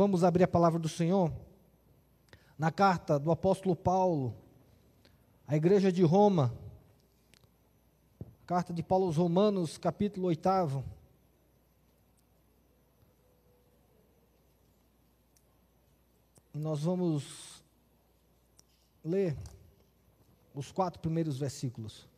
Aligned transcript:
vamos 0.00 0.24
abrir 0.24 0.44
a 0.44 0.48
palavra 0.48 0.78
do 0.78 0.88
Senhor 0.88 1.30
na 2.56 2.72
carta 2.72 3.18
do 3.18 3.30
apóstolo 3.30 3.76
Paulo 3.76 4.34
à 5.46 5.54
igreja 5.54 5.92
de 5.92 6.02
Roma. 6.02 6.54
Carta 8.46 8.72
de 8.72 8.82
Paulo 8.82 9.04
aos 9.04 9.18
Romanos, 9.18 9.76
capítulo 9.76 10.28
8. 10.28 10.82
E 16.54 16.58
nós 16.58 16.80
vamos 16.80 17.62
ler 19.04 19.36
os 20.54 20.72
quatro 20.72 20.98
primeiros 20.98 21.36
versículos. 21.36 22.08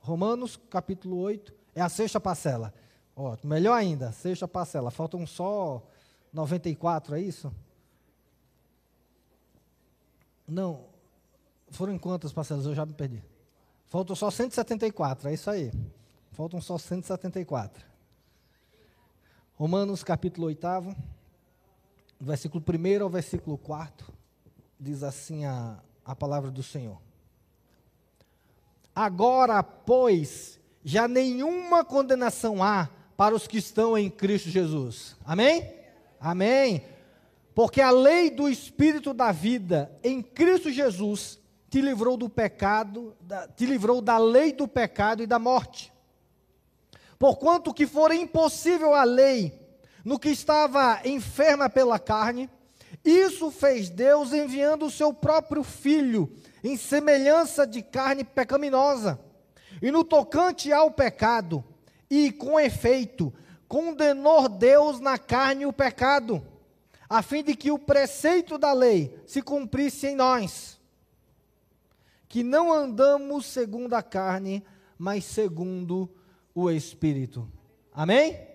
Romanos, 0.00 0.58
capítulo 0.68 1.16
8, 1.20 1.54
é 1.74 1.80
a 1.80 1.88
sexta 1.88 2.20
parcela. 2.20 2.74
Ó, 3.16 3.38
melhor 3.42 3.72
ainda, 3.72 4.12
sexta 4.12 4.46
parcela. 4.46 4.90
Faltam 4.90 5.26
só 5.26 5.82
94, 6.32 7.16
é 7.16 7.20
isso? 7.20 7.52
Não. 10.46 10.84
Foram 11.70 11.98
quantas 11.98 12.32
parcelas? 12.32 12.66
Eu 12.66 12.74
já 12.74 12.86
me 12.86 12.92
perdi. 12.92 13.22
Faltam 13.86 14.14
só 14.16 14.30
174, 14.30 15.28
é 15.28 15.34
isso 15.34 15.50
aí. 15.50 15.72
Faltam 16.32 16.60
só 16.60 16.76
174. 16.78 17.84
Romanos 19.54 20.04
capítulo 20.04 20.48
8, 20.48 20.66
versículo 22.20 22.62
1 22.62 23.02
ao 23.02 23.08
versículo 23.08 23.56
4, 23.56 24.12
diz 24.78 25.02
assim 25.02 25.46
a, 25.46 25.78
a 26.04 26.14
palavra 26.14 26.50
do 26.50 26.62
Senhor. 26.62 27.00
Agora, 28.94 29.62
pois, 29.62 30.58
já 30.84 31.08
nenhuma 31.08 31.84
condenação 31.84 32.62
há 32.62 32.88
para 33.16 33.34
os 33.34 33.46
que 33.46 33.58
estão 33.58 33.96
em 33.96 34.10
Cristo 34.10 34.50
Jesus. 34.50 35.16
Amém? 35.24 35.75
Amém. 36.20 36.84
Porque 37.54 37.80
a 37.80 37.90
lei 37.90 38.30
do 38.30 38.48
Espírito 38.48 39.14
da 39.14 39.32
vida 39.32 39.90
em 40.04 40.22
Cristo 40.22 40.70
Jesus 40.70 41.38
te 41.70 41.80
livrou 41.80 42.16
do 42.16 42.28
pecado, 42.28 43.16
te 43.56 43.66
livrou 43.66 44.00
da 44.00 44.18
lei 44.18 44.52
do 44.52 44.68
pecado 44.68 45.22
e 45.22 45.26
da 45.26 45.38
morte. 45.38 45.92
Porquanto 47.18 47.72
que 47.72 47.86
for 47.86 48.12
impossível 48.12 48.94
a 48.94 49.04
lei 49.04 49.58
no 50.04 50.18
que 50.18 50.28
estava 50.28 51.00
enferma 51.04 51.68
pela 51.68 51.98
carne, 51.98 52.48
isso 53.04 53.50
fez 53.50 53.88
Deus 53.88 54.32
enviando 54.32 54.86
o 54.86 54.90
seu 54.90 55.12
próprio 55.12 55.62
filho 55.62 56.32
em 56.62 56.76
semelhança 56.76 57.66
de 57.66 57.82
carne 57.82 58.24
pecaminosa. 58.24 59.18
E 59.80 59.90
no 59.90 60.04
tocante 60.04 60.72
ao 60.72 60.90
pecado, 60.90 61.64
e 62.10 62.30
com 62.32 62.58
efeito, 62.58 63.32
condenou 63.68 64.48
Deus 64.48 65.00
na 65.00 65.18
carne 65.18 65.66
o 65.66 65.72
pecado 65.72 66.42
a 67.08 67.22
fim 67.22 67.42
de 67.42 67.54
que 67.54 67.70
o 67.70 67.78
preceito 67.78 68.58
da 68.58 68.72
lei 68.72 69.18
se 69.26 69.40
cumprisse 69.40 70.08
em 70.08 70.16
nós, 70.16 70.78
que 72.28 72.42
não 72.42 72.72
andamos 72.72 73.46
segundo 73.46 73.94
a 73.94 74.02
carne, 74.02 74.64
mas 74.98 75.24
segundo 75.24 76.10
o 76.54 76.70
Espírito. 76.70 77.50
Amém? 77.92 78.46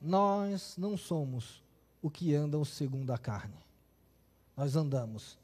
Nós 0.00 0.76
não 0.78 0.96
somos 0.96 1.62
o 2.00 2.10
que 2.10 2.34
andam 2.34 2.64
segundo 2.64 3.12
a 3.12 3.18
carne. 3.18 3.58
Nós 4.56 4.74
andamos 4.74 5.38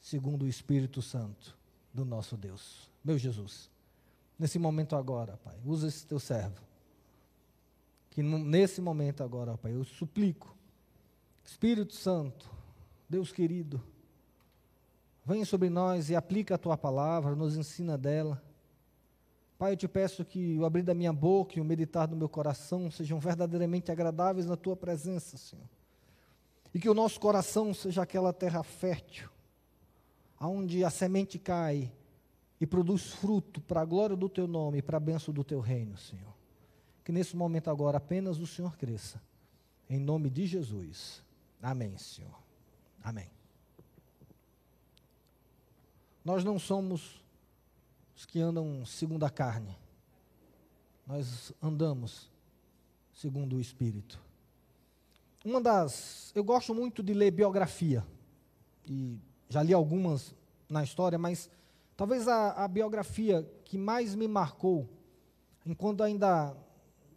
segundo 0.00 0.42
o 0.42 0.48
Espírito 0.48 1.00
Santo 1.00 1.56
do 1.92 2.04
nosso 2.04 2.36
Deus. 2.36 2.90
Meu 3.02 3.18
Jesus, 3.18 3.70
nesse 4.38 4.58
momento 4.58 4.94
agora, 4.94 5.38
Pai, 5.38 5.56
usa 5.64 5.88
esse 5.88 6.06
teu 6.06 6.20
servo. 6.20 6.60
Que 8.12 8.22
nesse 8.22 8.78
momento 8.82 9.24
agora, 9.24 9.56
Pai, 9.56 9.72
eu 9.72 9.82
suplico 9.84 10.54
Espírito 11.42 11.94
Santo, 11.94 12.50
Deus 13.08 13.32
querido, 13.32 13.82
venha 15.24 15.46
sobre 15.46 15.70
nós 15.70 16.10
e 16.10 16.14
aplica 16.14 16.56
a 16.56 16.58
tua 16.58 16.76
palavra, 16.76 17.34
nos 17.34 17.56
ensina 17.56 17.96
dela. 17.96 18.42
Pai, 19.56 19.72
eu 19.72 19.76
te 19.78 19.88
peço 19.88 20.26
que 20.26 20.58
o 20.58 20.66
abrir 20.66 20.82
da 20.82 20.92
minha 20.92 21.12
boca 21.12 21.58
e 21.58 21.60
o 21.62 21.64
meditar 21.64 22.06
do 22.06 22.14
meu 22.14 22.28
coração 22.28 22.90
sejam 22.90 23.18
verdadeiramente 23.18 23.90
agradáveis 23.90 24.44
na 24.44 24.58
tua 24.58 24.76
presença, 24.76 25.38
Senhor. 25.38 25.64
E 26.74 26.78
que 26.78 26.90
o 26.90 26.94
nosso 26.94 27.18
coração 27.18 27.72
seja 27.72 28.02
aquela 28.02 28.30
terra 28.30 28.62
fértil, 28.62 29.30
aonde 30.38 30.84
a 30.84 30.90
semente 30.90 31.38
cai 31.38 31.90
e 32.60 32.66
produz 32.66 33.14
fruto 33.14 33.58
para 33.62 33.80
a 33.80 33.86
glória 33.86 34.14
do 34.14 34.28
teu 34.28 34.46
nome 34.46 34.78
e 34.78 34.82
para 34.82 34.98
a 34.98 35.00
bênção 35.00 35.32
do 35.32 35.42
teu 35.42 35.60
reino, 35.60 35.96
Senhor. 35.96 36.41
Que 37.04 37.12
nesse 37.12 37.36
momento 37.36 37.70
agora 37.70 37.98
apenas 37.98 38.38
o 38.38 38.46
Senhor 38.46 38.76
cresça. 38.76 39.20
Em 39.88 39.98
nome 39.98 40.30
de 40.30 40.46
Jesus. 40.46 41.22
Amém, 41.60 41.96
Senhor. 41.98 42.38
Amém. 43.02 43.28
Nós 46.24 46.44
não 46.44 46.58
somos 46.58 47.22
os 48.14 48.24
que 48.24 48.40
andam 48.40 48.84
segundo 48.86 49.24
a 49.24 49.30
carne. 49.30 49.76
Nós 51.06 51.52
andamos 51.60 52.30
segundo 53.12 53.56
o 53.56 53.60
Espírito. 53.60 54.20
Uma 55.44 55.60
das. 55.60 56.30
Eu 56.34 56.44
gosto 56.44 56.72
muito 56.72 57.02
de 57.02 57.12
ler 57.12 57.32
biografia. 57.32 58.06
E 58.86 59.18
já 59.48 59.62
li 59.62 59.72
algumas 59.72 60.34
na 60.68 60.82
história, 60.82 61.18
mas 61.18 61.50
talvez 61.96 62.26
a, 62.28 62.64
a 62.64 62.68
biografia 62.68 63.46
que 63.64 63.76
mais 63.76 64.14
me 64.14 64.26
marcou, 64.26 64.88
enquanto 65.66 66.02
ainda 66.02 66.56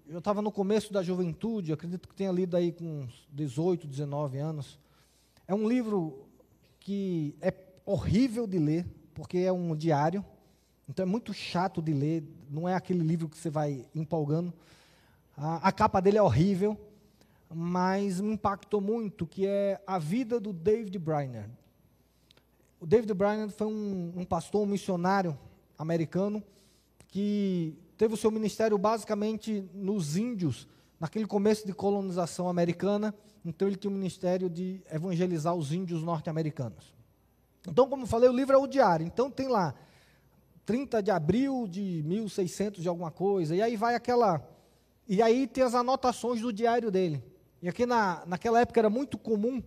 eu 0.08 0.20
estava 0.20 0.42
no 0.42 0.52
começo 0.52 0.94
da 0.94 1.02
juventude, 1.02 1.74
acredito 1.74 2.08
que 2.08 2.16
tenha 2.16 2.32
lido 2.32 2.56
aí 2.56 2.72
com 2.72 3.02
uns 3.02 3.28
18, 3.32 3.88
19 3.88 4.38
anos. 4.38 4.80
É 5.48 5.54
um 5.54 5.68
livro 5.68 6.28
que 6.80 7.36
é 7.42 7.54
horrível 7.86 8.46
de 8.46 8.60
ler, 8.60 8.86
porque 9.14 9.40
é 9.40 9.52
um 9.52 9.76
diário, 9.76 10.24
então 10.88 11.04
é 11.04 11.10
muito 11.10 11.34
chato 11.34 11.82
de 11.82 11.94
ler, 11.94 12.24
não 12.50 12.70
é 12.70 12.76
aquele 12.76 13.00
livro 13.00 13.28
que 13.28 13.38
você 13.38 13.50
vai 13.50 13.86
empolgando. 13.96 14.54
A, 15.36 15.70
a 15.70 15.72
capa 15.72 16.00
dele 16.00 16.18
é 16.20 16.22
horrível, 16.22 16.78
mas 17.54 18.22
me 18.22 18.34
impactou 18.34 18.80
muito, 18.80 19.26
que 19.26 19.48
é 19.48 19.82
a 19.88 19.98
vida 19.98 20.40
do 20.40 20.54
David 20.54 20.98
Brainerd. 21.00 21.52
O 22.80 22.86
David 22.86 23.14
Brainerd 23.14 23.54
foi 23.54 23.68
um, 23.68 24.14
um 24.16 24.26
pastor, 24.26 24.62
um 24.62 24.68
missionário 24.68 25.38
americano, 25.78 26.44
que 27.08 27.76
teve 27.98 28.14
o 28.14 28.18
seu 28.18 28.32
ministério 28.32 28.78
basicamente 28.78 29.68
nos 29.74 30.18
índios, 30.18 30.68
naquele 31.00 31.26
começo 31.26 31.66
de 31.66 31.74
colonização 31.74 32.50
americana. 32.50 33.14
Então 33.44 33.68
ele 33.68 33.78
tinha 33.78 33.92
o 33.92 33.94
ministério 33.94 34.50
de 34.50 34.82
evangelizar 34.92 35.54
os 35.54 35.72
índios 35.72 36.04
norte-americanos. 36.04 36.94
Então, 37.68 37.90
como 37.90 38.06
falei, 38.06 38.30
o 38.30 38.34
livro 38.34 38.56
é 38.56 38.58
o 38.58 38.68
diário. 38.68 39.06
Então 39.06 39.30
tem 39.30 39.48
lá 39.48 39.74
30 40.66 41.02
de 41.02 41.12
abril 41.12 41.68
de 41.68 42.04
1600 42.06 42.82
de 42.82 42.90
alguma 42.90 43.12
coisa. 43.12 43.56
E 43.56 43.62
aí 43.62 43.76
vai 43.76 43.96
aquela 43.96 44.44
e 45.08 45.22
aí 45.22 45.46
tem 45.46 45.64
as 45.64 45.76
anotações 45.76 46.42
do 46.42 46.52
diário 46.52 46.90
dele. 46.90 47.24
E 47.62 47.70
aqui 47.70 47.86
na, 47.86 48.24
naquela 48.26 48.60
época 48.60 48.80
era 48.80 48.90
muito 48.90 49.18
comum 49.18 49.62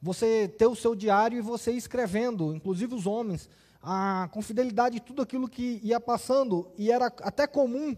você 0.00 0.46
ter 0.46 0.66
o 0.66 0.76
seu 0.76 0.94
diário 0.94 1.38
e 1.38 1.40
você 1.40 1.72
ir 1.72 1.78
escrevendo, 1.78 2.54
inclusive 2.54 2.94
os 2.94 3.06
homens, 3.06 3.48
ah, 3.86 4.28
com 4.32 4.40
fidelidade 4.40 4.98
tudo 4.98 5.20
aquilo 5.20 5.46
que 5.46 5.78
ia 5.82 6.00
passando, 6.00 6.72
e 6.78 6.90
era 6.90 7.06
até 7.06 7.46
comum, 7.46 7.94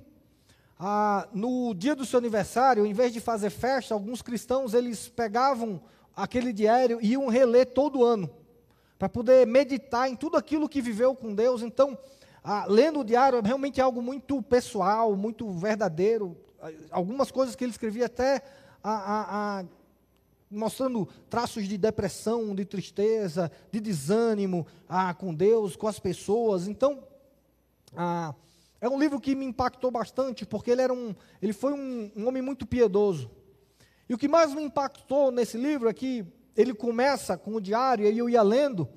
ah, 0.78 1.28
no 1.32 1.72
dia 1.72 1.94
do 1.94 2.04
seu 2.04 2.18
aniversário, 2.18 2.84
em 2.84 2.92
vez 2.92 3.12
de 3.12 3.20
fazer 3.20 3.50
festa, 3.50 3.94
alguns 3.94 4.20
cristãos 4.20 4.74
eles 4.74 5.08
pegavam 5.08 5.80
aquele 6.14 6.52
diário 6.52 6.98
e 7.00 7.12
iam 7.12 7.28
reler 7.28 7.66
todo 7.66 8.04
ano, 8.04 8.28
para 8.98 9.08
poder 9.08 9.46
meditar 9.46 10.10
em 10.10 10.16
tudo 10.16 10.36
aquilo 10.36 10.68
que 10.68 10.80
viveu 10.82 11.14
com 11.14 11.34
Deus. 11.34 11.62
Então, 11.62 11.96
lendo 12.66 13.00
o 13.00 13.04
diário 13.04 13.38
é 13.38 13.42
realmente 13.42 13.80
algo 13.80 14.02
muito 14.02 14.42
pessoal, 14.42 15.14
muito 15.14 15.50
verdadeiro. 15.52 16.36
Algumas 16.90 17.30
coisas 17.30 17.54
que 17.54 17.62
ele 17.62 17.72
escrevia 17.72 18.06
até 18.06 18.42
a, 18.82 19.60
a, 19.60 19.64
mostrando 20.50 21.08
traços 21.28 21.66
de 21.66 21.76
depressão, 21.76 22.54
de 22.54 22.64
tristeza, 22.64 23.50
de 23.70 23.80
desânimo 23.80 24.66
ah, 24.88 25.12
com 25.12 25.34
Deus, 25.34 25.76
com 25.76 25.88
as 25.88 25.98
pessoas. 25.98 26.68
Então, 26.68 27.02
ah, 27.96 28.34
é 28.80 28.88
um 28.88 28.98
livro 28.98 29.20
que 29.20 29.34
me 29.34 29.44
impactou 29.44 29.90
bastante, 29.90 30.46
porque 30.46 30.70
ele, 30.70 30.82
era 30.82 30.92
um, 30.92 31.14
ele 31.42 31.52
foi 31.52 31.72
um, 31.72 32.10
um 32.16 32.28
homem 32.28 32.42
muito 32.42 32.66
piedoso. 32.66 33.30
E 34.08 34.14
o 34.14 34.18
que 34.18 34.28
mais 34.28 34.54
me 34.54 34.62
impactou 34.62 35.32
nesse 35.32 35.56
livro 35.56 35.88
é 35.88 35.94
que 35.94 36.24
ele 36.56 36.72
começa 36.72 37.36
com 37.36 37.54
o 37.56 37.60
diário, 37.60 38.06
e 38.08 38.18
eu 38.18 38.28
ia 38.30 38.42
lendo 38.42 38.88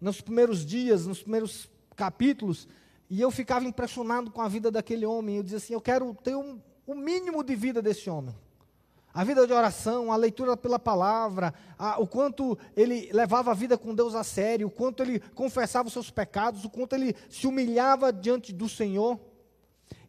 nos 0.00 0.20
primeiros 0.20 0.64
dias, 0.64 1.06
nos 1.06 1.22
primeiros 1.22 1.68
capítulos, 1.96 2.68
e 3.10 3.20
eu 3.20 3.30
ficava 3.30 3.64
impressionado 3.64 4.30
com 4.30 4.40
a 4.40 4.48
vida 4.48 4.70
daquele 4.70 5.04
homem. 5.04 5.36
Eu 5.36 5.42
dizia 5.42 5.58
assim: 5.58 5.74
eu 5.74 5.80
quero 5.80 6.14
ter 6.22 6.34
um, 6.36 6.60
o 6.86 6.94
mínimo 6.94 7.42
de 7.42 7.54
vida 7.54 7.82
desse 7.82 8.08
homem 8.08 8.34
a 9.14 9.22
vida 9.22 9.46
de 9.46 9.52
oração, 9.52 10.10
a 10.10 10.16
leitura 10.16 10.56
pela 10.56 10.76
palavra, 10.76 11.54
a, 11.78 12.00
o 12.00 12.06
quanto 12.06 12.58
ele 12.76 13.08
levava 13.12 13.52
a 13.52 13.54
vida 13.54 13.78
com 13.78 13.94
Deus 13.94 14.12
a 14.12 14.24
sério, 14.24 14.66
o 14.66 14.70
quanto 14.70 15.04
ele 15.04 15.20
confessava 15.20 15.86
os 15.86 15.92
seus 15.92 16.10
pecados, 16.10 16.64
o 16.64 16.68
quanto 16.68 16.96
ele 16.96 17.14
se 17.30 17.46
humilhava 17.46 18.12
diante 18.12 18.52
do 18.52 18.68
Senhor. 18.68 19.20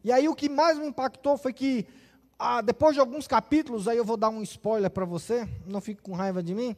E 0.02 0.10
aí 0.10 0.28
o 0.28 0.34
que 0.34 0.48
mais 0.48 0.76
me 0.76 0.88
impactou 0.88 1.38
foi 1.38 1.52
que 1.52 1.86
ah, 2.36 2.60
depois 2.60 2.94
de 2.94 3.00
alguns 3.00 3.28
capítulos, 3.28 3.86
aí 3.86 3.96
eu 3.96 4.04
vou 4.04 4.16
dar 4.16 4.28
um 4.28 4.42
spoiler 4.42 4.90
para 4.90 5.04
você, 5.04 5.48
não 5.64 5.80
fique 5.80 6.02
com 6.02 6.12
raiva 6.12 6.42
de 6.42 6.52
mim, 6.52 6.76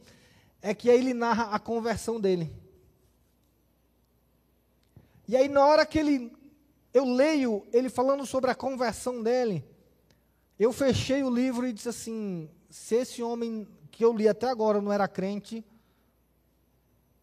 é 0.61 0.75
que 0.75 0.91
aí 0.91 0.99
ele 0.99 1.15
narra 1.15 1.45
a 1.45 1.57
conversão 1.57 2.21
dele. 2.21 2.53
E 5.27 5.35
aí 5.35 5.49
na 5.49 5.65
hora 5.65 5.83
que 5.83 5.97
ele 5.97 6.31
eu 6.93 7.05
leio 7.05 7.65
ele 7.73 7.89
falando 7.89 8.23
sobre 8.23 8.51
a 8.51 8.55
conversão 8.55 9.23
dele, 9.23 9.65
eu 10.59 10.73
fechei 10.73 11.23
o 11.23 11.29
livro 11.29 11.65
e 11.65 11.71
disse 11.71 11.87
assim: 11.87 12.49
se 12.69 12.95
esse 12.95 13.23
homem 13.23 13.65
que 13.89 14.03
eu 14.03 14.13
li 14.13 14.27
até 14.27 14.49
agora 14.49 14.81
não 14.81 14.91
era 14.91 15.07
crente, 15.07 15.65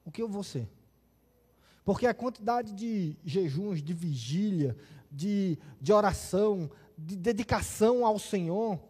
o 0.04 0.10
que 0.10 0.22
eu 0.22 0.28
vou 0.28 0.42
ser? 0.42 0.66
Porque 1.84 2.06
a 2.06 2.14
quantidade 2.14 2.72
de 2.72 3.14
jejuns, 3.24 3.82
de 3.82 3.92
vigília, 3.92 4.76
de, 5.10 5.58
de 5.80 5.92
oração, 5.92 6.70
de 6.96 7.14
dedicação 7.14 8.04
ao 8.04 8.18
Senhor, 8.18 8.80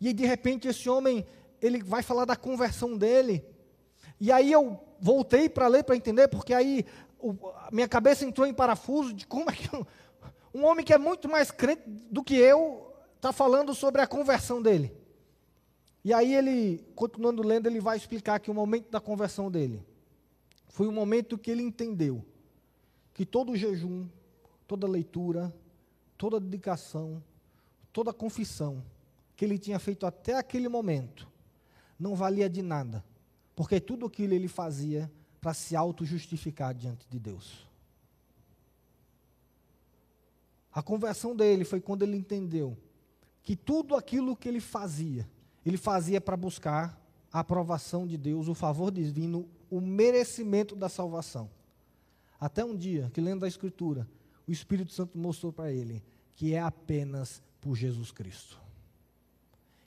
e 0.00 0.12
de 0.12 0.26
repente 0.26 0.68
esse 0.68 0.88
homem, 0.88 1.26
ele 1.60 1.82
vai 1.82 2.02
falar 2.02 2.26
da 2.26 2.36
conversão 2.36 2.96
dele, 2.96 3.44
e 4.20 4.30
aí 4.30 4.52
eu 4.52 4.78
voltei 5.00 5.48
para 5.48 5.66
ler, 5.66 5.82
para 5.82 5.96
entender, 5.96 6.28
porque 6.28 6.52
aí 6.52 6.84
o, 7.18 7.34
minha 7.72 7.88
cabeça 7.88 8.24
entrou 8.24 8.46
em 8.46 8.54
parafuso 8.54 9.12
de 9.12 9.26
como 9.26 9.50
é 9.50 9.54
que 9.54 9.68
um 10.54 10.64
homem 10.64 10.84
que 10.84 10.92
é 10.92 10.98
muito 10.98 11.28
mais 11.28 11.50
crente 11.50 11.82
do 11.86 12.22
que 12.22 12.36
eu 12.36 12.93
está 13.24 13.32
falando 13.32 13.74
sobre 13.74 14.02
a 14.02 14.06
conversão 14.06 14.60
dele. 14.60 14.94
E 16.04 16.12
aí 16.12 16.34
ele, 16.34 16.86
continuando 16.94 17.42
lendo, 17.42 17.66
ele 17.66 17.80
vai 17.80 17.96
explicar 17.96 18.38
que 18.38 18.50
o 18.50 18.54
momento 18.54 18.90
da 18.90 19.00
conversão 19.00 19.50
dele 19.50 19.82
foi 20.68 20.86
o 20.86 20.92
momento 20.92 21.38
que 21.38 21.50
ele 21.50 21.62
entendeu 21.62 22.22
que 23.14 23.24
todo 23.24 23.56
jejum, 23.56 24.06
toda 24.66 24.86
leitura, 24.86 25.54
toda 26.18 26.38
dedicação, 26.38 27.22
toda 27.94 28.12
confissão 28.12 28.84
que 29.34 29.42
ele 29.46 29.58
tinha 29.58 29.78
feito 29.78 30.04
até 30.04 30.36
aquele 30.36 30.68
momento 30.68 31.26
não 31.98 32.14
valia 32.14 32.50
de 32.50 32.60
nada, 32.60 33.02
porque 33.56 33.80
tudo 33.80 34.04
aquilo 34.04 34.34
ele 34.34 34.48
fazia 34.48 35.10
para 35.40 35.54
se 35.54 35.74
auto-justificar 35.74 36.74
diante 36.74 37.08
de 37.08 37.18
Deus. 37.18 37.66
A 40.70 40.82
conversão 40.82 41.34
dele 41.34 41.64
foi 41.64 41.80
quando 41.80 42.02
ele 42.02 42.18
entendeu 42.18 42.76
que 43.44 43.54
tudo 43.54 43.94
aquilo 43.94 44.34
que 44.34 44.48
ele 44.48 44.60
fazia, 44.60 45.28
ele 45.64 45.76
fazia 45.76 46.20
para 46.20 46.36
buscar 46.36 47.00
a 47.30 47.40
aprovação 47.40 48.06
de 48.06 48.16
Deus, 48.16 48.48
o 48.48 48.54
favor 48.54 48.90
divino, 48.90 49.46
o 49.70 49.80
merecimento 49.80 50.74
da 50.74 50.88
salvação. 50.88 51.50
Até 52.40 52.64
um 52.64 52.76
dia, 52.76 53.10
que 53.12 53.20
lendo 53.20 53.44
a 53.44 53.48
Escritura, 53.48 54.08
o 54.48 54.52
Espírito 54.52 54.92
Santo 54.92 55.16
mostrou 55.18 55.52
para 55.52 55.70
ele 55.70 56.02
que 56.34 56.54
é 56.54 56.60
apenas 56.60 57.42
por 57.60 57.76
Jesus 57.76 58.10
Cristo. 58.10 58.58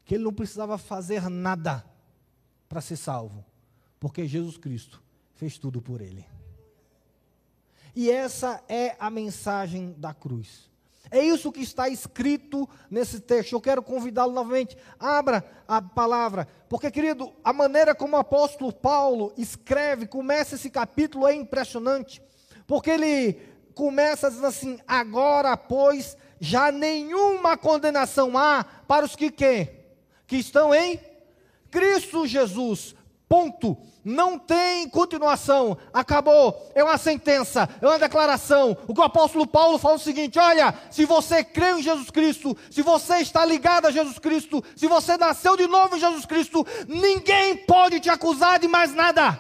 Que 0.06 0.16
ele 0.16 0.24
não 0.24 0.34
precisava 0.34 0.78
fazer 0.78 1.30
nada 1.30 1.86
para 2.70 2.80
ser 2.80 2.96
salvo, 2.96 3.44
porque 4.00 4.28
Jesus 4.28 4.58
Cristo 4.58 5.04
fez 5.34 5.58
tudo 5.58 5.82
por 5.82 6.00
ele. 6.00 6.26
E 7.96 8.10
essa 8.12 8.64
é 8.70 8.96
a 9.00 9.10
mensagem 9.10 9.94
da 9.98 10.14
cruz. 10.14 10.70
É 11.10 11.24
isso 11.24 11.52
que 11.52 11.62
está 11.62 11.88
escrito 11.90 12.68
nesse 12.90 13.20
texto. 13.20 13.54
Eu 13.54 13.62
quero 13.62 13.82
convidá-lo 13.82 14.34
novamente. 14.34 14.78
Abra 15.00 15.44
a 15.68 15.82
palavra. 15.82 16.48
Porque, 16.70 16.92
querido, 16.92 17.34
a 17.44 17.54
maneira 17.54 17.96
como 17.96 18.16
o 18.16 18.20
apóstolo 18.20 18.72
Paulo 18.74 19.34
escreve, 19.38 20.08
começa 20.08 20.56
esse 20.56 20.70
capítulo 20.70 21.28
é 21.28 21.34
impressionante. 21.34 22.22
Porque 22.66 22.90
ele 22.90 23.40
começa 23.74 24.30
dizendo 24.30 24.48
assim: 24.48 24.80
agora, 24.88 25.56
pois, 25.56 26.18
já 26.40 26.72
nenhuma 26.72 27.58
condenação 27.58 28.38
há 28.38 28.66
para 28.88 29.06
os 29.06 29.16
que, 29.16 29.32
que, 29.32 29.68
que 30.26 30.38
estão 30.38 30.74
em 30.74 31.00
Cristo 31.72 32.26
Jesus. 32.28 32.96
Ponto. 33.28 33.78
Não 34.10 34.40
tem 34.40 34.88
continuação. 34.88 35.78
Acabou. 35.92 36.72
É 36.74 36.82
uma 36.82 36.98
sentença, 36.98 37.68
é 37.82 37.86
uma 37.86 38.00
declaração. 38.00 38.78
O 38.88 38.94
que 38.94 39.02
o 39.02 39.04
apóstolo 39.04 39.46
Paulo 39.46 39.78
fala 39.78 39.96
é 39.96 39.98
o 39.98 40.00
seguinte: 40.00 40.40
olha, 40.40 40.74
se 40.90 41.04
você 41.04 41.44
crê 41.44 41.72
em 41.72 41.84
Jesus 41.84 42.10
Cristo, 42.10 42.56
se 42.72 42.82
você 42.82 43.18
está 43.18 43.44
ligado 43.44 43.86
a 43.86 43.92
Jesus 43.92 44.18
Cristo, 44.18 44.64
se 44.78 44.88
você 44.88 45.18
nasceu 45.18 45.58
de 45.58 45.68
novo 45.68 45.98
em 45.98 46.00
Jesus 46.00 46.26
Cristo, 46.26 46.66
ninguém 46.88 47.58
pode 47.58 48.00
te 48.00 48.10
acusar 48.10 48.60
de 48.60 48.68
mais 48.70 48.94
nada. 48.94 49.38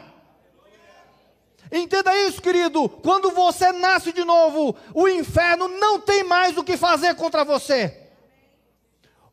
Entenda 1.71 2.13
isso, 2.27 2.41
querido. 2.41 2.89
Quando 2.89 3.31
você 3.31 3.71
nasce 3.71 4.11
de 4.11 4.25
novo, 4.25 4.75
o 4.93 5.07
inferno 5.07 5.69
não 5.69 5.97
tem 5.97 6.25
mais 6.25 6.57
o 6.57 6.63
que 6.63 6.75
fazer 6.75 7.15
contra 7.15 7.45
você. 7.45 7.97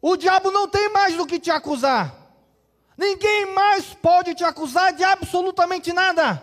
O 0.01 0.17
diabo 0.17 0.53
não 0.53 0.69
tem 0.69 0.91
mais 0.91 1.17
do 1.17 1.27
que 1.27 1.41
te 1.41 1.51
acusar. 1.51 2.24
Ninguém 2.97 3.53
mais 3.53 3.93
pode 3.95 4.35
te 4.35 4.45
acusar 4.45 4.93
de 4.93 5.03
absolutamente 5.03 5.93
nada. 5.93 6.43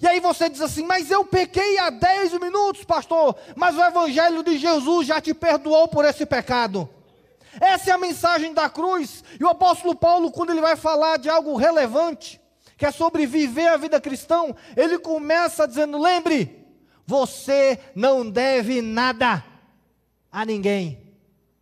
E 0.00 0.06
aí 0.06 0.18
você 0.18 0.48
diz 0.48 0.60
assim: 0.60 0.84
Mas 0.84 1.10
eu 1.10 1.24
pequei 1.24 1.78
há 1.78 1.90
10 1.90 2.32
minutos, 2.40 2.84
pastor. 2.84 3.36
Mas 3.54 3.76
o 3.76 3.84
Evangelho 3.84 4.42
de 4.42 4.58
Jesus 4.58 5.06
já 5.06 5.20
te 5.20 5.32
perdoou 5.32 5.86
por 5.88 6.04
esse 6.04 6.26
pecado. 6.26 6.88
Essa 7.60 7.90
é 7.90 7.92
a 7.92 7.98
mensagem 7.98 8.52
da 8.52 8.68
cruz. 8.68 9.22
E 9.38 9.44
o 9.44 9.48
apóstolo 9.48 9.94
Paulo, 9.94 10.30
quando 10.32 10.50
ele 10.50 10.60
vai 10.60 10.76
falar 10.76 11.16
de 11.16 11.28
algo 11.28 11.56
relevante, 11.56 12.40
que 12.76 12.86
é 12.86 12.90
sobre 12.90 13.26
viver 13.26 13.68
a 13.68 13.76
vida 13.76 14.00
cristã, 14.00 14.52
ele 14.76 14.98
começa 14.98 15.68
dizendo: 15.68 15.96
Lembre, 15.96 16.66
você 17.06 17.78
não 17.94 18.28
deve 18.28 18.82
nada 18.82 19.44
a 20.32 20.44
ninguém, 20.44 21.14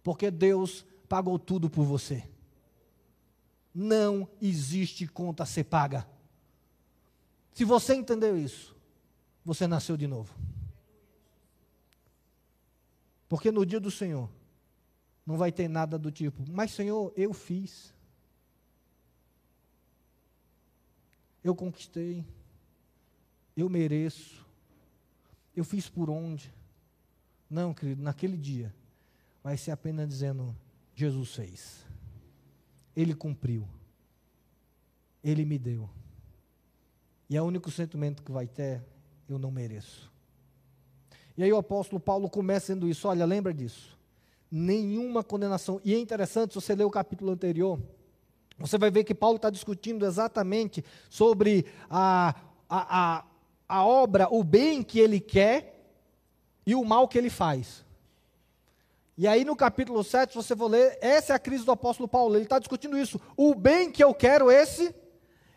porque 0.03 0.31
Deus 0.31 0.87
pagou 1.07 1.39
tudo 1.39 1.69
por 1.69 1.85
você 1.85 2.23
não 3.75 4.29
existe 4.41 5.07
conta 5.07 5.43
a 5.43 5.47
ser 5.47 5.65
paga. 5.65 6.07
Se 7.53 7.65
você 7.65 7.95
entendeu 7.95 8.37
isso, 8.37 8.77
você 9.45 9.67
nasceu 9.67 9.97
de 9.97 10.07
novo. 10.07 10.35
Porque 13.29 13.51
no 13.51 13.67
dia 13.67 13.79
do 13.79 13.91
Senhor, 13.91 14.31
não 15.27 15.37
vai 15.37 15.53
ter 15.53 15.69
nada 15.69 15.99
do 15.99 16.11
tipo, 16.11 16.43
mas 16.51 16.71
Senhor, 16.71 17.13
eu 17.17 17.35
fiz. 17.35 17.93
Eu 21.45 21.55
conquistei. 21.55 22.25
Eu 23.57 23.69
mereço. 23.69 24.47
Eu 25.55 25.65
fiz 25.65 25.89
por 25.89 26.09
onde? 26.09 26.53
Não, 27.51 27.75
querido, 27.75 28.03
naquele 28.03 28.37
dia, 28.37 28.75
vai 29.43 29.57
ser 29.57 29.71
apenas 29.71 30.09
dizendo: 30.09 30.57
Jesus 30.95 31.35
fez. 31.35 31.88
Ele 32.99 33.15
cumpriu. 33.15 33.65
Ele 35.23 35.45
me 35.45 35.57
deu. 35.57 35.89
E 37.31 37.37
é 37.37 37.41
o 37.41 37.45
único 37.45 37.71
sentimento 37.71 38.25
que 38.25 38.33
vai 38.33 38.49
ter, 38.49 38.83
eu 39.29 39.39
não 39.39 39.53
mereço. 39.53 40.11
E 41.37 41.45
aí 41.45 41.53
o 41.53 41.59
apóstolo 41.59 42.01
Paulo 42.01 42.29
começa 42.29 42.67
dizendo 42.67 42.89
isso, 42.89 43.07
olha, 43.07 43.25
lembra 43.25 43.55
disso. 43.55 43.97
Nenhuma 44.51 45.23
condenação. 45.23 45.81
E 45.85 45.95
é 45.95 45.99
interessante, 45.99 46.55
se 46.55 46.61
você 46.61 46.75
ler 46.75 46.87
o 46.87 46.91
capítulo 46.91 47.31
anterior, 47.31 47.79
você 48.59 48.77
vai 48.77 48.91
ver 48.91 49.05
que 49.05 49.15
Paulo 49.15 49.37
está 49.37 49.49
discutindo 49.49 50.05
exatamente 50.05 50.85
sobre 51.09 51.67
a, 51.89 52.35
a, 52.69 53.19
a, 53.19 53.25
a 53.69 53.87
obra, 53.87 54.27
o 54.29 54.43
bem 54.43 54.83
que 54.83 54.99
ele 54.99 55.21
quer 55.21 55.89
e 56.67 56.75
o 56.75 56.85
mal 56.85 57.07
que 57.07 57.17
ele 57.17 57.31
faz. 57.31 57.85
E 59.21 59.27
aí 59.27 59.45
no 59.45 59.57
capítulo 59.57 60.05
7, 60.05 60.37
você 60.37 60.55
for 60.55 60.69
ler, 60.69 60.97
essa 61.01 61.33
é 61.33 61.37
a 61.37 61.41
crise 61.41 61.65
do 61.65 61.73
apóstolo 61.73 62.07
Paulo. 62.09 62.37
Ele 62.37 62.45
está 62.45 62.57
discutindo 62.61 62.97
isso. 62.97 63.21
O 63.37 63.53
bem 63.53 63.91
que 63.91 64.05
eu 64.05 64.15
quero, 64.15 64.49
esse 64.49 64.95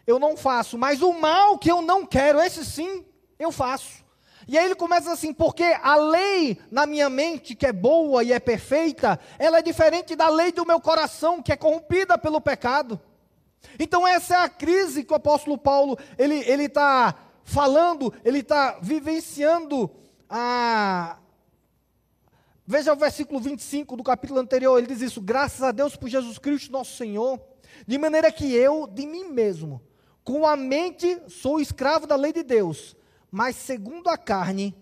eu 0.07 0.17
não 0.17 0.35
faço. 0.35 0.79
Mas 0.79 1.03
o 1.03 1.13
mal 1.13 1.59
que 1.59 1.69
eu 1.69 1.79
não 1.79 2.03
quero, 2.03 2.41
esse 2.41 2.65
sim, 2.65 3.05
eu 3.37 3.51
faço. 3.51 4.03
E 4.47 4.57
aí 4.57 4.65
ele 4.65 4.73
começa 4.73 5.11
assim, 5.11 5.31
porque 5.31 5.77
a 5.83 5.95
lei 5.95 6.59
na 6.71 6.87
minha 6.87 7.07
mente, 7.07 7.53
que 7.53 7.67
é 7.67 7.71
boa 7.71 8.23
e 8.23 8.33
é 8.33 8.39
perfeita, 8.39 9.19
ela 9.37 9.59
é 9.59 9.61
diferente 9.61 10.15
da 10.15 10.27
lei 10.27 10.51
do 10.51 10.65
meu 10.65 10.81
coração, 10.81 11.39
que 11.39 11.51
é 11.51 11.55
corrompida 11.55 12.17
pelo 12.17 12.41
pecado. 12.41 12.99
Então 13.77 14.07
essa 14.07 14.33
é 14.33 14.37
a 14.37 14.49
crise 14.49 15.03
que 15.03 15.13
o 15.13 15.17
apóstolo 15.17 15.55
Paulo, 15.55 15.99
ele 16.17 16.63
está 16.63 17.13
falando, 17.43 18.11
ele 18.25 18.39
está 18.39 18.79
vivenciando 18.81 19.87
a, 20.27 21.17
Veja 22.71 22.93
o 22.93 22.95
versículo 22.95 23.37
25 23.37 23.97
do 23.97 24.01
capítulo 24.01 24.39
anterior, 24.39 24.77
ele 24.77 24.87
diz 24.87 25.01
isso: 25.01 25.19
graças 25.19 25.61
a 25.61 25.73
Deus 25.73 25.97
por 25.97 26.07
Jesus 26.07 26.37
Cristo, 26.37 26.71
nosso 26.71 26.95
Senhor, 26.95 27.37
de 27.85 27.97
maneira 27.97 28.31
que 28.31 28.49
eu, 28.55 28.87
de 28.87 29.05
mim 29.05 29.25
mesmo, 29.25 29.81
com 30.23 30.47
a 30.47 30.55
mente 30.55 31.21
sou 31.27 31.59
escravo 31.59 32.07
da 32.07 32.15
lei 32.15 32.31
de 32.31 32.43
Deus, 32.43 32.95
mas 33.29 33.57
segundo 33.57 34.07
a 34.07 34.17
carne, 34.17 34.73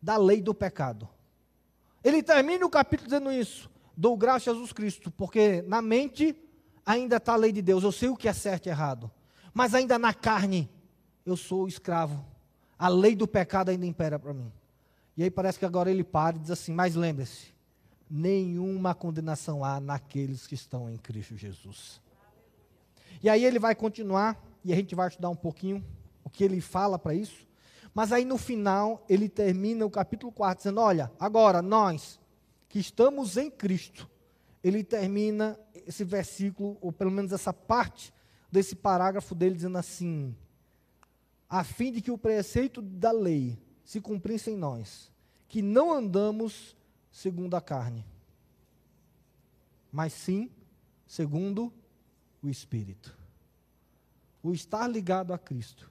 da 0.00 0.16
lei 0.16 0.40
do 0.40 0.54
pecado. 0.54 1.08
Ele 2.04 2.22
termina 2.22 2.64
o 2.64 2.70
capítulo 2.70 3.08
dizendo 3.08 3.32
isso: 3.32 3.68
dou 3.96 4.16
graças 4.16 4.46
a 4.46 4.52
Jesus 4.52 4.72
Cristo, 4.72 5.10
porque 5.10 5.60
na 5.62 5.82
mente 5.82 6.40
ainda 6.86 7.16
está 7.16 7.32
a 7.32 7.36
lei 7.36 7.50
de 7.50 7.62
Deus, 7.62 7.82
eu 7.82 7.90
sei 7.90 8.08
o 8.08 8.16
que 8.16 8.28
é 8.28 8.32
certo 8.32 8.66
e 8.66 8.68
errado, 8.68 9.10
mas 9.52 9.74
ainda 9.74 9.98
na 9.98 10.14
carne 10.14 10.70
eu 11.26 11.36
sou 11.36 11.66
escravo, 11.66 12.24
a 12.78 12.86
lei 12.86 13.16
do 13.16 13.26
pecado 13.26 13.70
ainda 13.70 13.84
impera 13.84 14.20
para 14.20 14.32
mim. 14.32 14.52
E 15.18 15.24
aí 15.24 15.32
parece 15.32 15.58
que 15.58 15.64
agora 15.64 15.90
ele 15.90 16.04
para 16.04 16.36
e 16.36 16.38
diz 16.38 16.52
assim: 16.52 16.72
Mas 16.72 16.94
lembre-se, 16.94 17.52
nenhuma 18.08 18.94
condenação 18.94 19.64
há 19.64 19.80
naqueles 19.80 20.46
que 20.46 20.54
estão 20.54 20.88
em 20.88 20.96
Cristo 20.96 21.36
Jesus. 21.36 22.00
E 23.20 23.28
aí 23.28 23.44
ele 23.44 23.58
vai 23.58 23.74
continuar, 23.74 24.40
e 24.64 24.72
a 24.72 24.76
gente 24.76 24.94
vai 24.94 25.08
estudar 25.08 25.28
um 25.28 25.34
pouquinho 25.34 25.84
o 26.22 26.30
que 26.30 26.44
ele 26.44 26.60
fala 26.60 27.00
para 27.00 27.16
isso. 27.16 27.48
Mas 27.92 28.12
aí 28.12 28.24
no 28.24 28.38
final, 28.38 29.04
ele 29.08 29.28
termina 29.28 29.84
o 29.84 29.90
capítulo 29.90 30.30
4 30.30 30.58
dizendo: 30.58 30.80
Olha, 30.80 31.10
agora 31.18 31.60
nós 31.60 32.20
que 32.68 32.78
estamos 32.78 33.36
em 33.36 33.50
Cristo, 33.50 34.08
ele 34.62 34.84
termina 34.84 35.58
esse 35.84 36.04
versículo, 36.04 36.78
ou 36.80 36.92
pelo 36.92 37.10
menos 37.10 37.32
essa 37.32 37.52
parte 37.52 38.14
desse 38.52 38.76
parágrafo 38.76 39.34
dele, 39.34 39.56
dizendo 39.56 39.78
assim: 39.78 40.32
a 41.50 41.64
fim 41.64 41.90
de 41.90 42.00
que 42.00 42.12
o 42.12 42.16
preceito 42.16 42.80
da 42.80 43.10
lei 43.10 43.58
se 43.88 44.02
cumprisse 44.02 44.50
em 44.50 44.56
nós, 44.58 45.10
que 45.48 45.62
não 45.62 45.94
andamos 45.94 46.76
segundo 47.10 47.54
a 47.54 47.60
carne, 47.60 48.04
mas 49.90 50.12
sim 50.12 50.50
segundo 51.06 51.72
o 52.42 52.50
Espírito. 52.50 53.16
O 54.42 54.52
estar 54.52 54.86
ligado 54.86 55.32
a 55.32 55.38
Cristo 55.38 55.90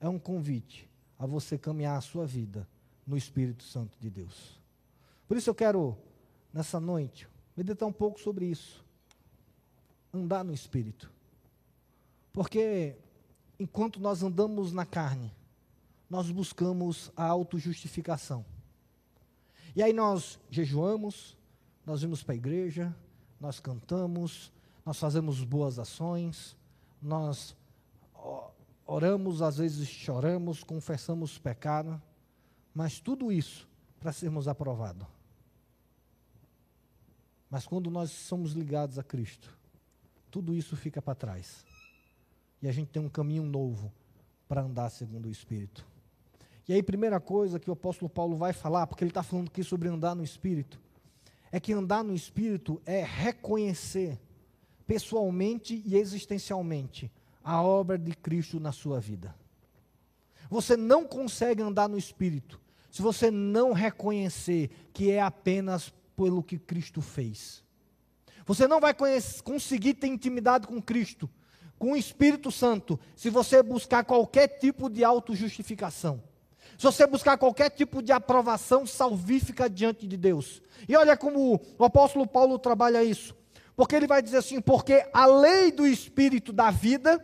é 0.00 0.08
um 0.08 0.18
convite 0.18 0.88
a 1.18 1.26
você 1.26 1.58
caminhar 1.58 1.98
a 1.98 2.00
sua 2.00 2.24
vida 2.24 2.66
no 3.06 3.18
Espírito 3.18 3.64
Santo 3.64 3.98
de 4.00 4.08
Deus. 4.08 4.58
Por 5.28 5.36
isso 5.36 5.50
eu 5.50 5.54
quero, 5.54 5.98
nessa 6.54 6.80
noite, 6.80 7.28
meditar 7.54 7.86
um 7.86 7.92
pouco 7.92 8.18
sobre 8.18 8.46
isso. 8.46 8.82
Andar 10.10 10.42
no 10.42 10.54
Espírito. 10.54 11.12
Porque 12.32 12.96
enquanto 13.58 14.00
nós 14.00 14.22
andamos 14.22 14.72
na 14.72 14.86
carne, 14.86 15.30
nós 16.10 16.28
buscamos 16.28 17.12
a 17.16 17.24
autojustificação. 17.24 18.44
E 19.76 19.82
aí 19.82 19.92
nós 19.92 20.40
jejuamos, 20.50 21.38
nós 21.86 22.02
vamos 22.02 22.24
para 22.24 22.34
a 22.34 22.36
igreja, 22.36 22.94
nós 23.40 23.60
cantamos, 23.60 24.52
nós 24.84 24.98
fazemos 24.98 25.44
boas 25.44 25.78
ações, 25.78 26.56
nós 27.00 27.56
oramos, 28.84 29.40
às 29.40 29.58
vezes 29.58 29.88
choramos, 29.88 30.64
confessamos 30.64 31.38
pecado, 31.38 32.02
mas 32.74 32.98
tudo 32.98 33.30
isso 33.30 33.68
para 34.00 34.12
sermos 34.12 34.48
aprovados. 34.48 35.06
Mas 37.48 37.66
quando 37.66 37.88
nós 37.90 38.10
somos 38.10 38.52
ligados 38.52 38.98
a 38.98 39.04
Cristo, 39.04 39.56
tudo 40.30 40.54
isso 40.54 40.76
fica 40.76 41.00
para 41.00 41.14
trás. 41.14 41.64
E 42.60 42.68
a 42.68 42.72
gente 42.72 42.88
tem 42.88 43.02
um 43.02 43.08
caminho 43.08 43.44
novo 43.44 43.92
para 44.48 44.62
andar 44.62 44.90
segundo 44.90 45.26
o 45.26 45.30
Espírito. 45.30 45.89
E 46.68 46.72
aí, 46.72 46.82
primeira 46.82 47.18
coisa 47.18 47.58
que 47.58 47.68
o 47.68 47.72
apóstolo 47.72 48.08
Paulo 48.08 48.36
vai 48.36 48.52
falar, 48.52 48.86
porque 48.86 49.02
ele 49.02 49.10
está 49.10 49.22
falando 49.22 49.48
aqui 49.48 49.62
sobre 49.64 49.88
andar 49.88 50.14
no 50.14 50.22
Espírito, 50.22 50.80
é 51.50 51.58
que 51.58 51.72
andar 51.72 52.04
no 52.04 52.14
Espírito 52.14 52.80
é 52.86 53.02
reconhecer 53.02 54.20
pessoalmente 54.86 55.82
e 55.84 55.96
existencialmente 55.96 57.10
a 57.42 57.62
obra 57.62 57.98
de 57.98 58.12
Cristo 58.14 58.60
na 58.60 58.72
sua 58.72 59.00
vida. 59.00 59.34
Você 60.48 60.76
não 60.76 61.04
consegue 61.04 61.62
andar 61.62 61.88
no 61.88 61.98
Espírito 61.98 62.60
se 62.90 63.02
você 63.02 63.30
não 63.30 63.72
reconhecer 63.72 64.70
que 64.92 65.10
é 65.10 65.20
apenas 65.20 65.92
pelo 66.16 66.42
que 66.42 66.58
Cristo 66.58 67.00
fez. 67.00 67.64
Você 68.44 68.66
não 68.66 68.80
vai 68.80 68.94
conseguir 69.44 69.94
ter 69.94 70.08
intimidade 70.08 70.66
com 70.66 70.82
Cristo 70.82 71.30
com 71.80 71.92
o 71.92 71.96
Espírito 71.96 72.52
Santo, 72.52 73.00
se 73.16 73.30
você 73.30 73.62
buscar 73.62 74.04
qualquer 74.04 74.48
tipo 74.58 74.90
de 74.90 75.02
autojustificação, 75.02 76.22
se 76.80 76.86
você 76.86 77.06
buscar 77.06 77.36
qualquer 77.36 77.68
tipo 77.68 78.00
de 78.00 78.10
aprovação 78.10 78.86
salvífica 78.86 79.68
diante 79.68 80.06
de 80.06 80.16
Deus. 80.16 80.62
E 80.88 80.96
olha 80.96 81.14
como 81.14 81.60
o 81.78 81.84
apóstolo 81.84 82.26
Paulo 82.26 82.58
trabalha 82.58 83.04
isso. 83.04 83.36
Porque 83.76 83.94
ele 83.94 84.06
vai 84.06 84.22
dizer 84.22 84.38
assim: 84.38 84.62
porque 84.62 85.06
a 85.12 85.26
lei 85.26 85.70
do 85.70 85.86
Espírito 85.86 86.54
da 86.54 86.70
vida 86.70 87.22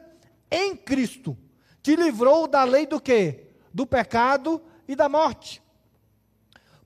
em 0.50 0.76
Cristo 0.76 1.34
te 1.82 1.96
livrou 1.96 2.46
da 2.46 2.64
lei 2.64 2.86
do 2.86 3.00
quê? 3.00 3.46
Do 3.72 3.86
pecado 3.86 4.60
e 4.86 4.94
da 4.94 5.08
morte. 5.08 5.62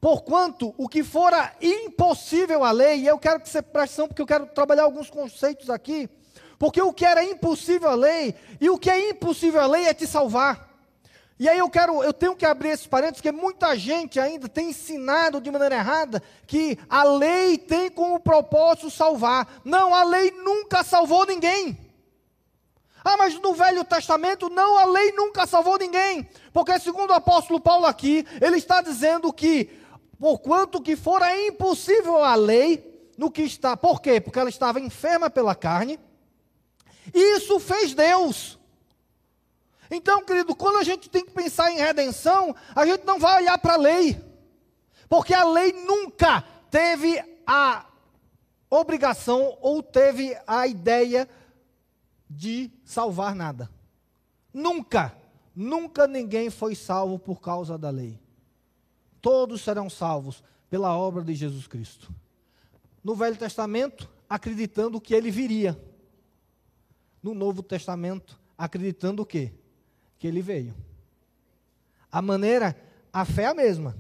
Porquanto 0.01 0.73
o 0.79 0.89
que 0.89 1.03
fora 1.03 1.53
impossível 1.61 2.63
à 2.63 2.71
lei, 2.71 3.01
e 3.01 3.07
eu 3.09 3.19
quero 3.19 3.41
que 3.41 3.49
você 3.49 3.61
preste 3.61 3.95
atenção, 3.95 4.07
porque 4.07 4.23
eu 4.23 4.27
quero 4.27 4.47
trabalhar 4.47 4.85
alguns 4.85 5.11
conceitos 5.11 5.69
aqui 5.69 6.09
porque 6.57 6.83
o 6.83 6.93
que 6.93 7.07
era 7.07 7.25
impossível 7.25 7.89
à 7.89 7.95
lei, 7.95 8.35
e 8.61 8.69
o 8.69 8.79
que 8.79 8.91
é 8.91 9.09
impossível 9.09 9.63
à 9.63 9.67
lei 9.67 9.87
é 9.87 9.95
te 9.95 10.07
salvar. 10.07 10.70
E 11.41 11.49
aí 11.49 11.57
eu 11.57 11.71
quero, 11.71 12.05
eu 12.05 12.13
tenho 12.13 12.37
que 12.37 12.45
abrir 12.45 12.69
esses 12.69 12.87
parênteses, 12.87 13.23
porque 13.23 13.33
muita 13.33 13.75
gente 13.75 14.21
ainda 14.21 14.47
tem 14.47 14.69
ensinado 14.69 15.41
de 15.41 15.51
maneira 15.51 15.77
errada 15.77 16.23
que 16.47 16.79
a 16.87 17.03
lei 17.03 17.57
tem 17.57 17.91
como 17.91 18.21
propósito 18.21 18.91
salvar. 18.91 19.49
Não, 19.65 19.95
a 19.95 20.05
lei 20.05 20.33
nunca 20.33 20.85
salvou 20.85 21.25
ninguém. 21.25 21.79
Ah, 23.03 23.17
mas 23.17 23.41
no 23.41 23.55
Velho 23.55 23.83
Testamento, 23.85 24.51
não, 24.51 24.77
a 24.77 24.85
lei 24.85 25.13
nunca 25.13 25.47
salvou 25.47 25.79
ninguém. 25.79 26.29
Porque 26.53 26.79
segundo 26.79 27.09
o 27.09 27.15
apóstolo 27.15 27.59
Paulo 27.59 27.87
aqui, 27.87 28.27
ele 28.39 28.59
está 28.59 28.83
dizendo 28.83 29.33
que, 29.33 29.71
por 30.19 30.41
quanto 30.41 30.83
que 30.83 30.95
fora 30.95 31.35
impossível 31.47 32.23
a 32.23 32.35
lei, 32.35 33.11
no 33.17 33.31
que 33.31 33.41
está, 33.41 33.75
por 33.79 34.03
quê? 34.03 34.21
Porque 34.21 34.39
ela 34.39 34.51
estava 34.51 34.79
enferma 34.79 35.31
pela 35.31 35.55
carne, 35.55 35.99
isso 37.15 37.59
fez 37.59 37.95
Deus. 37.95 38.60
Então, 39.91 40.25
querido, 40.25 40.55
quando 40.55 40.77
a 40.77 40.85
gente 40.85 41.11
tem 41.11 41.25
que 41.25 41.33
pensar 41.33 41.73
em 41.73 41.79
redenção, 41.79 42.55
a 42.75 42.87
gente 42.87 43.05
não 43.05 43.19
vai 43.19 43.43
olhar 43.43 43.59
para 43.59 43.75
a 43.75 43.79
lei, 43.79 44.23
porque 45.09 45.35
a 45.35 45.45
lei 45.45 45.73
nunca 45.73 46.43
teve 46.71 47.21
a 47.45 47.87
obrigação 48.71 49.59
ou 49.61 49.83
teve 49.83 50.37
a 50.47 50.67
ideia 50.69 51.29
de 52.29 52.71
salvar 52.85 53.35
nada. 53.35 53.69
Nunca, 54.55 55.17
nunca 55.55 56.07
ninguém 56.07 56.49
foi 56.49 56.77
salvo 56.77 57.19
por 57.19 57.41
causa 57.41 57.77
da 57.77 57.91
lei. 57.91 58.21
Todos 59.21 59.63
serão 59.63 59.91
salvos 59.91 60.45
pela 60.71 60.97
obra 60.97 61.25
de 61.25 61.35
Jesus 61.35 61.67
Cristo. 61.67 62.15
No 63.03 63.17
Velho 63.17 63.37
Testamento, 63.37 64.09
acreditando 64.29 65.01
que 65.01 65.15
ele 65.15 65.31
viria 65.31 65.77
no 67.21 67.35
Novo 67.35 67.63
Testamento, 67.63 68.39
acreditando 68.57 69.23
o 69.23 69.27
quê? 69.27 69.53
Que 70.21 70.29
ele 70.29 70.41
veio. 70.41 70.73
A 72.13 72.23
maneira, 72.23 72.77
a 73.13 73.25
fé 73.25 73.43
é 73.43 73.47
a 73.47 73.55
mesma. 73.55 73.97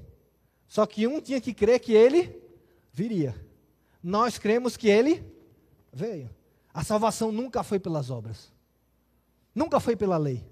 Só 0.68 0.86
que 0.86 1.08
um 1.08 1.20
tinha 1.20 1.40
que 1.40 1.52
crer 1.52 1.80
que 1.80 1.92
ele 1.92 2.40
viria. 2.92 3.34
Nós 4.00 4.38
cremos 4.38 4.76
que 4.76 4.88
ele 4.88 5.24
veio. 5.92 6.30
A 6.72 6.84
salvação 6.84 7.32
nunca 7.32 7.64
foi 7.64 7.80
pelas 7.80 8.08
obras. 8.08 8.52
Nunca 9.52 9.80
foi 9.80 9.96
pela 9.96 10.16
lei. 10.16 10.48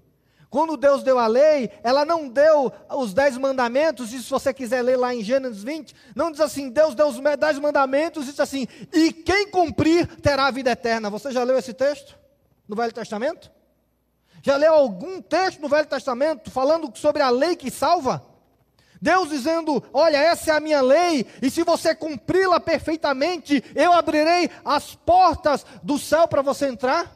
Quando 0.49 0.75
Deus 0.75 1.03
deu 1.03 1.17
a 1.17 1.27
lei, 1.27 1.71
ela 1.81 2.03
não 2.03 2.27
deu 2.27 2.73
os 2.97 3.13
dez 3.13 3.37
mandamentos, 3.37 4.11
e 4.11 4.21
se 4.21 4.29
você 4.29 4.53
quiser 4.53 4.81
ler 4.81 4.97
lá 4.97 5.15
em 5.15 5.23
Gênesis 5.23 5.63
20, 5.63 5.95
não 6.13 6.31
diz 6.31 6.41
assim, 6.41 6.69
Deus 6.69 6.93
deu 6.95 7.07
os 7.07 7.17
dez 7.39 7.57
mandamentos, 7.59 8.25
diz 8.25 8.37
assim, 8.39 8.67
e 8.91 9.13
quem 9.13 9.49
cumprir 9.49 10.07
terá 10.17 10.47
a 10.47 10.51
vida 10.51 10.71
eterna. 10.71 11.09
Você 11.09 11.31
já 11.31 11.43
leu 11.43 11.57
esse 11.57 11.73
texto? 11.73 12.19
no 12.69 12.75
Velho 12.75 12.93
Testamento? 12.93 13.51
Já 14.41 14.55
leu 14.55 14.73
algum 14.73 15.21
texto 15.21 15.59
no 15.59 15.69
Velho 15.69 15.87
Testamento 15.87 16.49
falando 16.49 16.91
sobre 16.97 17.21
a 17.21 17.29
lei 17.29 17.55
que 17.55 17.69
salva? 17.69 18.23
Deus 19.01 19.29
dizendo: 19.29 19.83
Olha, 19.93 20.17
essa 20.17 20.51
é 20.51 20.55
a 20.55 20.59
minha 20.59 20.81
lei, 20.81 21.25
e 21.41 21.49
se 21.49 21.63
você 21.63 21.95
cumpri-la 21.95 22.59
perfeitamente, 22.59 23.63
eu 23.75 23.93
abrirei 23.93 24.49
as 24.63 24.95
portas 24.95 25.65
do 25.81 25.97
céu 25.97 26.27
para 26.27 26.41
você 26.41 26.67
entrar? 26.67 27.15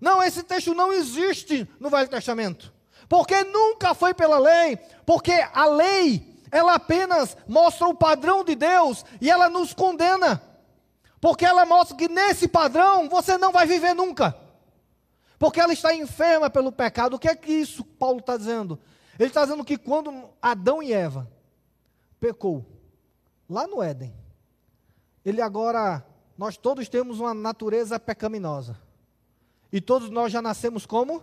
Não, 0.00 0.22
esse 0.22 0.42
texto 0.42 0.74
não 0.74 0.92
existe 0.92 1.68
no 1.78 1.88
Velho 1.88 2.08
Testamento, 2.08 2.72
porque 3.08 3.44
nunca 3.44 3.94
foi 3.94 4.12
pela 4.12 4.38
lei, 4.38 4.76
porque 5.06 5.32
a 5.52 5.66
lei, 5.66 6.42
ela 6.50 6.74
apenas 6.74 7.36
mostra 7.46 7.86
o 7.86 7.94
padrão 7.94 8.44
de 8.44 8.54
Deus 8.54 9.04
e 9.20 9.30
ela 9.30 9.48
nos 9.48 9.72
condena. 9.72 10.42
Porque 11.20 11.46
ela 11.46 11.64
mostra 11.64 11.96
que 11.96 12.06
nesse 12.06 12.46
padrão 12.46 13.08
você 13.08 13.38
não 13.38 13.50
vai 13.50 13.66
viver 13.66 13.94
nunca. 13.94 14.43
Porque 15.44 15.60
ela 15.60 15.74
está 15.74 15.94
enferma 15.94 16.48
pelo 16.48 16.72
pecado. 16.72 17.16
O 17.16 17.18
que 17.18 17.28
é 17.28 17.36
que 17.36 17.52
isso 17.52 17.84
Paulo 17.84 18.20
está 18.20 18.34
dizendo? 18.34 18.80
Ele 19.18 19.28
está 19.28 19.44
dizendo 19.44 19.62
que 19.62 19.76
quando 19.76 20.30
Adão 20.40 20.82
e 20.82 20.90
Eva 20.90 21.30
pecou, 22.18 22.64
lá 23.46 23.66
no 23.66 23.82
Éden, 23.82 24.14
ele 25.22 25.42
agora, 25.42 26.02
nós 26.38 26.56
todos 26.56 26.88
temos 26.88 27.20
uma 27.20 27.34
natureza 27.34 28.00
pecaminosa. 28.00 28.80
E 29.70 29.82
todos 29.82 30.08
nós 30.08 30.32
já 30.32 30.40
nascemos 30.40 30.86
como 30.86 31.22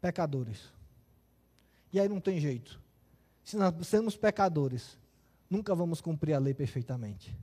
pecadores. 0.00 0.72
E 1.92 2.00
aí 2.00 2.08
não 2.08 2.20
tem 2.20 2.40
jeito. 2.40 2.80
Se 3.44 3.56
nós 3.56 3.86
somos 3.86 4.16
pecadores, 4.16 4.98
nunca 5.48 5.76
vamos 5.76 6.00
cumprir 6.00 6.34
a 6.34 6.40
lei 6.40 6.54
perfeitamente 6.54 7.38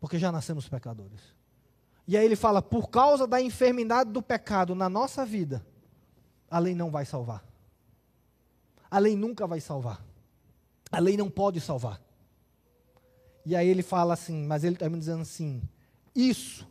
porque 0.00 0.18
já 0.18 0.30
nascemos 0.30 0.68
pecadores. 0.68 1.20
E 2.06 2.16
aí 2.16 2.24
ele 2.24 2.36
fala: 2.36 2.62
por 2.62 2.88
causa 2.88 3.26
da 3.26 3.40
enfermidade 3.40 4.10
do 4.10 4.22
pecado 4.22 4.74
na 4.74 4.88
nossa 4.88 5.24
vida, 5.24 5.66
a 6.50 6.58
lei 6.58 6.74
não 6.74 6.90
vai 6.90 7.04
salvar. 7.04 7.44
A 8.90 8.98
lei 8.98 9.16
nunca 9.16 9.46
vai 9.46 9.60
salvar. 9.60 10.04
A 10.90 10.98
lei 10.98 11.16
não 11.16 11.28
pode 11.28 11.60
salvar. 11.60 12.00
E 13.44 13.54
aí 13.54 13.68
ele 13.68 13.82
fala 13.82 14.14
assim, 14.14 14.44
mas 14.44 14.64
ele 14.64 14.76
termina 14.76 15.00
dizendo 15.00 15.22
assim: 15.22 15.62
Isso 16.14 16.66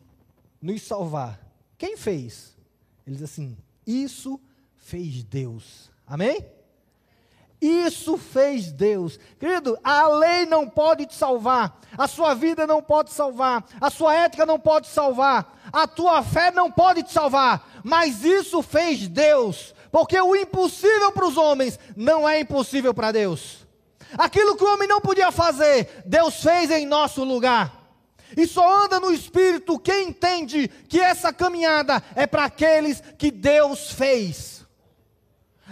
nos 0.62 0.82
salvar, 0.82 1.40
quem 1.78 1.98
fez? 1.98 2.56
Ele 3.06 3.16
diz 3.16 3.24
assim: 3.24 3.58
Isso 3.86 4.40
fez 4.76 5.24
Deus. 5.24 5.92
Amém? 6.08 6.55
Isso 7.62 8.18
fez 8.18 8.72
Deus. 8.72 9.20
Querido, 9.40 9.78
a 9.84 10.08
lei 10.08 10.46
não 10.46 10.70
pode 10.70 11.06
te 11.06 11.16
salvar, 11.16 11.80
a 11.98 12.08
sua 12.08 12.34
vida 12.34 12.68
não 12.68 12.82
pode 12.82 13.12
salvar, 13.12 13.66
a 13.80 13.90
sua 13.90 14.14
ética 14.14 14.46
não 14.46 14.60
pode 14.60 14.88
salvar, 14.88 15.58
a 15.72 15.88
tua 15.88 16.22
fé 16.22 16.52
não 16.52 16.70
pode 16.72 17.04
te 17.04 17.12
salvar, 17.12 17.68
mas 17.84 18.24
isso 18.24 18.62
fez 18.62 19.08
Deus, 19.08 19.74
porque 19.92 20.20
o 20.20 20.36
impossível 20.36 21.12
para 21.12 21.26
os 21.26 21.38
homens 21.38 21.80
não 21.96 22.28
é 22.28 22.40
impossível 22.40 22.94
para 22.94 23.12
Deus. 23.12 23.66
Aquilo 24.18 24.56
que 24.56 24.64
o 24.64 24.74
homem 24.74 24.88
não 24.88 25.02
podia 25.02 25.32
fazer, 25.32 26.04
Deus 26.06 26.42
fez 26.42 26.70
em 26.70 26.86
nosso 26.86 27.24
lugar. 27.24 27.84
E 28.36 28.46
só 28.46 28.86
anda 28.86 29.00
no 29.00 29.12
espírito 29.12 29.80
quem 29.80 30.10
entende 30.10 30.68
que 30.90 31.00
essa 31.00 31.32
caminhada 31.32 32.04
é 32.16 32.28
para 32.28 32.46
aqueles 32.46 33.02
que 33.18 33.32
Deus 33.32 33.92
fez. 33.92 34.65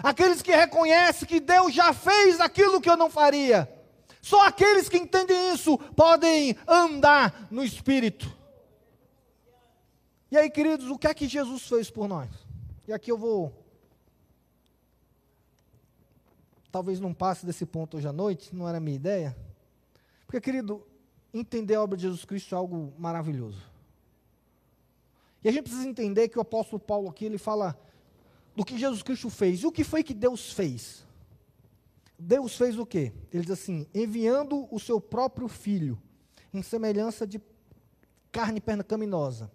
Aqueles 0.02 0.42
que 0.42 0.56
reconhecem 0.56 1.28
que 1.28 1.40
Deus 1.40 1.74
já 1.74 1.94
fez 1.94 2.40
aquilo 2.40 2.82
que 2.82 2.90
eu 2.90 2.98
não 2.98 3.10
faria. 3.10 3.70
Só 4.22 4.48
aqueles 4.48 4.88
que 4.88 4.98
entendem 4.98 5.54
isso 5.54 5.78
podem 5.78 6.56
andar 6.68 7.48
no 7.52 7.64
Espírito. 7.64 8.32
E 10.32 10.38
aí, 10.38 10.50
queridos, 10.50 10.88
o 10.88 10.98
que 10.98 11.08
é 11.08 11.14
que 11.14 11.28
Jesus 11.28 11.68
fez 11.68 11.92
por 11.92 12.08
nós? 12.08 12.30
E 12.88 12.94
aqui 12.94 13.12
eu 13.12 13.18
vou. 13.18 13.54
Talvez 16.72 17.00
não 17.00 17.14
passe 17.14 17.46
desse 17.46 17.66
ponto 17.66 17.98
hoje 17.98 18.08
à 18.08 18.14
noite, 18.14 18.56
não 18.56 18.68
era 18.68 18.80
a 18.80 18.82
minha 18.82 18.96
ideia. 18.96 19.38
Porque, 20.26 20.42
querido, 20.42 20.84
entender 21.32 21.76
a 21.76 21.84
obra 21.84 21.96
de 21.96 22.04
Jesus 22.04 22.26
Cristo 22.26 22.56
é 22.56 22.58
algo 22.58 22.94
maravilhoso. 22.98 23.62
E 25.44 25.50
a 25.50 25.52
gente 25.52 25.64
precisa 25.64 25.88
entender 25.88 26.30
que 26.30 26.38
o 26.38 26.42
apóstolo 26.42 26.80
Paulo 26.80 27.10
aqui, 27.10 27.26
ele 27.26 27.38
fala 27.38 27.78
do 28.56 28.64
que 28.64 28.78
Jesus 28.78 29.02
Cristo 29.02 29.30
fez. 29.30 29.62
E 29.62 29.68
o 29.68 29.72
que 29.72 29.84
foi 29.84 30.04
que 30.04 30.14
Deus 30.14 30.52
fez? 30.52 31.06
Deus 32.18 32.56
fez 32.56 32.78
o 32.78 32.86
quê? 32.86 33.12
Ele 33.32 33.44
diz 33.44 33.52
assim: 33.52 33.88
enviando 33.94 34.68
o 34.72 34.80
seu 34.80 35.02
próprio 35.02 35.48
filho, 35.48 36.02
em 36.54 36.62
semelhança 36.62 37.26
de 37.26 37.42
carne 38.32 38.62
pecaminosa, 38.62 39.52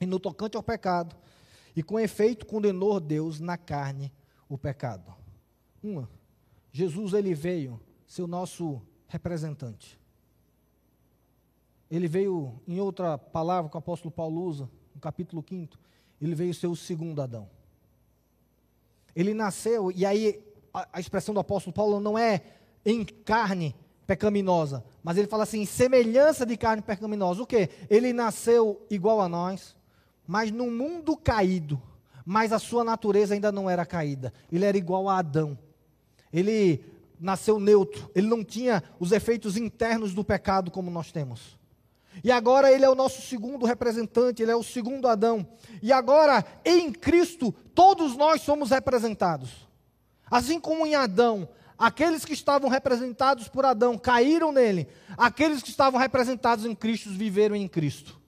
e 0.00 0.06
no 0.06 0.20
tocante 0.20 0.56
ao 0.56 0.62
pecado, 0.62 1.16
e 1.74 1.82
com 1.82 1.98
efeito 1.98 2.46
condenou 2.46 3.00
Deus 3.00 3.40
na 3.40 3.56
carne 3.56 4.12
o 4.48 4.56
pecado. 4.56 5.14
Uma, 5.82 6.08
Jesus 6.72 7.12
ele 7.12 7.34
veio 7.34 7.80
ser 8.06 8.22
o 8.22 8.26
nosso 8.26 8.80
representante. 9.06 9.98
Ele 11.90 12.06
veio, 12.06 12.60
em 12.66 12.80
outra 12.80 13.16
palavra 13.16 13.70
que 13.70 13.76
o 13.76 13.78
apóstolo 13.78 14.10
Paulo 14.10 14.42
usa, 14.42 14.68
no 14.94 15.00
capítulo 15.00 15.44
5, 15.46 15.78
ele 16.20 16.34
veio 16.34 16.52
ser 16.52 16.66
o 16.66 16.76
segundo 16.76 17.22
Adão. 17.22 17.48
Ele 19.18 19.34
nasceu, 19.34 19.90
e 19.90 20.06
aí 20.06 20.40
a, 20.72 20.86
a 20.92 21.00
expressão 21.00 21.34
do 21.34 21.40
apóstolo 21.40 21.74
Paulo 21.74 21.98
não 21.98 22.16
é 22.16 22.40
em 22.86 23.04
carne 23.04 23.74
pecaminosa, 24.06 24.84
mas 25.02 25.18
ele 25.18 25.26
fala 25.26 25.42
assim, 25.42 25.66
semelhança 25.66 26.46
de 26.46 26.56
carne 26.56 26.82
pecaminosa. 26.82 27.42
O 27.42 27.46
que? 27.46 27.68
Ele 27.90 28.12
nasceu 28.12 28.80
igual 28.88 29.20
a 29.20 29.28
nós, 29.28 29.74
mas 30.24 30.52
no 30.52 30.70
mundo 30.70 31.16
caído, 31.16 31.82
mas 32.24 32.52
a 32.52 32.60
sua 32.60 32.84
natureza 32.84 33.34
ainda 33.34 33.50
não 33.50 33.68
era 33.68 33.84
caída. 33.84 34.32
Ele 34.52 34.64
era 34.64 34.78
igual 34.78 35.08
a 35.08 35.18
Adão. 35.18 35.58
Ele 36.32 36.84
nasceu 37.18 37.58
neutro, 37.58 38.08
ele 38.14 38.28
não 38.28 38.44
tinha 38.44 38.84
os 39.00 39.10
efeitos 39.10 39.56
internos 39.56 40.14
do 40.14 40.22
pecado 40.22 40.70
como 40.70 40.92
nós 40.92 41.10
temos. 41.10 41.57
E 42.22 42.32
agora 42.32 42.72
ele 42.72 42.84
é 42.84 42.90
o 42.90 42.94
nosso 42.94 43.22
segundo 43.22 43.64
representante, 43.64 44.42
ele 44.42 44.50
é 44.50 44.56
o 44.56 44.62
segundo 44.62 45.08
Adão. 45.08 45.46
E 45.82 45.92
agora, 45.92 46.44
em 46.64 46.92
Cristo, 46.92 47.52
todos 47.74 48.16
nós 48.16 48.42
somos 48.42 48.70
representados. 48.70 49.68
Assim 50.30 50.60
como 50.60 50.86
em 50.86 50.94
Adão, 50.94 51.48
aqueles 51.78 52.24
que 52.24 52.32
estavam 52.32 52.68
representados 52.68 53.48
por 53.48 53.64
Adão 53.64 53.96
caíram 53.96 54.52
nele, 54.52 54.88
aqueles 55.16 55.62
que 55.62 55.70
estavam 55.70 55.98
representados 55.98 56.64
em 56.64 56.74
Cristo 56.74 57.10
viveram 57.10 57.56
em 57.56 57.68
Cristo. 57.68 58.20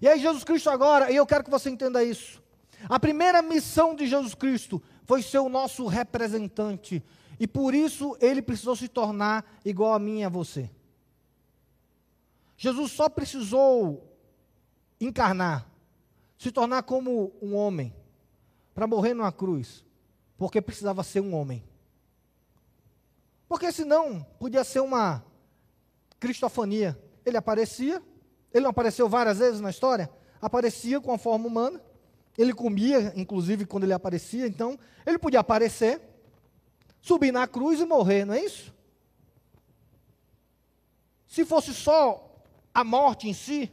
E 0.00 0.08
aí, 0.08 0.20
Jesus 0.20 0.44
Cristo 0.44 0.70
agora, 0.70 1.10
e 1.10 1.16
eu 1.16 1.26
quero 1.26 1.44
que 1.44 1.50
você 1.50 1.70
entenda 1.70 2.04
isso. 2.04 2.42
A 2.88 3.00
primeira 3.00 3.42
missão 3.42 3.94
de 3.94 4.06
Jesus 4.06 4.34
Cristo 4.34 4.82
foi 5.04 5.22
ser 5.22 5.38
o 5.38 5.48
nosso 5.48 5.86
representante. 5.86 7.02
E 7.38 7.46
por 7.46 7.74
isso 7.74 8.16
ele 8.20 8.42
precisou 8.42 8.76
se 8.76 8.88
tornar 8.88 9.44
igual 9.64 9.94
a 9.94 9.98
mim 9.98 10.20
e 10.20 10.24
a 10.24 10.28
você. 10.28 10.70
Jesus 12.56 12.92
só 12.92 13.08
precisou 13.08 14.16
encarnar, 15.00 15.70
se 16.38 16.50
tornar 16.50 16.82
como 16.82 17.32
um 17.42 17.54
homem, 17.54 17.94
para 18.74 18.86
morrer 18.86 19.14
numa 19.14 19.32
cruz, 19.32 19.84
porque 20.36 20.60
precisava 20.60 21.02
ser 21.02 21.20
um 21.20 21.34
homem. 21.34 21.62
Porque 23.48 23.70
senão 23.70 24.22
podia 24.38 24.64
ser 24.64 24.80
uma 24.80 25.24
cristofania. 26.18 26.98
Ele 27.24 27.36
aparecia, 27.36 28.02
ele 28.52 28.62
não 28.64 28.70
apareceu 28.70 29.08
várias 29.08 29.38
vezes 29.38 29.60
na 29.60 29.70
história, 29.70 30.10
aparecia 30.40 31.00
com 31.00 31.12
a 31.12 31.18
forma 31.18 31.46
humana, 31.46 31.80
ele 32.36 32.52
comia, 32.52 33.12
inclusive, 33.16 33.64
quando 33.64 33.84
ele 33.84 33.92
aparecia, 33.92 34.46
então 34.46 34.78
ele 35.06 35.18
podia 35.18 35.40
aparecer, 35.40 36.00
subir 37.00 37.32
na 37.32 37.46
cruz 37.46 37.80
e 37.80 37.84
morrer, 37.86 38.24
não 38.24 38.34
é 38.34 38.44
isso? 38.44 38.74
Se 41.26 41.44
fosse 41.44 41.72
só 41.72 42.25
a 42.76 42.84
morte 42.84 43.26
em 43.26 43.32
si. 43.32 43.72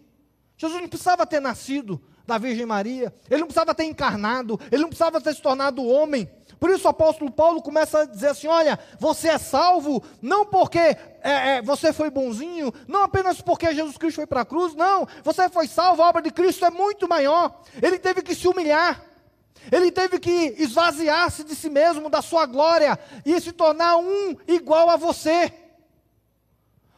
Jesus 0.56 0.82
não 0.82 0.88
precisava 0.88 1.28
ter 1.28 1.42
nascido 1.42 2.02
da 2.26 2.38
Virgem 2.38 2.66
Maria, 2.66 3.14
ele 3.30 3.42
não 3.42 3.48
precisava 3.48 3.76
ter 3.76 3.84
encarnado, 3.84 4.58
ele 4.72 4.82
não 4.82 4.88
precisava 4.88 5.20
ter 5.20 5.36
se 5.36 5.42
tornado 5.42 5.86
homem. 5.86 6.32
Por 6.58 6.70
isso 6.70 6.88
o 6.88 6.90
apóstolo 6.90 7.30
Paulo 7.30 7.62
começa 7.62 8.00
a 8.00 8.06
dizer 8.06 8.30
assim: 8.30 8.48
olha, 8.48 8.80
você 8.98 9.28
é 9.28 9.38
salvo 9.38 10.02
não 10.22 10.46
porque 10.46 10.80
é, 10.80 10.98
é, 11.22 11.62
você 11.62 11.92
foi 11.92 12.10
bonzinho, 12.10 12.74
não 12.88 13.04
apenas 13.04 13.42
porque 13.42 13.76
Jesus 13.76 13.98
Cristo 13.98 14.16
foi 14.16 14.26
para 14.26 14.42
a 14.42 14.46
cruz, 14.46 14.74
não, 14.74 15.06
você 15.22 15.50
foi 15.50 15.68
salvo, 15.68 16.02
a 16.02 16.08
obra 16.08 16.22
de 16.22 16.32
Cristo 16.32 16.64
é 16.64 16.70
muito 16.70 17.10
maior. 17.10 17.62
Ele 17.82 18.00
teve 18.00 18.22
que 18.22 18.34
se 18.34 18.48
humilhar, 18.48 19.04
ele 19.70 19.92
teve 19.92 20.18
que 20.18 20.56
esvaziar-se 20.58 21.44
de 21.44 21.54
si 21.56 21.70
mesmo, 21.70 22.10
da 22.10 22.22
sua 22.22 22.46
glória, 22.46 22.98
e 23.26 23.38
se 23.42 23.52
tornar 23.52 23.98
um 23.98 24.38
igual 24.48 24.90
a 24.90 24.96
você. 24.96 25.52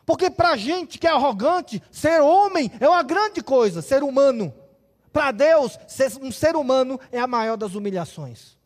Porque 0.05 0.29
para 0.29 0.55
gente 0.55 0.99
que 0.99 1.07
é 1.07 1.09
arrogante, 1.09 1.81
ser 1.91 2.21
homem 2.21 2.71
é 2.79 2.87
uma 2.87 3.01
grande 3.01 3.41
coisa, 3.41 3.81
ser 3.81 4.03
humano. 4.03 4.53
Para 5.11 5.31
Deus, 5.31 5.79
ser 5.87 6.11
um 6.21 6.31
ser 6.31 6.55
humano 6.55 6.99
é 7.11 7.19
a 7.19 7.27
maior 7.27 7.57
das 7.57 7.73
humilhações. 7.73 8.57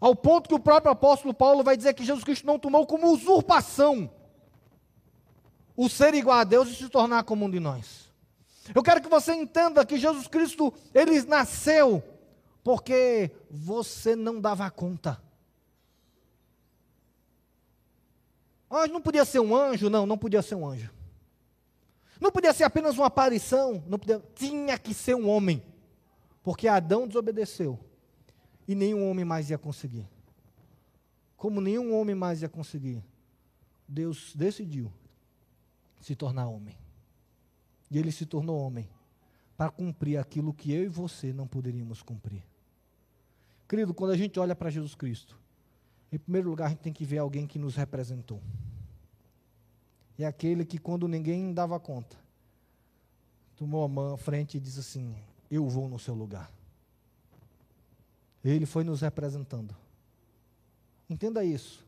Ao 0.00 0.14
ponto 0.14 0.48
que 0.48 0.54
o 0.54 0.60
próprio 0.60 0.92
apóstolo 0.92 1.34
Paulo 1.34 1.64
vai 1.64 1.76
dizer 1.76 1.94
que 1.94 2.04
Jesus 2.04 2.22
Cristo 2.22 2.46
não 2.46 2.58
tomou 2.58 2.86
como 2.86 3.10
usurpação 3.10 4.10
o 5.76 5.88
ser 5.88 6.14
igual 6.14 6.38
a 6.38 6.44
Deus 6.44 6.68
e 6.68 6.74
se 6.74 6.88
tornar 6.88 7.24
como 7.24 7.44
um 7.44 7.50
de 7.50 7.58
nós. 7.58 8.08
Eu 8.74 8.82
quero 8.82 9.00
que 9.00 9.08
você 9.08 9.32
entenda 9.32 9.84
que 9.84 9.98
Jesus 9.98 10.26
Cristo, 10.26 10.72
ele 10.94 11.20
nasceu 11.22 12.02
porque 12.62 13.30
você 13.50 14.14
não 14.14 14.40
dava 14.40 14.70
conta. 14.70 15.20
Anjo 18.70 18.92
não 18.92 19.00
podia 19.00 19.24
ser 19.24 19.40
um 19.40 19.54
anjo? 19.56 19.88
Não, 19.88 20.06
não 20.06 20.18
podia 20.18 20.42
ser 20.42 20.54
um 20.54 20.66
anjo. 20.66 20.90
Não 22.20 22.30
podia 22.30 22.52
ser 22.52 22.64
apenas 22.64 22.96
uma 22.96 23.06
aparição, 23.06 23.82
não 23.86 23.98
podia, 23.98 24.22
tinha 24.34 24.76
que 24.78 24.92
ser 24.92 25.14
um 25.14 25.28
homem. 25.28 25.62
Porque 26.42 26.66
Adão 26.66 27.06
desobedeceu 27.06 27.78
e 28.66 28.74
nenhum 28.74 29.08
homem 29.08 29.24
mais 29.24 29.50
ia 29.50 29.58
conseguir. 29.58 30.06
Como 31.36 31.60
nenhum 31.60 31.94
homem 31.94 32.14
mais 32.14 32.42
ia 32.42 32.48
conseguir, 32.48 33.02
Deus 33.86 34.34
decidiu 34.34 34.92
se 36.00 36.14
tornar 36.14 36.48
homem. 36.48 36.76
E 37.90 37.98
ele 37.98 38.12
se 38.12 38.26
tornou 38.26 38.58
homem 38.58 38.88
para 39.56 39.70
cumprir 39.70 40.18
aquilo 40.18 40.52
que 40.52 40.72
eu 40.72 40.84
e 40.84 40.88
você 40.88 41.32
não 41.32 41.46
poderíamos 41.46 42.02
cumprir. 42.02 42.44
Querido, 43.68 43.94
quando 43.94 44.12
a 44.12 44.16
gente 44.16 44.38
olha 44.38 44.54
para 44.54 44.70
Jesus 44.70 44.94
Cristo, 44.94 45.38
em 46.10 46.18
primeiro 46.18 46.48
lugar, 46.48 46.66
a 46.66 46.68
gente 46.70 46.80
tem 46.80 46.92
que 46.92 47.04
ver 47.04 47.18
alguém 47.18 47.46
que 47.46 47.58
nos 47.58 47.76
representou. 47.76 48.40
É 50.18 50.24
aquele 50.24 50.64
que, 50.64 50.78
quando 50.78 51.06
ninguém 51.06 51.52
dava 51.52 51.78
conta, 51.78 52.16
tomou 53.56 53.84
a 53.84 53.88
mão 53.88 54.14
à 54.14 54.18
frente 54.18 54.56
e 54.56 54.60
disse 54.60 54.80
assim: 54.80 55.14
Eu 55.50 55.68
vou 55.68 55.88
no 55.88 55.98
seu 55.98 56.14
lugar. 56.14 56.50
Ele 58.42 58.66
foi 58.66 58.84
nos 58.84 59.02
representando. 59.02 59.76
Entenda 61.08 61.44
isso. 61.44 61.86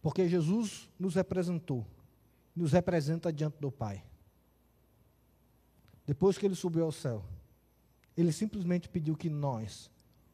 Porque 0.00 0.28
Jesus 0.28 0.88
nos 0.98 1.14
representou, 1.14 1.86
nos 2.56 2.72
representa 2.72 3.32
diante 3.32 3.58
do 3.60 3.70
Pai. 3.70 4.02
Depois 6.06 6.36
que 6.36 6.46
ele 6.46 6.54
subiu 6.54 6.84
ao 6.84 6.92
céu, 6.92 7.24
ele 8.16 8.32
simplesmente 8.32 8.88
pediu 8.88 9.16
que 9.16 9.30
nós 9.30 9.90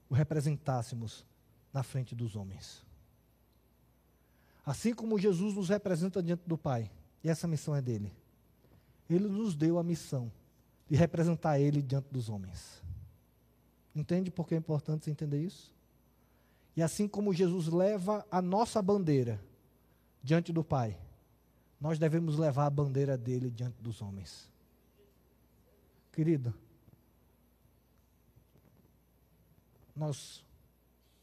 o 0.08 0.14
representássemos 0.14 1.26
na 1.72 1.82
frente 1.82 2.14
dos 2.14 2.36
homens. 2.36 2.84
Assim 4.64 4.94
como 4.94 5.18
Jesus 5.18 5.54
nos 5.54 5.68
representa 5.68 6.22
diante 6.22 6.42
do 6.46 6.58
Pai, 6.58 6.90
E 7.22 7.28
essa 7.28 7.48
missão 7.48 7.74
é 7.74 7.82
dele. 7.82 8.12
Ele 9.08 9.28
nos 9.28 9.56
deu 9.56 9.78
a 9.78 9.82
missão 9.82 10.30
de 10.88 10.96
representar 10.96 11.58
ele 11.58 11.82
diante 11.82 12.08
dos 12.10 12.28
homens. 12.28 12.82
Entende 13.94 14.30
por 14.30 14.46
que 14.46 14.54
é 14.54 14.58
importante 14.58 15.04
você 15.04 15.10
entender 15.10 15.42
isso? 15.42 15.74
E 16.76 16.82
assim 16.82 17.08
como 17.08 17.34
Jesus 17.34 17.66
leva 17.66 18.24
a 18.30 18.40
nossa 18.40 18.80
bandeira 18.80 19.42
diante 20.22 20.52
do 20.52 20.62
Pai, 20.62 20.96
nós 21.80 21.98
devemos 21.98 22.36
levar 22.36 22.66
a 22.66 22.70
bandeira 22.70 23.16
dele 23.16 23.50
diante 23.50 23.80
dos 23.82 24.00
homens. 24.00 24.48
Querido, 26.12 26.54
nós 29.94 30.44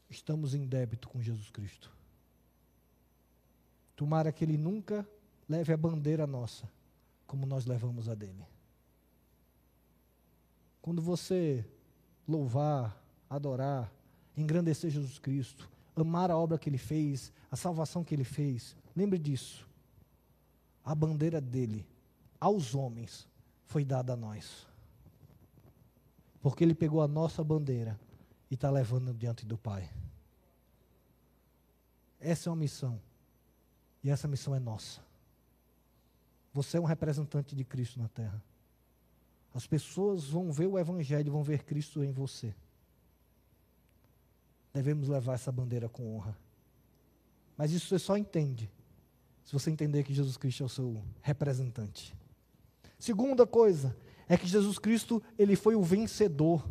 estamos 0.08 0.54
em 0.54 0.66
débito 0.66 1.08
com 1.08 1.20
Jesus 1.20 1.50
Cristo. 1.50 1.90
Tomara 3.94 4.30
que 4.30 4.44
Ele 4.44 4.56
nunca 4.56 5.06
leve 5.48 5.72
a 5.72 5.76
bandeira 5.76 6.26
nossa, 6.26 6.68
como 7.26 7.46
nós 7.46 7.66
levamos 7.66 8.08
a 8.08 8.14
dele. 8.14 8.46
Quando 10.82 11.02
você 11.02 11.64
louvar, 12.28 13.02
adorar, 13.28 13.92
engrandecer 14.36 14.90
Jesus 14.90 15.18
Cristo, 15.18 15.68
amar 15.96 16.30
a 16.30 16.36
obra 16.36 16.58
que 16.58 16.68
Ele 16.68 16.78
fez, 16.78 17.32
a 17.50 17.56
salvação 17.56 18.04
que 18.04 18.14
Ele 18.14 18.24
fez, 18.24 18.76
lembre 18.94 19.18
disso. 19.18 19.66
A 20.84 20.94
bandeira 20.94 21.40
dele 21.40 21.84
aos 22.40 22.74
homens 22.74 23.26
foi 23.64 23.84
dada 23.84 24.12
a 24.12 24.16
nós. 24.16 24.66
Porque 26.40 26.62
Ele 26.62 26.74
pegou 26.74 27.02
a 27.02 27.08
nossa 27.08 27.42
bandeira 27.42 27.98
e 28.50 28.54
está 28.54 28.70
levando 28.70 29.12
diante 29.12 29.44
do 29.44 29.56
Pai. 29.56 29.90
Essa 32.20 32.48
é 32.48 32.50
uma 32.50 32.56
missão. 32.56 33.00
E 34.02 34.10
essa 34.10 34.28
missão 34.28 34.54
é 34.54 34.58
nossa. 34.58 35.00
Você 36.52 36.76
é 36.76 36.80
um 36.80 36.84
representante 36.84 37.54
de 37.54 37.64
Cristo 37.64 37.98
na 37.98 38.08
terra. 38.08 38.42
As 39.52 39.66
pessoas 39.66 40.24
vão 40.24 40.52
ver 40.52 40.66
o 40.66 40.78
Evangelho, 40.78 41.32
vão 41.32 41.42
ver 41.42 41.64
Cristo 41.64 42.04
em 42.04 42.12
você. 42.12 42.54
Devemos 44.72 45.08
levar 45.08 45.34
essa 45.34 45.50
bandeira 45.50 45.88
com 45.88 46.14
honra. 46.14 46.36
Mas 47.56 47.72
isso 47.72 47.88
você 47.88 47.98
só 47.98 48.16
entende 48.16 48.70
se 49.44 49.52
você 49.52 49.70
entender 49.70 50.02
que 50.02 50.12
Jesus 50.12 50.36
Cristo 50.36 50.62
é 50.62 50.66
o 50.66 50.68
seu 50.68 51.02
representante. 51.22 52.14
Segunda 52.98 53.46
coisa 53.46 53.96
é 54.28 54.36
que 54.36 54.46
Jesus 54.46 54.78
Cristo, 54.78 55.22
ele 55.38 55.56
foi 55.56 55.74
o 55.74 55.82
vencedor. 55.82 56.68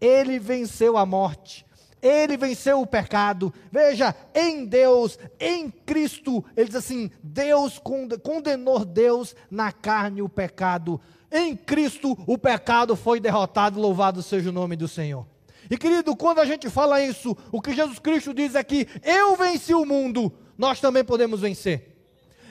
Ele 0.00 0.38
venceu 0.38 0.96
a 0.96 1.04
morte. 1.04 1.66
Ele 2.00 2.36
venceu 2.36 2.80
o 2.80 2.86
pecado. 2.86 3.52
Veja, 3.72 4.14
em 4.34 4.64
Deus, 4.64 5.18
em 5.38 5.68
Cristo, 5.70 6.44
ele 6.56 6.66
diz 6.66 6.76
assim: 6.76 7.10
Deus 7.22 7.80
condenou 8.22 8.84
Deus 8.84 9.34
na 9.50 9.72
carne 9.72 10.22
o 10.22 10.28
pecado. 10.28 11.00
Em 11.30 11.56
Cristo 11.56 12.16
o 12.26 12.38
pecado 12.38 12.96
foi 12.96 13.20
derrotado, 13.20 13.80
louvado 13.80 14.22
seja 14.22 14.50
o 14.50 14.52
nome 14.52 14.76
do 14.76 14.88
Senhor. 14.88 15.26
E 15.70 15.76
querido, 15.76 16.16
quando 16.16 16.38
a 16.38 16.46
gente 16.46 16.70
fala 16.70 17.02
isso, 17.02 17.36
o 17.52 17.60
que 17.60 17.74
Jesus 17.74 17.98
Cristo 17.98 18.32
diz 18.32 18.54
é 18.54 18.64
que 18.64 18.86
eu 19.02 19.36
venci 19.36 19.74
o 19.74 19.84
mundo, 19.84 20.32
nós 20.56 20.80
também 20.80 21.04
podemos 21.04 21.40
vencer. 21.40 21.96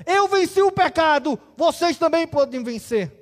Eu 0.06 0.28
venci 0.28 0.62
o 0.62 0.72
pecado, 0.72 1.40
vocês 1.56 1.98
também 1.98 2.28
podem 2.28 2.64
vencer. 2.64 3.17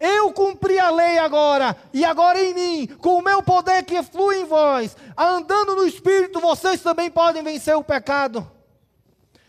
Eu 0.00 0.32
cumpri 0.32 0.78
a 0.78 0.90
lei 0.90 1.18
agora, 1.18 1.76
e 1.92 2.06
agora 2.06 2.40
em 2.40 2.54
mim, 2.54 2.86
com 2.86 3.18
o 3.18 3.22
meu 3.22 3.42
poder 3.42 3.84
que 3.84 4.02
flui 4.02 4.40
em 4.40 4.46
vós, 4.46 4.96
andando 5.14 5.76
no 5.76 5.86
Espírito, 5.86 6.40
vocês 6.40 6.80
também 6.80 7.10
podem 7.10 7.42
vencer 7.42 7.76
o 7.76 7.84
pecado. 7.84 8.50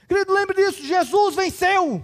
Querido, 0.10 0.34
lembre 0.34 0.58
disso: 0.58 0.84
Jesus 0.84 1.36
venceu 1.36 2.04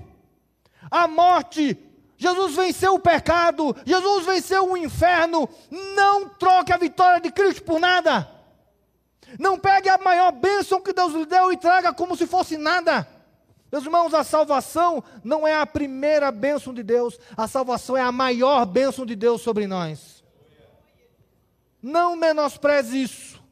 a 0.89 1.09
morte, 1.09 1.77
Jesus 2.15 2.55
venceu 2.55 2.93
o 2.93 2.99
pecado, 2.99 3.75
Jesus 3.85 4.25
venceu 4.25 4.71
o 4.71 4.77
inferno. 4.77 5.49
Não 5.69 6.29
troque 6.29 6.71
a 6.71 6.77
vitória 6.77 7.19
de 7.19 7.29
Cristo 7.31 7.63
por 7.63 7.81
nada. 7.81 8.31
Não 9.37 9.59
pegue 9.59 9.89
a 9.89 9.97
maior 9.97 10.31
bênção 10.31 10.79
que 10.79 10.93
Deus 10.93 11.13
lhe 11.13 11.25
deu 11.25 11.51
e 11.51 11.57
traga 11.57 11.93
como 11.93 12.15
se 12.15 12.25
fosse 12.25 12.55
nada. 12.55 13.05
Meus 13.71 13.83
irmãos, 13.83 14.13
a 14.13 14.23
salvação 14.23 15.03
não 15.23 15.47
é 15.47 15.53
a 15.53 15.65
primeira 15.65 16.31
bênção 16.31 16.73
de 16.73 16.83
Deus, 16.83 17.19
a 17.35 17.47
salvação 17.47 17.97
é 17.97 18.01
a 18.01 18.11
maior 18.11 18.65
bênção 18.65 19.05
de 19.05 19.15
Deus 19.15 19.41
sobre 19.41 19.67
nós. 19.67 20.23
Não 21.81 22.15
menospreze 22.15 23.01
isso. 23.01 23.43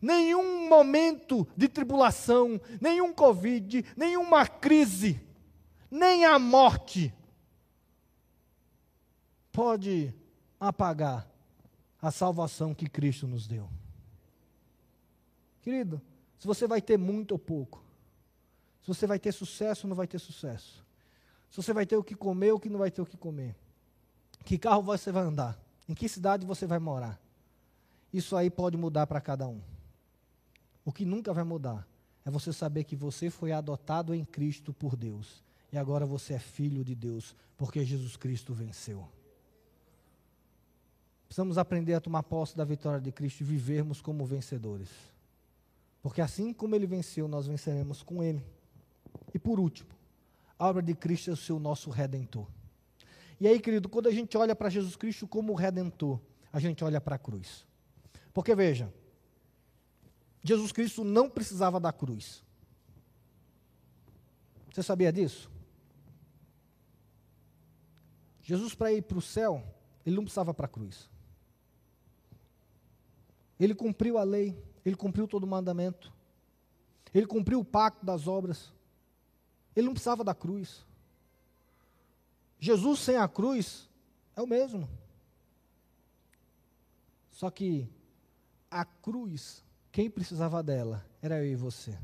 Nenhum 0.00 0.66
momento 0.66 1.46
de 1.54 1.68
tribulação, 1.68 2.58
nenhum 2.80 3.12
Covid, 3.12 3.84
nenhuma 3.94 4.46
crise, 4.46 5.20
nem 5.90 6.24
a 6.24 6.38
morte 6.38 7.12
pode 9.52 10.14
apagar 10.58 11.28
a 12.00 12.10
salvação 12.10 12.74
que 12.74 12.88
Cristo 12.88 13.26
nos 13.26 13.46
deu. 13.46 13.68
Querido, 15.60 16.00
se 16.38 16.46
você 16.46 16.66
vai 16.66 16.80
ter 16.80 16.96
muito 16.96 17.32
ou 17.32 17.38
pouco, 17.38 17.84
se 18.82 18.88
você 18.88 19.06
vai 19.06 19.18
ter 19.18 19.32
sucesso 19.32 19.86
ou 19.86 19.88
não 19.88 19.96
vai 19.96 20.06
ter 20.06 20.18
sucesso. 20.18 20.84
Se 21.50 21.56
você 21.56 21.72
vai 21.72 21.84
ter 21.84 21.96
o 21.96 22.04
que 22.04 22.14
comer 22.14 22.52
ou 22.52 22.60
que 22.60 22.68
não 22.68 22.78
vai 22.78 22.90
ter 22.90 23.02
o 23.02 23.06
que 23.06 23.16
comer. 23.16 23.56
Que 24.44 24.56
carro 24.58 24.82
você 24.82 25.12
vai 25.12 25.22
andar? 25.22 25.58
Em 25.88 25.94
que 25.94 26.08
cidade 26.08 26.46
você 26.46 26.66
vai 26.66 26.78
morar? 26.78 27.20
Isso 28.12 28.36
aí 28.36 28.50
pode 28.50 28.76
mudar 28.76 29.06
para 29.06 29.20
cada 29.20 29.46
um. 29.46 29.60
O 30.84 30.92
que 30.92 31.04
nunca 31.04 31.32
vai 31.32 31.44
mudar 31.44 31.86
é 32.24 32.30
você 32.30 32.52
saber 32.52 32.84
que 32.84 32.96
você 32.96 33.30
foi 33.30 33.52
adotado 33.52 34.14
em 34.14 34.24
Cristo 34.24 34.72
por 34.72 34.96
Deus. 34.96 35.42
E 35.72 35.78
agora 35.78 36.06
você 36.06 36.34
é 36.34 36.38
filho 36.38 36.84
de 36.84 36.94
Deus, 36.94 37.34
porque 37.56 37.84
Jesus 37.84 38.16
Cristo 38.16 38.52
venceu. 38.52 39.06
Precisamos 41.26 41.58
aprender 41.58 41.94
a 41.94 42.00
tomar 42.00 42.24
posse 42.24 42.56
da 42.56 42.64
vitória 42.64 43.00
de 43.00 43.12
Cristo 43.12 43.42
e 43.42 43.44
vivermos 43.44 44.00
como 44.00 44.26
vencedores. 44.26 44.88
Porque 46.02 46.20
assim 46.20 46.52
como 46.52 46.74
ele 46.74 46.86
venceu, 46.86 47.28
nós 47.28 47.46
venceremos 47.46 48.02
com 48.02 48.22
ele. 48.22 48.44
Por 49.42 49.58
último, 49.58 49.90
a 50.58 50.68
obra 50.68 50.82
de 50.82 50.94
Cristo 50.94 51.30
é 51.30 51.32
o 51.32 51.36
seu 51.36 51.58
nosso 51.58 51.90
redentor. 51.90 52.46
E 53.40 53.48
aí, 53.48 53.58
querido, 53.58 53.88
quando 53.88 54.08
a 54.08 54.12
gente 54.12 54.36
olha 54.36 54.54
para 54.54 54.68
Jesus 54.68 54.96
Cristo 54.96 55.26
como 55.26 55.54
redentor, 55.54 56.20
a 56.52 56.58
gente 56.58 56.84
olha 56.84 57.00
para 57.00 57.16
a 57.16 57.18
cruz. 57.18 57.66
Porque 58.34 58.54
veja, 58.54 58.92
Jesus 60.42 60.72
Cristo 60.72 61.04
não 61.04 61.28
precisava 61.28 61.80
da 61.80 61.92
cruz. 61.92 62.42
Você 64.70 64.82
sabia 64.82 65.12
disso? 65.12 65.50
Jesus, 68.42 68.74
para 68.74 68.92
ir 68.92 69.02
para 69.02 69.18
o 69.18 69.22
céu, 69.22 69.62
ele 70.04 70.16
não 70.16 70.24
precisava 70.24 70.52
para 70.52 70.66
a 70.66 70.68
cruz. 70.68 71.08
Ele 73.58 73.74
cumpriu 73.74 74.18
a 74.18 74.22
lei, 74.22 74.56
ele 74.84 74.96
cumpriu 74.96 75.28
todo 75.28 75.44
o 75.44 75.46
mandamento, 75.46 76.12
ele 77.12 77.26
cumpriu 77.26 77.60
o 77.60 77.64
pacto 77.64 78.04
das 78.04 78.26
obras. 78.26 78.72
Ele 79.74 79.86
não 79.86 79.94
precisava 79.94 80.24
da 80.24 80.34
cruz. 80.34 80.84
Jesus 82.58 83.00
sem 83.00 83.16
a 83.16 83.26
cruz 83.28 83.88
é 84.36 84.42
o 84.42 84.46
mesmo. 84.46 84.88
Só 87.30 87.50
que 87.50 87.88
a 88.70 88.84
cruz, 88.84 89.64
quem 89.90 90.10
precisava 90.10 90.62
dela 90.62 91.04
era 91.22 91.38
eu 91.38 91.52
e 91.52 91.56
você. 91.56 91.98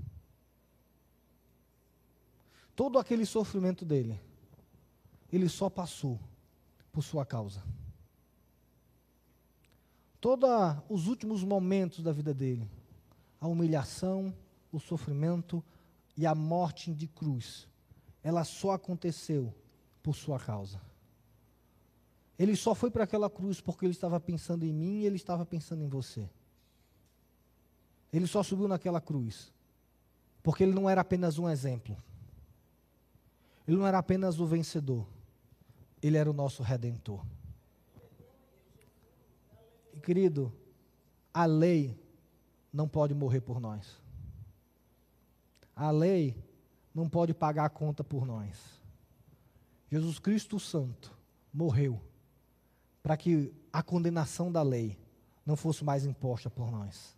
Todo 2.75 2.99
aquele 2.99 3.25
sofrimento 3.25 3.85
dele, 3.85 4.21
ele 5.33 5.49
só 5.49 5.69
passou 5.69 6.19
por 6.93 7.03
sua 7.03 7.25
causa. 7.27 7.63
Todos 10.21 10.49
os 10.89 11.07
últimos 11.07 11.45
momentos 11.45 12.03
da 12.03 12.13
vida 12.13 12.35
dele, 12.35 12.69
a 13.41 13.47
humilhação, 13.47 14.35
o 14.73 14.81
sofrimento, 14.81 15.63
e 16.17 16.27
a 16.27 16.35
morte 16.35 16.95
de 16.95 17.07
cruz, 17.07 17.69
ela 18.23 18.43
só 18.45 18.73
aconteceu 18.73 19.55
por 20.03 20.15
sua 20.15 20.39
causa. 20.39 20.81
Ele 22.39 22.55
só 22.57 22.75
foi 22.75 22.91
para 22.91 23.05
aquela 23.05 23.31
cruz 23.31 23.61
porque 23.61 23.85
ele 23.85 23.93
estava 23.93 24.19
pensando 24.21 24.65
em 24.65 24.73
mim 24.73 25.01
e 25.01 25.07
ele 25.07 25.17
estava 25.17 25.45
pensando 25.45 25.83
em 25.83 25.89
você. 25.89 26.29
Ele 28.13 28.27
só 28.27 28.43
subiu 28.43 28.69
naquela 28.69 29.01
cruz 29.01 29.53
porque 30.43 30.63
ele 30.63 30.73
não 30.73 30.89
era 30.89 31.01
apenas 31.01 31.39
um 31.39 31.49
exemplo. 31.49 31.97
Ele 33.67 33.77
não 33.77 33.87
era 33.87 33.99
apenas 33.99 34.39
o 34.39 34.47
vencedor. 34.47 35.07
Ele 36.01 36.17
era 36.17 36.31
o 36.31 36.33
nosso 36.33 36.63
redentor. 36.63 37.25
E, 39.93 39.99
querido, 39.99 40.53
a 41.35 41.47
lei 41.47 41.99
não 42.73 42.87
pode 42.87 43.13
morrer 43.13 43.41
por 43.41 43.59
nós. 43.59 44.01
A 45.77 45.91
lei 45.91 46.43
não 46.95 47.07
pode 47.07 47.35
pagar 47.35 47.67
a 47.67 47.71
conta 47.71 48.03
por 48.03 48.25
nós. 48.25 48.57
Jesus 49.93 50.19
Cristo 50.19 50.59
Santo 50.59 51.17
morreu 51.53 52.01
para 53.03 53.17
que 53.17 53.53
a 53.71 53.83
condenação 53.83 54.51
da 54.51 54.63
lei 54.63 54.99
não 55.45 55.55
fosse 55.55 55.85
mais 55.85 56.07
imposta 56.07 56.49
por 56.49 56.71
nós. 56.71 57.15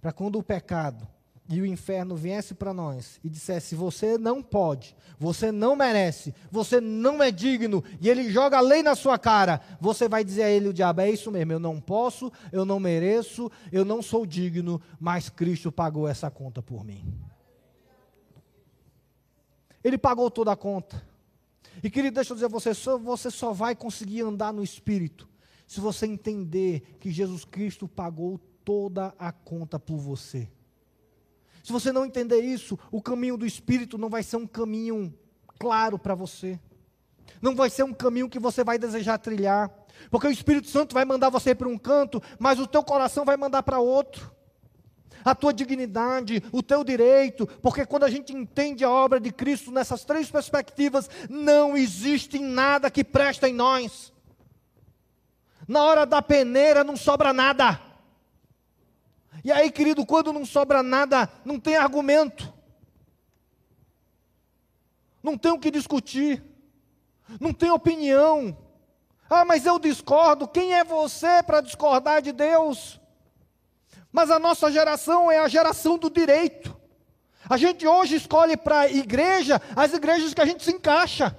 Para 0.00 0.12
quando 0.12 0.38
o 0.38 0.42
pecado 0.42 1.06
e 1.48 1.60
o 1.60 1.66
inferno 1.66 2.16
viesse 2.16 2.54
para 2.54 2.74
nós 2.74 3.20
e 3.22 3.28
dissesse: 3.28 3.74
Você 3.74 4.18
não 4.18 4.42
pode, 4.42 4.96
você 5.18 5.52
não 5.52 5.76
merece, 5.76 6.34
você 6.50 6.80
não 6.80 7.22
é 7.22 7.30
digno, 7.30 7.84
e 8.00 8.08
ele 8.08 8.30
joga 8.30 8.58
a 8.58 8.62
lei 8.62 8.82
na 8.82 8.94
sua 8.94 9.18
cara, 9.18 9.60
você 9.80 10.08
vai 10.08 10.24
dizer 10.24 10.44
a 10.44 10.50
ele: 10.50 10.68
O 10.68 10.74
diabo, 10.74 11.00
é 11.00 11.10
isso 11.10 11.30
mesmo, 11.30 11.52
eu 11.52 11.60
não 11.60 11.80
posso, 11.80 12.32
eu 12.50 12.64
não 12.64 12.80
mereço, 12.80 13.50
eu 13.70 13.84
não 13.84 14.02
sou 14.02 14.26
digno, 14.26 14.80
mas 14.98 15.28
Cristo 15.28 15.70
pagou 15.70 16.08
essa 16.08 16.30
conta 16.30 16.62
por 16.62 16.84
mim. 16.84 17.04
Ele 19.82 19.98
pagou 19.98 20.30
toda 20.30 20.52
a 20.52 20.56
conta. 20.56 21.06
E 21.82 21.90
querido, 21.90 22.16
deixa 22.16 22.32
eu 22.32 22.34
dizer 22.34 22.46
a 22.46 22.48
você: 22.48 22.72
você 22.98 23.30
só 23.30 23.52
vai 23.52 23.74
conseguir 23.74 24.22
andar 24.22 24.52
no 24.52 24.62
Espírito 24.62 25.28
se 25.66 25.80
você 25.80 26.06
entender 26.06 26.96
que 26.98 27.10
Jesus 27.10 27.44
Cristo 27.44 27.86
pagou 27.86 28.38
toda 28.64 29.14
a 29.18 29.30
conta 29.30 29.78
por 29.78 29.98
você. 29.98 30.48
Se 31.62 31.70
você 31.70 31.92
não 31.92 32.06
entender 32.06 32.40
isso, 32.40 32.78
o 32.90 33.02
caminho 33.02 33.36
do 33.36 33.44
Espírito 33.44 33.98
não 33.98 34.08
vai 34.08 34.22
ser 34.22 34.36
um 34.36 34.46
caminho 34.46 35.14
claro 35.58 35.98
para 35.98 36.14
você. 36.14 36.58
Não 37.42 37.54
vai 37.54 37.68
ser 37.68 37.82
um 37.82 37.92
caminho 37.92 38.28
que 38.28 38.38
você 38.38 38.64
vai 38.64 38.78
desejar 38.78 39.18
trilhar. 39.18 39.70
Porque 40.10 40.26
o 40.26 40.30
Espírito 40.30 40.68
Santo 40.68 40.94
vai 40.94 41.04
mandar 41.04 41.28
você 41.28 41.54
para 41.54 41.68
um 41.68 41.76
canto, 41.76 42.22
mas 42.38 42.58
o 42.58 42.66
teu 42.66 42.82
coração 42.82 43.24
vai 43.24 43.36
mandar 43.36 43.62
para 43.62 43.78
outro. 43.80 44.32
A 45.24 45.34
tua 45.34 45.52
dignidade, 45.52 46.42
o 46.52 46.62
teu 46.62 46.82
direito, 46.84 47.46
porque 47.62 47.84
quando 47.84 48.04
a 48.04 48.10
gente 48.10 48.34
entende 48.34 48.84
a 48.84 48.90
obra 48.90 49.20
de 49.20 49.32
Cristo 49.32 49.70
nessas 49.70 50.04
três 50.04 50.30
perspectivas, 50.30 51.08
não 51.28 51.76
existe 51.76 52.38
nada 52.38 52.90
que 52.90 53.04
presta 53.04 53.48
em 53.48 53.54
nós. 53.54 54.12
Na 55.66 55.82
hora 55.82 56.06
da 56.06 56.22
peneira 56.22 56.82
não 56.82 56.96
sobra 56.96 57.32
nada. 57.32 57.80
E 59.44 59.52
aí, 59.52 59.70
querido, 59.70 60.04
quando 60.04 60.32
não 60.32 60.44
sobra 60.44 60.82
nada, 60.82 61.30
não 61.44 61.60
tem 61.60 61.76
argumento. 61.76 62.52
Não 65.22 65.36
tem 65.36 65.52
o 65.52 65.58
que 65.58 65.70
discutir. 65.70 66.42
Não 67.40 67.52
tem 67.52 67.70
opinião. 67.70 68.56
Ah, 69.28 69.44
mas 69.44 69.66
eu 69.66 69.78
discordo. 69.78 70.48
Quem 70.48 70.74
é 70.74 70.82
você 70.82 71.42
para 71.42 71.60
discordar 71.60 72.22
de 72.22 72.32
Deus? 72.32 72.98
Mas 74.12 74.30
a 74.30 74.38
nossa 74.38 74.70
geração 74.70 75.30
é 75.30 75.38
a 75.38 75.48
geração 75.48 75.98
do 75.98 76.10
direito. 76.10 76.76
A 77.48 77.56
gente 77.56 77.86
hoje 77.86 78.16
escolhe 78.16 78.56
para 78.56 78.80
a 78.80 78.90
igreja 78.90 79.60
as 79.74 79.92
igrejas 79.92 80.34
que 80.34 80.40
a 80.40 80.46
gente 80.46 80.64
se 80.64 80.70
encaixa. 80.70 81.36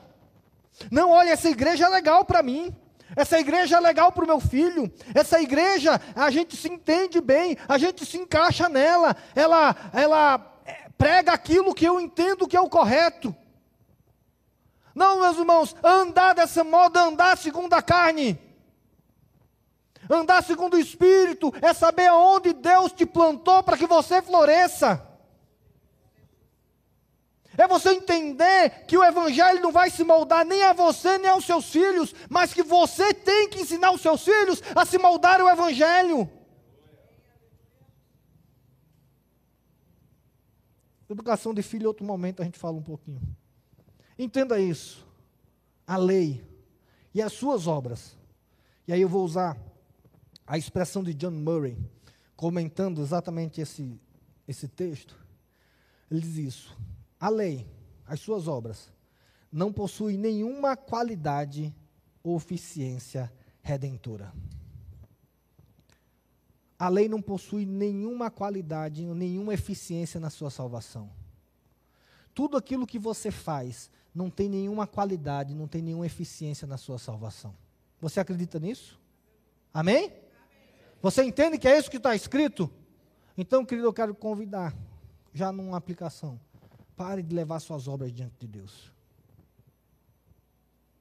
Não, 0.92 1.12
olha, 1.12 1.32
essa 1.32 1.50
igreja 1.50 1.86
é 1.86 1.90
legal 1.90 2.26
para 2.26 2.42
mim. 2.42 2.76
Essa 3.16 3.40
igreja 3.40 3.78
é 3.78 3.80
legal 3.80 4.12
para 4.12 4.24
o 4.24 4.28
meu 4.28 4.40
filho. 4.40 4.92
Essa 5.14 5.42
igreja, 5.42 6.00
a 6.16 6.30
gente 6.30 6.56
se 6.56 6.70
entende 6.70 7.20
bem, 7.20 7.58
a 7.68 7.78
gente 7.78 8.06
se 8.06 8.18
encaixa 8.18 8.70
nela. 8.70 9.16
Ela, 9.36 9.76
ela 9.94 10.54
é, 10.66 10.90
prega 10.98 11.32
aquilo 11.32 11.74
que 11.74 11.86
eu 11.86 12.00
entendo 12.00 12.48
que 12.48 12.56
é 12.56 12.62
o 12.62 12.70
correto. 12.70 13.36
Não, 14.94 15.22
meus 15.22 15.38
irmãos, 15.38 15.76
andar 15.84 16.34
dessa 16.34 16.64
moda, 16.64 17.02
andar 17.02 17.38
segundo 17.38 17.74
a 17.74 17.82
carne. 17.82 18.40
Andar 20.10 20.44
segundo 20.44 20.74
o 20.74 20.80
Espírito 20.80 21.54
é 21.62 21.72
saber 21.72 22.08
aonde 22.08 22.52
Deus 22.52 22.92
te 22.92 23.06
plantou 23.06 23.62
para 23.62 23.78
que 23.78 23.86
você 23.86 24.22
floresça. 24.22 25.06
É 27.56 27.68
você 27.68 27.92
entender 27.92 28.86
que 28.86 28.98
o 28.98 29.04
Evangelho 29.04 29.62
não 29.62 29.72
vai 29.72 29.90
se 29.92 30.04
moldar 30.04 30.46
nem 30.46 30.64
a 30.64 30.74
você 30.74 31.18
nem 31.18 31.30
aos 31.30 31.46
seus 31.46 31.70
filhos, 31.70 32.16
mas 32.28 32.54
que 32.54 32.64
você 32.64 33.14
tem 33.14 33.50
que 33.50 33.60
ensinar 33.60 33.92
os 33.92 34.02
seus 34.02 34.24
filhos 34.24 34.64
a 34.76 34.86
se 34.86 34.98
moldar 34.98 35.42
o 35.42 35.50
Evangelho. 35.50 36.28
Educação 41.08 41.54
de 41.54 41.62
filho, 41.62 41.88
outro 41.88 42.06
momento 42.06 42.42
a 42.42 42.46
gente 42.46 42.58
fala 42.58 42.78
um 42.78 42.84
pouquinho. 42.84 43.22
Entenda 44.18 44.60
isso. 44.60 45.06
A 45.86 45.98
lei 45.98 46.44
e 47.14 47.22
as 47.22 47.34
suas 47.34 47.68
obras. 47.68 48.16
E 48.88 48.94
aí 48.94 49.02
eu 49.02 49.10
vou 49.10 49.24
usar 49.24 49.58
a 50.50 50.58
expressão 50.58 51.04
de 51.04 51.14
John 51.14 51.30
Murray, 51.30 51.78
comentando 52.36 53.02
exatamente 53.02 53.62
esse, 53.62 54.02
esse 54.48 54.68
texto. 54.68 55.16
Ele 56.10 56.22
diz 56.22 56.38
isso 56.38 56.78
a 57.20 57.30
lei, 57.30 57.68
as 58.08 58.20
suas 58.20 58.48
obras, 58.48 58.92
não 59.52 59.72
possui 59.72 60.18
nenhuma 60.18 60.76
qualidade 60.76 61.76
ou 62.24 62.36
eficiência 62.36 63.32
redentora. 63.62 64.34
A 66.80 66.90
lei 66.90 67.08
não 67.08 67.22
possui 67.22 67.66
nenhuma 67.66 68.32
qualidade, 68.32 69.06
nenhuma 69.06 69.54
eficiência 69.54 70.20
na 70.20 70.32
sua 70.32 70.50
salvação. 70.50 71.12
Tudo 72.34 72.58
aquilo 72.58 72.88
que 72.88 72.98
você 72.98 73.30
faz 73.30 73.92
não 74.16 74.32
tem 74.32 74.50
nenhuma 74.50 74.88
qualidade, 74.88 75.54
não 75.54 75.68
tem 75.68 75.82
nenhuma 75.82 76.08
eficiência 76.08 76.66
na 76.66 76.78
sua 76.78 76.98
salvação. 76.98 77.54
Você 78.02 78.20
acredita 78.20 78.60
nisso? 78.60 79.00
Amém? 79.72 80.29
Você 81.02 81.24
entende 81.24 81.58
que 81.58 81.68
é 81.68 81.78
isso 81.78 81.90
que 81.90 81.98
está 81.98 82.16
escrito? 82.16 82.70
Então, 83.38 83.66
querido, 83.66 83.88
eu 83.88 83.94
quero 83.94 84.14
convidar, 84.14 84.76
já 85.34 85.52
numa 85.52 85.78
aplicação, 85.78 86.40
Pare 87.00 87.24
de 87.24 87.34
levar 87.34 87.62
suas 87.62 87.88
obras 87.88 88.12
diante 88.12 88.36
de 88.40 88.46
Deus. 88.46 88.92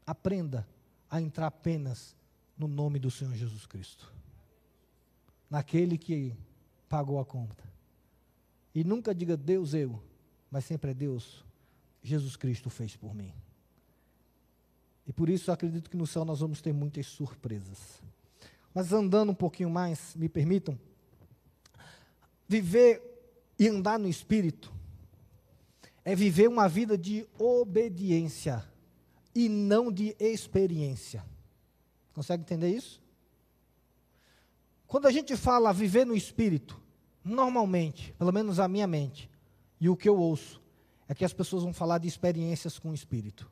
Aprenda 0.07 0.65
a 1.11 1.21
entrar 1.21 1.49
apenas 1.49 2.15
no 2.57 2.69
nome 2.69 3.01
do 3.01 3.11
Senhor 3.11 3.35
Jesus 3.35 3.67
Cristo. 3.67 4.15
Naquele 5.51 5.99
que 5.99 6.37
pagou 6.89 7.19
a 7.19 7.25
conta. 7.25 7.65
E 8.73 8.85
nunca 8.85 9.13
diga 9.13 9.37
Deus 9.37 9.75
eu, 9.75 10.01
mas 10.49 10.65
sempre 10.67 10.93
é 10.93 10.95
Deus. 10.95 11.45
Jesus 12.01 12.37
Cristo 12.37 12.71
fez 12.71 12.95
por 12.95 13.13
mim. 13.13 13.35
E 15.05 15.13
por 15.13 15.29
isso 15.29 15.51
acredito 15.51 15.91
que 15.91 15.97
no 15.97 16.07
céu 16.07 16.25
nós 16.25 16.39
vamos 16.39 16.63
ter 16.63 16.73
muitas 16.73 17.07
surpresas. 17.07 18.01
Mas 18.79 18.93
andando 18.93 19.31
um 19.31 19.35
pouquinho 19.35 19.69
mais, 19.69 20.15
me 20.15 20.29
permitam, 20.29 20.79
viver 22.47 23.03
e 23.59 23.67
andar 23.67 23.99
no 23.99 24.07
Espírito 24.07 24.73
é 26.05 26.15
viver 26.15 26.49
uma 26.49 26.69
vida 26.69 26.97
de 26.97 27.27
obediência 27.41 28.65
e 29.35 29.49
não 29.49 29.91
de 29.91 30.15
experiência. 30.21 31.25
Consegue 32.15 32.45
entender 32.45 32.69
isso? 32.69 33.03
Quando 34.87 35.07
a 35.07 35.11
gente 35.11 35.37
fala 35.37 35.73
viver 35.73 36.07
no 36.07 36.15
espírito, 36.15 36.81
normalmente, 37.25 38.13
pelo 38.13 38.33
menos 38.33 38.61
a 38.61 38.69
minha 38.69 38.87
mente, 38.87 39.29
e 39.81 39.89
o 39.89 39.97
que 39.97 40.09
eu 40.09 40.17
ouço, 40.17 40.63
é 41.09 41.17
que 41.17 41.25
as 41.25 41.33
pessoas 41.33 41.65
vão 41.65 41.73
falar 41.73 41.99
de 41.99 42.07
experiências 42.07 42.79
com 42.79 42.91
o 42.91 42.95
espírito. 42.95 43.51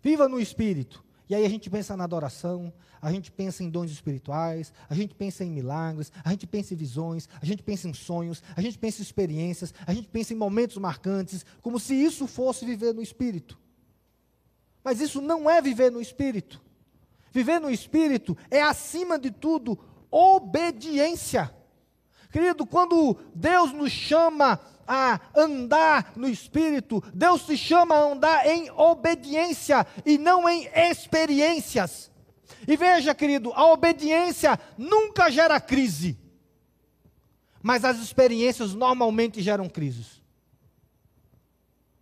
Viva 0.00 0.26
no 0.26 0.40
espírito. 0.40 1.04
E 1.28 1.34
aí 1.34 1.44
a 1.44 1.48
gente 1.48 1.70
pensa 1.70 1.96
na 1.96 2.04
adoração, 2.04 2.72
a 3.00 3.10
gente 3.10 3.30
pensa 3.30 3.62
em 3.62 3.70
dons 3.70 3.90
espirituais, 3.90 4.72
a 4.88 4.94
gente 4.94 5.14
pensa 5.14 5.44
em 5.44 5.50
milagres, 5.50 6.12
a 6.24 6.30
gente 6.30 6.46
pensa 6.46 6.74
em 6.74 6.76
visões, 6.76 7.28
a 7.40 7.44
gente 7.44 7.62
pensa 7.62 7.88
em 7.88 7.94
sonhos, 7.94 8.42
a 8.56 8.60
gente 8.60 8.78
pensa 8.78 9.00
em 9.00 9.02
experiências, 9.02 9.72
a 9.86 9.94
gente 9.94 10.08
pensa 10.08 10.32
em 10.32 10.36
momentos 10.36 10.76
marcantes, 10.76 11.44
como 11.60 11.78
se 11.78 11.94
isso 11.94 12.26
fosse 12.26 12.64
viver 12.64 12.92
no 12.92 13.02
espírito. 13.02 13.58
Mas 14.84 15.00
isso 15.00 15.20
não 15.20 15.48
é 15.48 15.62
viver 15.62 15.90
no 15.90 16.00
espírito. 16.00 16.60
Viver 17.32 17.60
no 17.60 17.70
espírito 17.70 18.36
é, 18.50 18.60
acima 18.60 19.18
de 19.18 19.30
tudo, 19.30 19.78
obediência. 20.10 21.54
Querido, 22.32 22.64
quando 22.64 23.14
Deus 23.34 23.74
nos 23.74 23.92
chama 23.92 24.58
a 24.88 25.20
andar 25.36 26.14
no 26.16 26.26
Espírito, 26.26 27.04
Deus 27.12 27.44
te 27.44 27.58
chama 27.58 27.94
a 27.94 28.04
andar 28.10 28.46
em 28.46 28.70
obediência 28.70 29.86
e 30.06 30.16
não 30.16 30.48
em 30.48 30.66
experiências. 30.74 32.10
E 32.66 32.74
veja, 32.74 33.14
querido, 33.14 33.52
a 33.52 33.66
obediência 33.66 34.58
nunca 34.78 35.30
gera 35.30 35.60
crise, 35.60 36.18
mas 37.62 37.84
as 37.84 37.98
experiências 37.98 38.72
normalmente 38.72 39.42
geram 39.42 39.68
crises. 39.68 40.22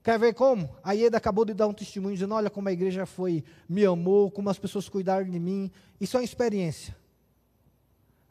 Quer 0.01 0.17
ver 0.17 0.33
como? 0.33 0.71
A 0.85 0.93
Ieda 0.93 1.17
acabou 1.17 1.45
de 1.45 1.55
dar 1.55 1.67
um 1.67 1.75
testemunho 1.75 2.15
dizendo: 2.15 2.35
Olha 2.35 2.49
como 2.49 2.69
a 2.69 2.73
igreja 2.73 3.05
foi, 3.05 3.43
me 3.69 3.85
amou, 3.85 4.31
como 4.31 4.49
as 4.49 4.59
pessoas 4.59 4.89
cuidaram 4.89 5.29
de 5.29 5.41
mim. 5.41 5.71
Isso 6.01 6.17
é 6.17 6.21
uma 6.21 6.25
experiência. 6.25 7.00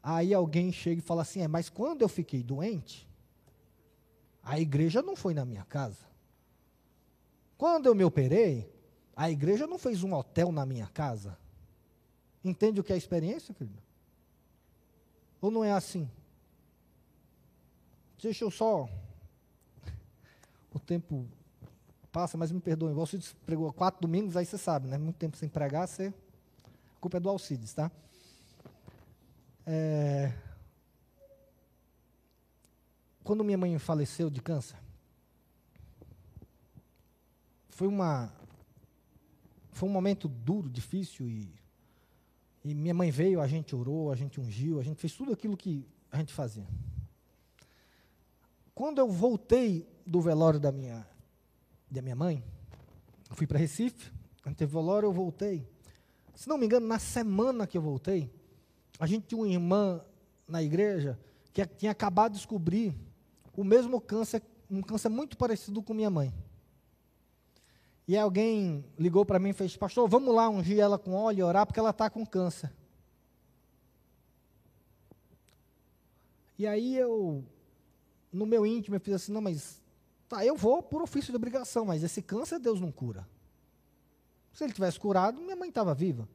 Aí 0.02 0.34
alguém 0.34 0.72
chega 0.72 1.00
e 1.00 1.04
fala 1.04 1.22
assim: 1.22 1.42
É, 1.42 1.48
mas 1.48 1.70
quando 1.70 2.02
eu 2.02 2.10
fiquei 2.10 2.42
doente, 2.42 3.08
a 4.44 4.60
igreja 4.60 5.02
não 5.02 5.16
foi 5.16 5.34
na 5.34 5.46
minha 5.46 5.64
casa. 5.66 6.08
Quando 7.58 7.88
eu 7.88 7.96
me 7.96 8.04
operei, 8.04 8.72
a 9.16 9.30
igreja 9.30 9.68
não 9.68 9.78
fez 9.78 10.04
um 10.04 10.14
hotel 10.14 10.52
na 10.52 10.66
minha 10.66 10.88
casa. 10.88 11.38
Entende 12.44 12.80
o 12.80 12.84
que 12.84 12.94
é 12.94 12.98
experiência, 12.98 13.54
querido? 13.54 13.82
Ou 15.42 15.52
não 15.52 15.64
é 15.64 15.74
assim? 15.74 16.10
Deixa 18.22 18.44
eu 18.44 18.52
só. 18.52 18.90
O 20.72 20.80
tempo 20.80 21.28
passa, 22.12 22.38
mas 22.38 22.52
me 22.52 22.60
perdoem. 22.60 22.94
O 22.94 23.00
Alcides 23.00 23.36
pregou 23.46 23.74
quatro 23.74 24.02
domingos, 24.02 24.38
aí 24.38 24.46
você 24.46 24.58
sabe, 24.58 24.88
né? 24.88 24.98
Muito 24.98 25.18
tempo 25.18 25.36
sem 25.36 25.50
pregar, 25.50 25.88
você. 25.88 26.14
A 26.96 27.00
culpa 27.00 27.18
é 27.18 27.20
do 27.20 27.28
Alcides, 27.30 27.74
tá? 27.74 27.92
É... 29.72 30.34
quando 33.24 33.44
minha 33.44 33.56
mãe 33.56 33.78
faleceu 33.78 34.28
de 34.28 34.42
câncer, 34.42 34.76
foi 37.70 37.88
uma 37.88 38.34
foi 39.72 39.88
um 39.88 39.92
momento 39.92 40.28
duro, 40.28 40.68
difícil 40.68 41.30
e 41.30 41.54
e 42.66 42.74
minha 42.74 42.96
mãe 42.96 43.12
veio, 43.12 43.40
a 43.40 43.46
gente 43.46 43.76
orou, 43.76 44.12
a 44.12 44.16
gente 44.16 44.42
ungiu, 44.42 44.80
a 44.80 44.84
gente 44.84 45.00
fez 45.00 45.14
tudo 45.14 45.32
aquilo 45.32 45.56
que 45.56 45.88
a 46.12 46.18
gente 46.18 46.34
fazia. 46.34 46.68
Quando 48.74 48.98
eu 48.98 49.08
voltei 49.08 49.88
do 50.04 50.20
velório 50.20 50.60
da 50.60 50.72
minha 50.72 51.08
da 51.92 52.02
minha 52.02 52.16
mãe, 52.16 52.44
fui 53.34 53.46
para 53.46 53.60
Recife, 53.60 54.12
a 54.44 54.50
gente 54.50 54.58
teve 54.58 54.74
velório, 54.74 55.06
eu 55.06 55.14
voltei. 55.14 55.64
Se 56.34 56.50
não 56.50 56.58
me 56.58 56.66
engano, 56.66 56.88
na 56.88 56.98
semana 56.98 57.68
que 57.68 57.78
eu 57.78 57.84
voltei, 57.84 58.34
a 59.00 59.08
gente 59.08 59.28
tinha 59.28 59.42
uma 59.42 59.48
irmã 59.48 60.02
na 60.46 60.62
igreja 60.62 61.18
que 61.54 61.66
tinha 61.66 61.92
acabado 61.92 62.34
de 62.34 62.40
descobrir 62.40 62.94
o 63.56 63.64
mesmo 63.64 64.00
câncer, 64.02 64.44
um 64.70 64.82
câncer 64.82 65.10
muito 65.10 65.38
parecido 65.38 65.82
com 65.82 65.94
minha 65.94 66.10
mãe. 66.10 66.34
E 68.06 68.18
alguém 68.18 68.84
ligou 68.98 69.26
para 69.26 69.40
mim 69.40 69.50
e 69.50 69.54
fez, 69.54 69.78
pastor, 69.78 70.10
vamos 70.10 70.34
lá 70.36 70.50
ungir 70.50 70.80
ela 70.80 70.98
com 70.98 71.14
óleo 71.14 71.40
e 71.40 71.44
orar, 71.44 71.66
porque 71.66 71.80
ela 71.80 71.92
está 71.92 72.10
com 72.10 72.26
câncer. 72.26 72.72
E 76.58 76.68
aí 76.68 76.98
eu, 76.98 77.46
no 78.34 78.46
meu 78.46 78.66
íntimo, 78.66 78.96
eu 78.96 79.00
fiz 79.00 79.14
assim, 79.14 79.32
não, 79.32 79.42
mas 79.42 79.82
tá, 80.28 80.46
eu 80.46 80.58
vou 80.58 80.84
por 80.84 81.02
ofício 81.02 81.32
de 81.32 81.38
obrigação, 81.38 81.86
mas 81.86 82.04
esse 82.04 82.22
câncer 82.22 82.60
Deus 82.60 82.82
não 82.82 82.92
cura. 82.92 83.26
Se 84.52 84.64
ele 84.64 84.74
tivesse 84.74 85.00
curado, 85.00 85.40
minha 85.40 85.56
mãe 85.56 85.70
estava 85.70 85.94
viva. 85.94 86.28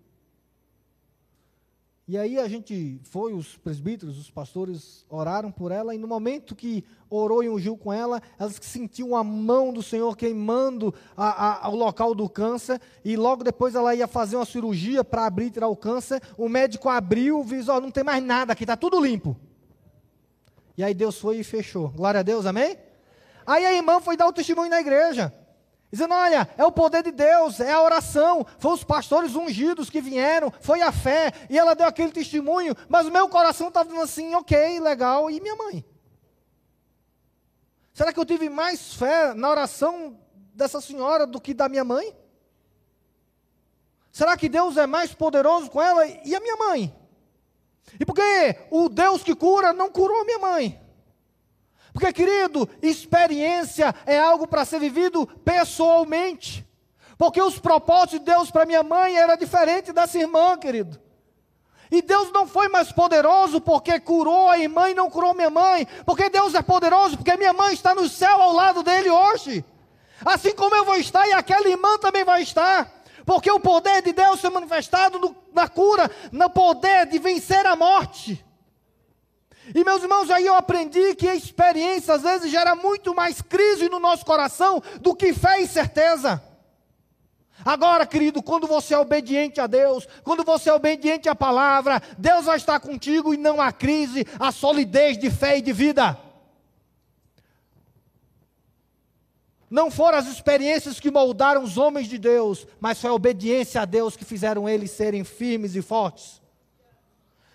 E 2.06 2.18
aí 2.18 2.38
a 2.38 2.46
gente 2.46 3.00
foi, 3.04 3.32
os 3.32 3.56
presbíteros, 3.56 4.18
os 4.18 4.30
pastores 4.30 5.06
oraram 5.08 5.50
por 5.50 5.72
ela, 5.72 5.94
e 5.94 5.98
no 5.98 6.06
momento 6.06 6.54
que 6.54 6.84
orou 7.08 7.42
e 7.42 7.48
ungiu 7.48 7.78
com 7.78 7.90
ela, 7.90 8.20
elas 8.38 8.58
sentiam 8.60 9.16
a 9.16 9.24
mão 9.24 9.72
do 9.72 9.82
Senhor 9.82 10.14
queimando 10.14 10.94
a, 11.16 11.28
a, 11.28 11.66
ao 11.66 11.74
local 11.74 12.14
do 12.14 12.28
câncer, 12.28 12.78
e 13.02 13.16
logo 13.16 13.42
depois 13.42 13.74
ela 13.74 13.94
ia 13.94 14.06
fazer 14.06 14.36
uma 14.36 14.44
cirurgia 14.44 15.02
para 15.02 15.24
abrir 15.24 15.46
e 15.46 15.50
tirar 15.52 15.68
o 15.68 15.76
câncer. 15.76 16.20
O 16.36 16.46
médico 16.46 16.90
abriu, 16.90 17.42
viu, 17.42 17.64
ó, 17.68 17.80
não 17.80 17.90
tem 17.90 18.04
mais 18.04 18.22
nada 18.22 18.52
aqui, 18.52 18.64
está 18.64 18.76
tudo 18.76 19.00
limpo. 19.00 19.34
E 20.76 20.84
aí 20.84 20.92
Deus 20.92 21.18
foi 21.18 21.38
e 21.38 21.44
fechou. 21.44 21.88
Glória 21.88 22.20
a 22.20 22.22
Deus, 22.22 22.44
amém? 22.44 22.76
Aí 23.46 23.64
a 23.64 23.72
irmã 23.72 23.98
foi 23.98 24.14
dar 24.14 24.26
o 24.26 24.32
testemunho 24.32 24.68
na 24.68 24.80
igreja 24.80 25.32
dizendo: 25.94 26.14
olha, 26.14 26.48
é 26.56 26.64
o 26.64 26.72
poder 26.72 27.02
de 27.02 27.10
Deus, 27.10 27.60
é 27.60 27.72
a 27.72 27.80
oração, 27.80 28.46
foram 28.58 28.74
os 28.74 28.84
pastores 28.84 29.34
ungidos 29.34 29.88
que 29.88 30.00
vieram, 30.00 30.52
foi 30.60 30.82
a 30.82 30.92
fé, 30.92 31.32
e 31.48 31.58
ela 31.58 31.74
deu 31.74 31.86
aquele 31.86 32.12
testemunho, 32.12 32.74
mas 32.88 33.06
o 33.06 33.10
meu 33.10 33.28
coração 33.28 33.68
estava 33.68 33.86
dizendo 33.86 34.04
assim: 34.04 34.34
ok, 34.34 34.80
legal, 34.80 35.30
e 35.30 35.40
minha 35.40 35.56
mãe? 35.56 35.84
Será 37.92 38.12
que 38.12 38.18
eu 38.18 38.24
tive 38.24 38.48
mais 38.48 38.94
fé 38.94 39.32
na 39.34 39.48
oração 39.48 40.18
dessa 40.52 40.80
senhora 40.80 41.26
do 41.26 41.40
que 41.40 41.54
da 41.54 41.68
minha 41.68 41.84
mãe? 41.84 42.14
Será 44.10 44.36
que 44.36 44.48
Deus 44.48 44.76
é 44.76 44.86
mais 44.86 45.14
poderoso 45.14 45.70
com 45.70 45.80
ela 45.80 46.06
e 46.06 46.34
a 46.34 46.40
minha 46.40 46.56
mãe? 46.56 46.94
E 47.98 48.04
por 48.04 48.14
que 48.14 48.56
o 48.70 48.88
Deus 48.88 49.22
que 49.22 49.34
cura 49.34 49.72
não 49.72 49.90
curou 49.90 50.20
a 50.20 50.24
minha 50.24 50.38
mãe? 50.38 50.83
Porque, 51.94 52.12
querido, 52.12 52.68
experiência 52.82 53.94
é 54.04 54.18
algo 54.18 54.48
para 54.48 54.64
ser 54.64 54.80
vivido 54.80 55.28
pessoalmente. 55.44 56.66
Porque 57.16 57.40
os 57.40 57.60
propósitos 57.60 58.18
de 58.18 58.24
Deus 58.24 58.50
para 58.50 58.66
minha 58.66 58.82
mãe 58.82 59.16
era 59.16 59.36
diferente 59.36 59.92
dessa 59.92 60.18
irmã, 60.18 60.58
querido. 60.58 61.00
E 61.92 62.02
Deus 62.02 62.32
não 62.32 62.48
foi 62.48 62.66
mais 62.66 62.90
poderoso 62.90 63.60
porque 63.60 64.00
curou 64.00 64.50
a 64.50 64.58
irmã 64.58 64.90
e 64.90 64.94
não 64.94 65.08
curou 65.08 65.34
minha 65.34 65.50
mãe. 65.50 65.86
Porque 66.04 66.28
Deus 66.28 66.52
é 66.54 66.62
poderoso 66.62 67.16
porque 67.16 67.36
minha 67.36 67.52
mãe 67.52 67.72
está 67.72 67.94
no 67.94 68.08
céu 68.08 68.42
ao 68.42 68.52
lado 68.52 68.82
dele 68.82 69.08
hoje. 69.08 69.64
Assim 70.24 70.52
como 70.52 70.74
eu 70.74 70.84
vou 70.84 70.96
estar 70.96 71.28
e 71.28 71.32
aquela 71.32 71.68
irmã 71.68 71.96
também 71.98 72.24
vai 72.24 72.42
estar. 72.42 72.90
Porque 73.24 73.48
o 73.52 73.60
poder 73.60 74.02
de 74.02 74.12
Deus 74.12 74.40
foi 74.40 74.50
manifestado 74.50 75.20
no, 75.20 75.36
na 75.52 75.68
cura, 75.68 76.10
no 76.32 76.50
poder 76.50 77.06
de 77.06 77.20
vencer 77.20 77.64
a 77.64 77.76
morte. 77.76 78.44
E 79.72 79.84
meus 79.84 80.02
irmãos, 80.02 80.30
aí 80.30 80.44
eu 80.44 80.54
aprendi 80.54 81.14
que 81.14 81.28
a 81.28 81.34
experiência 81.34 82.14
às 82.14 82.22
vezes 82.22 82.50
gera 82.50 82.74
muito 82.74 83.14
mais 83.14 83.40
crise 83.40 83.88
no 83.88 83.98
nosso 83.98 84.24
coração 84.24 84.82
do 85.00 85.14
que 85.14 85.32
fé 85.32 85.60
e 85.60 85.66
certeza. 85.66 86.42
Agora, 87.64 88.04
querido, 88.04 88.42
quando 88.42 88.66
você 88.66 88.92
é 88.92 88.98
obediente 88.98 89.60
a 89.60 89.66
Deus, 89.66 90.06
quando 90.22 90.44
você 90.44 90.68
é 90.68 90.74
obediente 90.74 91.28
à 91.28 91.34
palavra, 91.34 92.02
Deus 92.18 92.44
vai 92.44 92.56
estar 92.56 92.78
contigo 92.80 93.32
e 93.32 93.38
não 93.38 93.60
há 93.60 93.72
crise, 93.72 94.26
há 94.38 94.52
solidez 94.52 95.16
de 95.16 95.30
fé 95.30 95.58
e 95.58 95.62
de 95.62 95.72
vida. 95.72 96.18
Não 99.70 99.90
foram 99.90 100.18
as 100.18 100.26
experiências 100.26 101.00
que 101.00 101.10
moldaram 101.10 101.62
os 101.62 101.78
homens 101.78 102.06
de 102.06 102.18
Deus, 102.18 102.66
mas 102.78 103.00
foi 103.00 103.10
a 103.10 103.14
obediência 103.14 103.80
a 103.80 103.84
Deus 103.84 104.14
que 104.16 104.24
fizeram 104.24 104.68
eles 104.68 104.90
serem 104.90 105.24
firmes 105.24 105.74
e 105.74 105.80
fortes. 105.80 106.43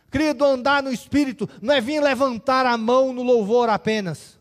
Querido, 0.09 0.43
andar 0.43 0.81
no 0.81 0.91
Espírito 0.91 1.47
não 1.61 1.73
é 1.73 1.81
vir 1.81 2.01
levantar 2.01 2.65
a 2.65 2.77
mão 2.77 3.13
no 3.13 3.21
louvor 3.21 3.69
apenas. 3.69 4.39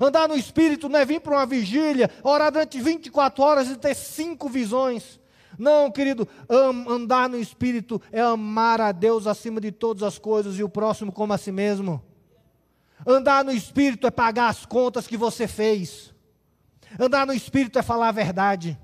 Andar 0.00 0.28
no 0.28 0.36
Espírito 0.36 0.88
não 0.88 0.98
é 0.98 1.04
vir 1.04 1.20
para 1.20 1.36
uma 1.36 1.46
vigília, 1.46 2.10
orar 2.22 2.52
durante 2.52 2.80
24 2.80 3.42
horas 3.42 3.70
e 3.70 3.76
ter 3.76 3.94
cinco 3.94 4.48
visões. 4.48 5.18
Não, 5.58 5.90
querido, 5.90 6.28
andar 6.48 7.28
no 7.28 7.38
Espírito 7.38 8.00
é 8.12 8.20
amar 8.20 8.80
a 8.80 8.92
Deus 8.92 9.26
acima 9.26 9.60
de 9.60 9.72
todas 9.72 10.02
as 10.02 10.18
coisas 10.18 10.58
e 10.58 10.62
o 10.62 10.68
próximo 10.68 11.10
como 11.10 11.32
a 11.32 11.38
si 11.38 11.50
mesmo. 11.50 12.02
Andar 13.06 13.44
no 13.44 13.52
Espírito 13.52 14.06
é 14.06 14.10
pagar 14.10 14.48
as 14.48 14.66
contas 14.66 15.06
que 15.06 15.16
você 15.16 15.48
fez. 15.48 16.14
Andar 16.98 17.26
no 17.26 17.32
Espírito 17.32 17.78
é 17.78 17.82
falar 17.82 18.08
a 18.08 18.12
verdade. 18.12 18.78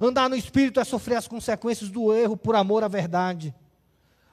Andar 0.00 0.28
no 0.28 0.36
Espírito 0.36 0.80
é 0.80 0.84
sofrer 0.84 1.16
as 1.16 1.28
consequências 1.28 1.90
do 1.90 2.12
erro 2.12 2.36
por 2.36 2.56
amor 2.56 2.82
à 2.82 2.88
verdade. 2.88 3.54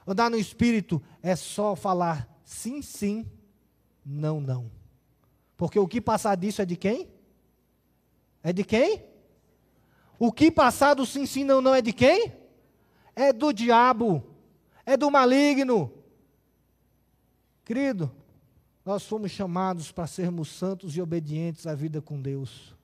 Andar 0.06 0.30
no 0.30 0.36
espírito 0.36 1.02
é 1.22 1.36
só 1.36 1.76
falar 1.76 2.28
sim, 2.44 2.82
sim, 2.82 3.26
não, 4.04 4.40
não. 4.40 4.70
Porque 5.56 5.78
o 5.78 5.86
que 5.86 6.00
passar 6.00 6.36
disso 6.36 6.60
é 6.62 6.64
de 6.64 6.76
quem? 6.76 7.08
É 8.42 8.52
de 8.52 8.64
quem? 8.64 9.04
O 10.18 10.32
que 10.32 10.50
passar 10.50 10.94
do 10.94 11.06
sim, 11.06 11.26
sim, 11.26 11.44
não, 11.44 11.60
não 11.60 11.74
é 11.74 11.80
de 11.80 11.92
quem? 11.92 12.32
É 13.14 13.32
do 13.32 13.52
diabo, 13.52 14.24
é 14.84 14.96
do 14.96 15.10
maligno. 15.10 15.92
Querido, 17.64 18.10
nós 18.84 19.04
fomos 19.04 19.30
chamados 19.30 19.92
para 19.92 20.06
sermos 20.06 20.48
santos 20.48 20.96
e 20.96 21.00
obedientes 21.00 21.66
à 21.66 21.74
vida 21.74 22.00
com 22.02 22.20
Deus. 22.20 22.74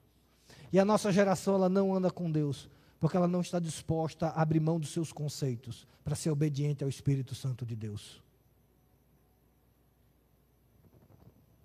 E 0.71 0.79
a 0.79 0.85
nossa 0.85 1.11
geração 1.11 1.55
ela 1.55 1.67
não 1.67 1.93
anda 1.93 2.09
com 2.09 2.31
Deus, 2.31 2.69
porque 2.99 3.15
ela 3.15 3.27
não 3.27 3.41
está 3.41 3.59
disposta 3.59 4.27
a 4.27 4.41
abrir 4.41 4.59
mão 4.59 4.79
dos 4.79 4.91
seus 4.91 5.11
conceitos 5.13 5.87
para 6.03 6.15
ser 6.15 6.29
obediente 6.29 6.83
ao 6.83 6.89
Espírito 6.89 7.33
Santo 7.33 7.65
de 7.65 7.75
Deus. 7.75 8.21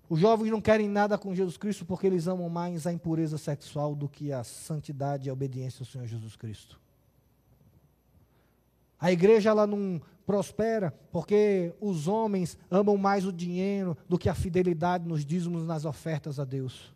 Os 0.08 0.20
jovens 0.20 0.50
não 0.50 0.60
querem 0.60 0.88
nada 0.88 1.18
com 1.18 1.34
Jesus 1.34 1.56
Cristo 1.56 1.84
porque 1.84 2.06
eles 2.06 2.28
amam 2.28 2.48
mais 2.48 2.86
a 2.86 2.92
impureza 2.92 3.36
sexual 3.36 3.94
do 3.96 4.08
que 4.08 4.32
a 4.32 4.44
santidade 4.44 5.26
e 5.26 5.30
a 5.30 5.32
obediência 5.32 5.82
ao 5.82 5.86
Senhor 5.86 6.06
Jesus 6.06 6.36
Cristo. 6.36 6.78
A 9.00 9.10
igreja 9.10 9.50
ela 9.50 9.66
não 9.66 10.00
prospera 10.24 10.94
porque 11.10 11.74
os 11.80 12.06
homens 12.06 12.56
amam 12.70 12.96
mais 12.96 13.26
o 13.26 13.32
dinheiro 13.32 13.96
do 14.08 14.18
que 14.18 14.28
a 14.28 14.34
fidelidade 14.34 15.06
nos 15.06 15.24
dízimos 15.24 15.66
nas 15.66 15.84
ofertas 15.84 16.38
a 16.38 16.44
Deus. 16.44 16.93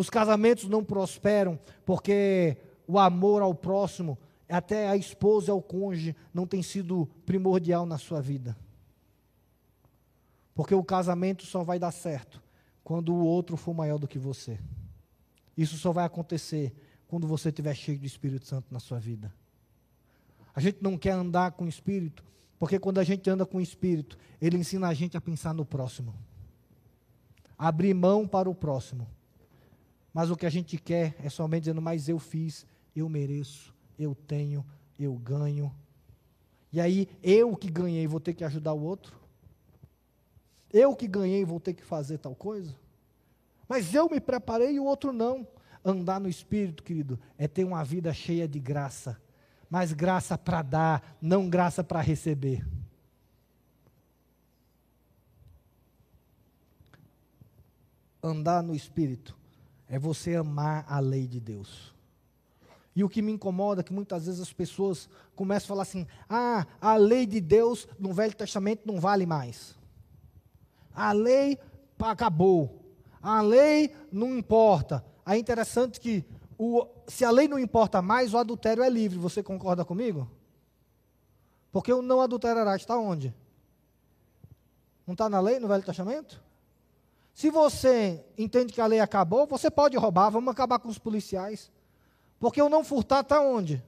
Os 0.00 0.08
casamentos 0.08 0.66
não 0.66 0.82
prosperam 0.82 1.58
porque 1.84 2.56
o 2.86 2.98
amor 2.98 3.42
ao 3.42 3.54
próximo, 3.54 4.16
até 4.48 4.88
a 4.88 4.96
esposa 4.96 5.48
e 5.48 5.52
ao 5.52 5.60
cônjuge, 5.60 6.16
não 6.32 6.46
tem 6.46 6.62
sido 6.62 7.06
primordial 7.26 7.84
na 7.84 7.98
sua 7.98 8.18
vida. 8.18 8.56
Porque 10.54 10.74
o 10.74 10.82
casamento 10.82 11.44
só 11.44 11.62
vai 11.62 11.78
dar 11.78 11.90
certo 11.90 12.42
quando 12.82 13.12
o 13.12 13.22
outro 13.22 13.58
for 13.58 13.74
maior 13.74 13.98
do 13.98 14.08
que 14.08 14.18
você. 14.18 14.58
Isso 15.54 15.76
só 15.76 15.92
vai 15.92 16.06
acontecer 16.06 16.74
quando 17.06 17.26
você 17.26 17.50
estiver 17.50 17.74
cheio 17.74 17.98
do 17.98 18.06
Espírito 18.06 18.46
Santo 18.46 18.72
na 18.72 18.80
sua 18.80 18.98
vida. 18.98 19.30
A 20.54 20.62
gente 20.62 20.78
não 20.80 20.96
quer 20.96 21.12
andar 21.12 21.52
com 21.52 21.66
o 21.66 21.68
Espírito, 21.68 22.24
porque 22.58 22.78
quando 22.78 23.00
a 23.00 23.04
gente 23.04 23.28
anda 23.28 23.44
com 23.44 23.58
o 23.58 23.60
Espírito, 23.60 24.16
ele 24.40 24.56
ensina 24.56 24.88
a 24.88 24.94
gente 24.94 25.14
a 25.14 25.20
pensar 25.20 25.52
no 25.52 25.66
próximo. 25.66 26.14
Abrir 27.58 27.92
mão 27.92 28.26
para 28.26 28.48
o 28.48 28.54
próximo. 28.54 29.06
Mas 30.12 30.30
o 30.30 30.36
que 30.36 30.46
a 30.46 30.50
gente 30.50 30.76
quer 30.76 31.14
é 31.22 31.28
somente 31.28 31.64
dizendo, 31.64 31.80
mas 31.80 32.08
eu 32.08 32.18
fiz, 32.18 32.66
eu 32.94 33.08
mereço, 33.08 33.74
eu 33.98 34.14
tenho, 34.14 34.64
eu 34.98 35.14
ganho. 35.14 35.74
E 36.72 36.80
aí, 36.80 37.08
eu 37.22 37.56
que 37.56 37.70
ganhei 37.70 38.06
vou 38.06 38.20
ter 38.20 38.34
que 38.34 38.44
ajudar 38.44 38.72
o 38.72 38.82
outro? 38.82 39.18
Eu 40.72 40.94
que 40.94 41.06
ganhei 41.06 41.44
vou 41.44 41.60
ter 41.60 41.74
que 41.74 41.84
fazer 41.84 42.18
tal 42.18 42.34
coisa? 42.34 42.74
Mas 43.68 43.94
eu 43.94 44.08
me 44.08 44.20
preparei 44.20 44.74
e 44.74 44.80
o 44.80 44.84
outro 44.84 45.12
não. 45.12 45.46
Andar 45.84 46.20
no 46.20 46.28
Espírito, 46.28 46.82
querido, 46.82 47.18
é 47.38 47.48
ter 47.48 47.64
uma 47.64 47.84
vida 47.84 48.12
cheia 48.12 48.46
de 48.46 48.58
graça. 48.58 49.20
Mas 49.68 49.92
graça 49.92 50.36
para 50.36 50.62
dar, 50.62 51.16
não 51.20 51.48
graça 51.48 51.82
para 51.82 52.00
receber. 52.00 52.64
andar 58.22 58.62
no 58.62 58.74
espírito 58.74 59.39
é 59.90 59.98
você 59.98 60.36
amar 60.36 60.86
a 60.88 61.00
lei 61.00 61.26
de 61.26 61.40
Deus. 61.40 61.92
E 62.94 63.02
o 63.02 63.08
que 63.08 63.20
me 63.20 63.32
incomoda 63.32 63.80
é 63.80 63.84
que 63.84 63.92
muitas 63.92 64.26
vezes 64.26 64.40
as 64.40 64.52
pessoas 64.52 65.08
começam 65.34 65.66
a 65.66 65.68
falar 65.68 65.82
assim: 65.82 66.06
ah, 66.28 66.64
a 66.80 66.96
lei 66.96 67.26
de 67.26 67.40
Deus 67.40 67.88
no 67.98 68.12
Velho 68.12 68.34
Testamento 68.34 68.82
não 68.86 69.00
vale 69.00 69.26
mais. 69.26 69.74
A 70.94 71.12
lei 71.12 71.58
acabou. 71.98 72.78
A 73.20 73.42
lei 73.42 73.94
não 74.12 74.38
importa. 74.38 75.04
É 75.26 75.36
interessante 75.36 76.00
que 76.00 76.24
o, 76.56 76.86
se 77.06 77.24
a 77.24 77.30
lei 77.30 77.48
não 77.48 77.58
importa 77.58 78.00
mais, 78.00 78.32
o 78.32 78.38
adultério 78.38 78.82
é 78.82 78.88
livre. 78.88 79.18
Você 79.18 79.42
concorda 79.42 79.84
comigo? 79.84 80.30
Porque 81.72 81.92
o 81.92 82.02
não 82.02 82.20
adulterará 82.20 82.76
está 82.76 82.96
onde? 82.96 83.34
Não 85.06 85.12
está 85.12 85.28
na 85.28 85.40
lei, 85.40 85.58
no 85.58 85.68
Velho 85.68 85.82
Testamento? 85.82 86.42
Se 87.34 87.50
você 87.50 88.24
entende 88.36 88.72
que 88.72 88.80
a 88.80 88.86
lei 88.86 89.00
acabou, 89.00 89.46
você 89.46 89.70
pode 89.70 89.96
roubar, 89.96 90.30
vamos 90.30 90.50
acabar 90.50 90.78
com 90.78 90.88
os 90.88 90.98
policiais. 90.98 91.70
Porque 92.38 92.60
o 92.60 92.68
não 92.68 92.84
furtar 92.84 93.20
está 93.20 93.40
onde? 93.40 93.82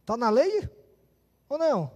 Está 0.00 0.16
na 0.16 0.30
lei? 0.30 0.68
Ou 1.48 1.58
não? 1.58 1.90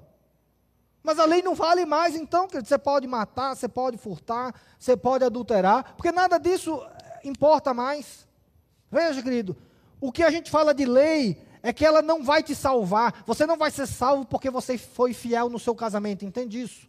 Mas 1.02 1.18
a 1.18 1.24
lei 1.24 1.40
não 1.40 1.54
vale 1.54 1.86
mais, 1.86 2.16
então, 2.16 2.48
querido. 2.48 2.68
Você 2.68 2.78
pode 2.78 3.06
matar, 3.06 3.54
você 3.54 3.68
pode 3.68 3.96
furtar, 3.96 4.54
você 4.78 4.96
pode 4.96 5.24
adulterar, 5.24 5.94
porque 5.96 6.10
nada 6.10 6.38
disso 6.38 6.84
importa 7.22 7.72
mais. 7.72 8.26
Veja, 8.90 9.22
querido, 9.22 9.56
o 10.00 10.10
que 10.10 10.22
a 10.22 10.30
gente 10.30 10.50
fala 10.50 10.74
de 10.74 10.84
lei 10.84 11.40
é 11.62 11.72
que 11.72 11.84
ela 11.84 12.02
não 12.02 12.22
vai 12.22 12.42
te 12.42 12.54
salvar. 12.54 13.22
Você 13.26 13.46
não 13.46 13.56
vai 13.56 13.70
ser 13.70 13.86
salvo 13.86 14.24
porque 14.24 14.50
você 14.50 14.76
foi 14.78 15.12
fiel 15.12 15.48
no 15.48 15.58
seu 15.58 15.74
casamento, 15.74 16.24
entende 16.24 16.60
isso? 16.60 16.88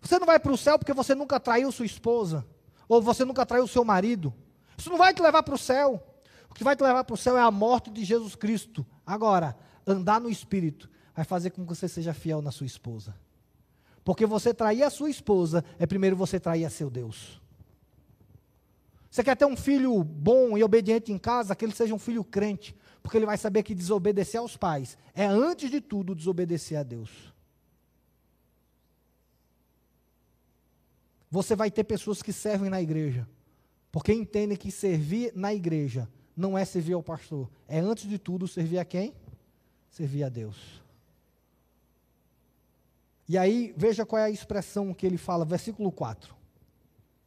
Você 0.00 0.18
não 0.18 0.26
vai 0.26 0.38
para 0.38 0.52
o 0.52 0.56
céu 0.56 0.78
porque 0.78 0.92
você 0.92 1.14
nunca 1.14 1.40
traiu 1.40 1.70
sua 1.72 1.86
esposa, 1.86 2.46
ou 2.88 3.02
você 3.02 3.24
nunca 3.24 3.44
traiu 3.44 3.66
seu 3.66 3.84
marido. 3.84 4.32
Isso 4.76 4.90
não 4.90 4.96
vai 4.96 5.12
te 5.12 5.20
levar 5.20 5.42
para 5.42 5.54
o 5.54 5.58
céu. 5.58 6.02
O 6.50 6.54
que 6.54 6.64
vai 6.64 6.76
te 6.76 6.82
levar 6.82 7.04
para 7.04 7.14
o 7.14 7.16
céu 7.16 7.36
é 7.36 7.40
a 7.40 7.50
morte 7.50 7.90
de 7.90 8.04
Jesus 8.04 8.34
Cristo. 8.34 8.86
Agora, 9.06 9.56
andar 9.86 10.20
no 10.20 10.30
Espírito 10.30 10.88
vai 11.14 11.24
fazer 11.24 11.50
com 11.50 11.62
que 11.62 11.68
você 11.68 11.88
seja 11.88 12.14
fiel 12.14 12.40
na 12.40 12.50
sua 12.50 12.66
esposa. 12.66 13.14
Porque 14.04 14.24
você 14.24 14.54
trair 14.54 14.84
a 14.84 14.90
sua 14.90 15.10
esposa 15.10 15.64
é 15.78 15.86
primeiro 15.86 16.16
você 16.16 16.40
trair 16.40 16.64
a 16.64 16.70
seu 16.70 16.88
Deus. 16.88 17.40
Você 19.10 19.24
quer 19.24 19.36
ter 19.36 19.46
um 19.46 19.56
filho 19.56 20.02
bom 20.04 20.56
e 20.56 20.62
obediente 20.62 21.12
em 21.12 21.18
casa, 21.18 21.56
que 21.56 21.64
ele 21.64 21.74
seja 21.74 21.94
um 21.94 21.98
filho 21.98 22.22
crente, 22.22 22.76
porque 23.02 23.16
ele 23.16 23.26
vai 23.26 23.36
saber 23.36 23.62
que 23.62 23.74
desobedecer 23.74 24.40
aos 24.40 24.56
pais 24.56 24.96
é, 25.14 25.26
antes 25.26 25.70
de 25.70 25.80
tudo, 25.80 26.14
desobedecer 26.14 26.78
a 26.78 26.82
Deus. 26.82 27.10
Você 31.30 31.54
vai 31.54 31.70
ter 31.70 31.84
pessoas 31.84 32.22
que 32.22 32.32
servem 32.32 32.70
na 32.70 32.80
igreja, 32.80 33.28
porque 33.92 34.12
entendem 34.12 34.56
que 34.56 34.70
servir 34.70 35.32
na 35.34 35.52
igreja 35.54 36.08
não 36.36 36.56
é 36.56 36.64
servir 36.64 36.92
ao 36.92 37.02
pastor, 37.02 37.50
é 37.66 37.80
antes 37.80 38.08
de 38.08 38.18
tudo 38.18 38.46
servir 38.46 38.78
a 38.78 38.84
quem? 38.84 39.12
Servir 39.90 40.22
a 40.24 40.28
Deus. 40.28 40.80
E 43.28 43.36
aí, 43.36 43.74
veja 43.76 44.06
qual 44.06 44.20
é 44.20 44.24
a 44.24 44.30
expressão 44.30 44.94
que 44.94 45.04
ele 45.04 45.18
fala, 45.18 45.44
versículo 45.44 45.92
4. 45.92 46.34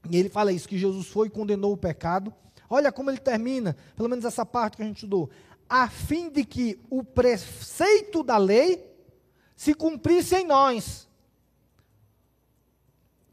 E 0.09 0.17
ele 0.17 0.29
fala 0.29 0.51
isso, 0.51 0.67
que 0.67 0.77
Jesus 0.77 1.07
foi 1.07 1.27
e 1.27 1.29
condenou 1.29 1.73
o 1.73 1.77
pecado. 1.77 2.33
Olha 2.67 2.91
como 2.91 3.11
ele 3.11 3.19
termina, 3.19 3.75
pelo 3.95 4.09
menos 4.09 4.25
essa 4.25 4.45
parte 4.45 4.77
que 4.77 4.83
a 4.83 4.85
gente 4.85 4.95
estudou. 4.95 5.29
A 5.69 5.87
fim 5.89 6.29
de 6.29 6.43
que 6.43 6.79
o 6.89 7.03
preceito 7.03 8.23
da 8.23 8.37
lei 8.37 8.83
se 9.55 9.75
cumprisse 9.75 10.35
em 10.35 10.45
nós. 10.45 11.07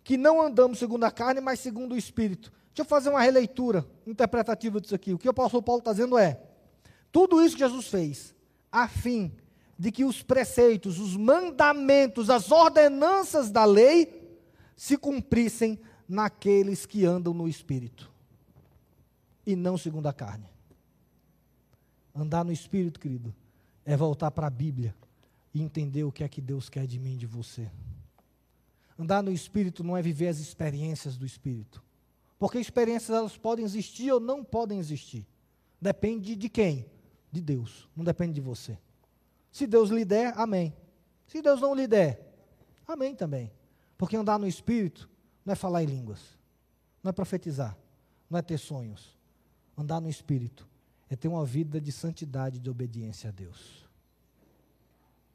Que 0.08 0.16
não 0.16 0.40
andamos 0.40 0.78
segundo 0.78 1.04
a 1.04 1.10
carne, 1.10 1.38
mas 1.38 1.60
segundo 1.60 1.92
o 1.92 1.96
Espírito. 1.98 2.50
Deixa 2.68 2.80
eu 2.80 2.84
fazer 2.86 3.10
uma 3.10 3.20
releitura 3.20 3.84
interpretativa 4.06 4.80
disso 4.80 4.94
aqui. 4.94 5.12
O 5.12 5.18
que 5.18 5.28
o 5.28 5.30
apóstolo 5.30 5.62
Paulo 5.62 5.80
está 5.80 5.92
dizendo 5.92 6.16
é: 6.16 6.40
tudo 7.12 7.44
isso 7.44 7.54
que 7.54 7.62
Jesus 7.62 7.88
fez, 7.88 8.34
a 8.72 8.88
fim 8.88 9.30
de 9.78 9.92
que 9.92 10.06
os 10.06 10.22
preceitos, 10.22 10.98
os 10.98 11.14
mandamentos, 11.14 12.30
as 12.30 12.50
ordenanças 12.50 13.50
da 13.50 13.66
lei 13.66 14.34
se 14.74 14.96
cumprissem 14.96 15.78
naqueles 16.08 16.86
que 16.86 17.04
andam 17.04 17.34
no 17.34 17.46
espírito 17.46 18.10
e 19.44 19.54
não 19.54 19.76
segundo 19.76 20.06
a 20.06 20.12
carne. 20.14 20.48
Andar 22.14 22.46
no 22.46 22.52
espírito, 22.52 22.98
querido, 22.98 23.34
é 23.84 23.94
voltar 23.94 24.30
para 24.30 24.46
a 24.46 24.50
Bíblia 24.50 24.94
e 25.52 25.60
entender 25.60 26.04
o 26.04 26.10
que 26.10 26.24
é 26.24 26.28
que 26.30 26.40
Deus 26.40 26.70
quer 26.70 26.86
de 26.86 26.98
mim 26.98 27.12
e 27.12 27.18
de 27.18 27.26
você. 27.26 27.70
Andar 28.98 29.22
no 29.22 29.30
espírito 29.30 29.84
não 29.84 29.96
é 29.96 30.02
viver 30.02 30.28
as 30.28 30.38
experiências 30.38 31.16
do 31.16 31.24
espírito. 31.24 31.82
Porque 32.38 32.58
experiências 32.58 33.16
elas 33.16 33.36
podem 33.36 33.64
existir 33.64 34.10
ou 34.12 34.20
não 34.20 34.44
podem 34.44 34.78
existir. 34.78 35.26
Depende 35.80 36.34
de 36.34 36.48
quem? 36.48 36.86
De 37.30 37.40
Deus. 37.40 37.88
Não 37.94 38.04
depende 38.04 38.34
de 38.34 38.40
você. 38.40 38.78
Se 39.50 39.66
Deus 39.66 39.90
lhe 39.90 40.04
der, 40.04 40.36
amém. 40.36 40.74
Se 41.26 41.40
Deus 41.40 41.60
não 41.60 41.74
lhe 41.74 41.86
der, 41.86 42.20
amém 42.86 43.14
também. 43.14 43.52
Porque 43.96 44.16
andar 44.16 44.38
no 44.38 44.46
espírito 44.46 45.08
não 45.44 45.52
é 45.52 45.56
falar 45.56 45.82
em 45.82 45.86
línguas, 45.86 46.36
não 47.02 47.08
é 47.08 47.12
profetizar, 47.12 47.76
não 48.28 48.38
é 48.38 48.42
ter 48.42 48.58
sonhos. 48.58 49.16
Andar 49.78 50.00
no 50.00 50.10
Espírito 50.10 50.68
é 51.08 51.14
ter 51.14 51.28
uma 51.28 51.44
vida 51.44 51.80
de 51.80 51.92
santidade, 51.92 52.58
de 52.58 52.68
obediência 52.68 53.28
a 53.28 53.32
Deus. 53.32 53.88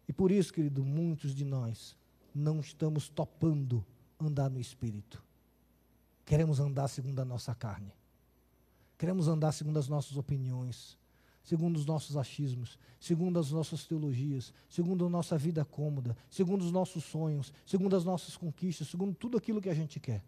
E 0.06 0.12
por 0.12 0.32
isso, 0.32 0.54
querido, 0.54 0.84
muitos 0.84 1.34
de 1.34 1.46
nós 1.46 1.96
não 2.34 2.60
estamos 2.60 3.10
topando 3.10 3.86
andar 4.20 4.50
no 4.50 4.60
Espírito. 4.60 5.24
Queremos 6.26 6.60
andar 6.60 6.88
segundo 6.88 7.20
a 7.20 7.26
nossa 7.26 7.54
carne. 7.54 7.94
Queremos 8.98 9.28
andar 9.28 9.52
segundo 9.52 9.78
as 9.78 9.88
nossas 9.88 10.16
opiniões, 10.16 10.98
segundo 11.44 11.76
os 11.76 11.86
nossos 11.86 12.16
achismos, 12.16 12.80
segundo 13.00 13.38
as 13.38 13.52
nossas 13.52 13.86
teologias, 13.86 14.54
segundo 14.70 15.06
a 15.06 15.10
nossa 15.10 15.38
vida 15.38 15.66
cômoda, 15.66 16.16
segundo 16.30 16.62
os 16.62 16.72
nossos 16.72 17.04
sonhos, 17.04 17.52
segundo 17.66 17.96
as 17.96 18.06
nossas 18.06 18.38
conquistas, 18.38 18.88
segundo 18.88 19.14
tudo 19.14 19.38
aquilo 19.38 19.62
que 19.62 19.70
a 19.70 19.74
gente 19.74 20.00
quer. 20.00 20.24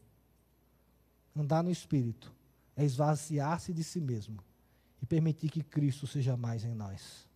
Andar 1.35 1.63
no 1.63 1.71
Espírito 1.71 2.33
é 2.75 2.83
esvaziar-se 2.83 3.73
de 3.73 3.83
si 3.83 4.01
mesmo 4.01 4.43
e 5.01 5.05
permitir 5.05 5.49
que 5.49 5.63
Cristo 5.63 6.05
seja 6.05 6.35
mais 6.35 6.65
em 6.65 6.73
nós. 6.73 7.27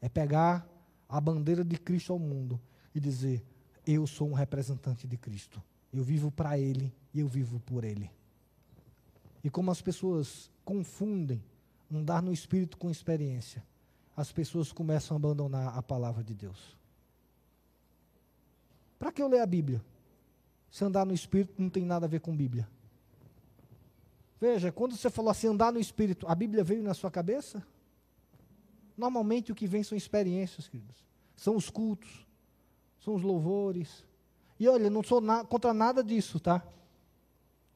É 0.00 0.08
pegar 0.08 0.68
a 1.08 1.20
bandeira 1.20 1.64
de 1.64 1.76
Cristo 1.76 2.12
ao 2.12 2.18
mundo 2.18 2.60
e 2.94 3.00
dizer: 3.00 3.44
Eu 3.86 4.06
sou 4.06 4.28
um 4.28 4.32
representante 4.32 5.06
de 5.06 5.16
Cristo. 5.16 5.62
Eu 5.92 6.02
vivo 6.02 6.30
para 6.30 6.58
Ele 6.58 6.92
e 7.14 7.20
eu 7.20 7.28
vivo 7.28 7.60
por 7.60 7.84
Ele. 7.84 8.10
E 9.44 9.48
como 9.48 9.70
as 9.70 9.80
pessoas 9.80 10.50
confundem 10.64 11.42
andar 11.90 12.20
no 12.20 12.32
espírito 12.32 12.76
com 12.76 12.90
experiência, 12.90 13.64
as 14.16 14.32
pessoas 14.32 14.72
começam 14.72 15.16
a 15.16 15.18
abandonar 15.18 15.78
a 15.78 15.82
palavra 15.82 16.24
de 16.24 16.34
Deus. 16.34 16.76
Para 18.98 19.12
que 19.12 19.22
eu 19.22 19.28
ler 19.28 19.40
a 19.40 19.46
Bíblia? 19.46 19.80
Se 20.70 20.84
andar 20.84 21.06
no 21.06 21.14
espírito 21.14 21.54
não 21.56 21.70
tem 21.70 21.84
nada 21.84 22.06
a 22.06 22.08
ver 22.08 22.20
com 22.20 22.36
Bíblia. 22.36 22.68
Veja, 24.40 24.72
quando 24.72 24.96
você 24.96 25.08
falou 25.08 25.30
assim, 25.30 25.46
andar 25.46 25.72
no 25.72 25.78
espírito, 25.78 26.26
a 26.28 26.34
Bíblia 26.34 26.64
veio 26.64 26.82
na 26.82 26.92
sua 26.92 27.10
cabeça? 27.10 27.64
Normalmente 28.96 29.52
o 29.52 29.54
que 29.54 29.66
vem 29.66 29.82
são 29.82 29.96
experiências, 29.96 30.68
queridos. 30.68 30.96
São 31.36 31.54
os 31.54 31.70
cultos, 31.70 32.25
são 33.06 33.14
os 33.14 33.22
louvores. 33.22 34.04
E 34.60 34.68
olha, 34.68 34.90
não 34.90 35.02
sou 35.02 35.20
na, 35.20 35.44
contra 35.44 35.72
nada 35.72 36.04
disso, 36.04 36.38
tá? 36.38 36.62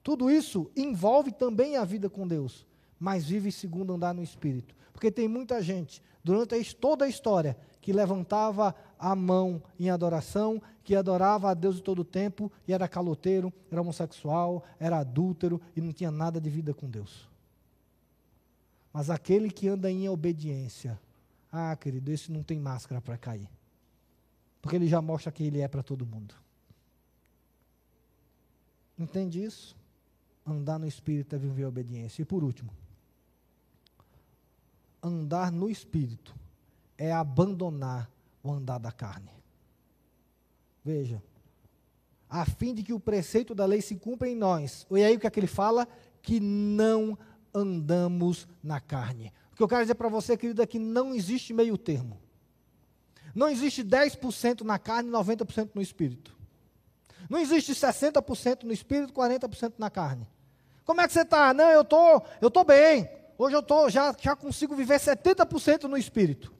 Tudo 0.02 0.30
isso 0.30 0.70
envolve 0.76 1.32
também 1.32 1.76
a 1.76 1.84
vida 1.84 2.10
com 2.10 2.28
Deus 2.28 2.66
mas 3.00 3.24
vive 3.24 3.50
segundo 3.50 3.94
andar 3.94 4.12
no 4.12 4.22
Espírito. 4.22 4.76
Porque 4.92 5.10
tem 5.10 5.26
muita 5.26 5.62
gente, 5.62 6.02
durante 6.22 6.76
toda 6.76 7.06
a 7.06 7.08
história, 7.08 7.56
que 7.80 7.94
levantava 7.94 8.74
a 8.98 9.16
mão 9.16 9.62
em 9.78 9.88
adoração, 9.88 10.60
que 10.84 10.94
adorava 10.94 11.50
a 11.50 11.54
Deus 11.54 11.76
de 11.76 11.82
todo 11.82 12.00
o 12.00 12.04
tempo, 12.04 12.52
e 12.68 12.74
era 12.74 12.86
caloteiro, 12.86 13.50
era 13.70 13.80
homossexual, 13.80 14.62
era 14.78 14.98
adúltero 14.98 15.58
e 15.74 15.80
não 15.80 15.92
tinha 15.94 16.10
nada 16.10 16.38
de 16.38 16.50
vida 16.50 16.74
com 16.74 16.90
Deus. 16.90 17.26
Mas 18.92 19.08
aquele 19.08 19.50
que 19.50 19.66
anda 19.66 19.90
em 19.90 20.06
obediência, 20.08 21.00
ah, 21.50 21.74
querido, 21.74 22.12
esse 22.12 22.30
não 22.30 22.42
tem 22.42 22.58
máscara 22.58 23.00
para 23.00 23.16
cair. 23.16 23.48
Porque 24.60 24.76
ele 24.76 24.86
já 24.86 25.00
mostra 25.00 25.32
que 25.32 25.42
ele 25.42 25.60
é 25.60 25.68
para 25.68 25.82
todo 25.82 26.06
mundo. 26.06 26.34
Entende 28.98 29.42
isso? 29.42 29.76
Andar 30.46 30.78
no 30.78 30.86
Espírito 30.86 31.34
é 31.34 31.38
viver 31.38 31.64
a 31.64 31.68
obediência. 31.68 32.22
E 32.22 32.24
por 32.24 32.44
último, 32.44 32.70
andar 35.02 35.50
no 35.50 35.68
espírito 35.68 36.34
é 36.96 37.12
abandonar 37.12 38.10
o 38.42 38.52
andar 38.52 38.78
da 38.78 38.92
carne. 38.92 39.30
Veja, 40.84 41.22
a 42.28 42.44
fim 42.44 42.74
de 42.74 42.82
que 42.82 42.92
o 42.92 43.00
preceito 43.00 43.54
da 43.54 43.66
lei 43.66 43.80
se 43.80 43.96
cumpra 43.96 44.28
em 44.28 44.36
nós. 44.36 44.86
E 44.90 45.02
aí 45.02 45.16
o 45.16 45.20
que 45.20 45.26
é 45.26 45.30
que 45.30 45.40
ele 45.40 45.46
fala? 45.46 45.88
Que 46.22 46.38
não 46.40 47.18
andamos 47.52 48.46
na 48.62 48.80
carne. 48.80 49.32
O 49.52 49.56
que 49.56 49.62
eu 49.62 49.68
quero 49.68 49.82
dizer 49.82 49.94
para 49.94 50.08
você, 50.08 50.36
querido, 50.36 50.62
é 50.62 50.66
que 50.66 50.78
não 50.78 51.14
existe 51.14 51.52
meio 51.52 51.76
termo. 51.76 52.18
Não 53.34 53.48
existe 53.48 53.84
10% 53.84 54.62
na 54.62 54.78
carne 54.78 55.08
e 55.08 55.12
90% 55.12 55.70
no 55.74 55.82
espírito. 55.82 56.36
Não 57.28 57.38
existe 57.38 57.72
60% 57.72 58.64
no 58.64 58.72
espírito, 58.72 59.12
40% 59.12 59.74
na 59.78 59.88
carne. 59.88 60.28
Como 60.84 61.00
é 61.00 61.06
que 61.06 61.12
você 61.12 61.22
está? 61.22 61.54
Não, 61.54 61.70
eu 61.70 61.84
tô, 61.84 62.22
eu 62.40 62.50
tô 62.50 62.64
bem. 62.64 63.08
Hoje 63.38 63.54
eu 63.54 63.62
tô, 63.62 63.88
já, 63.88 64.14
já 64.20 64.34
consigo 64.34 64.74
viver 64.74 64.98
70% 64.98 65.84
no 65.84 65.96
espírito. 65.96 66.52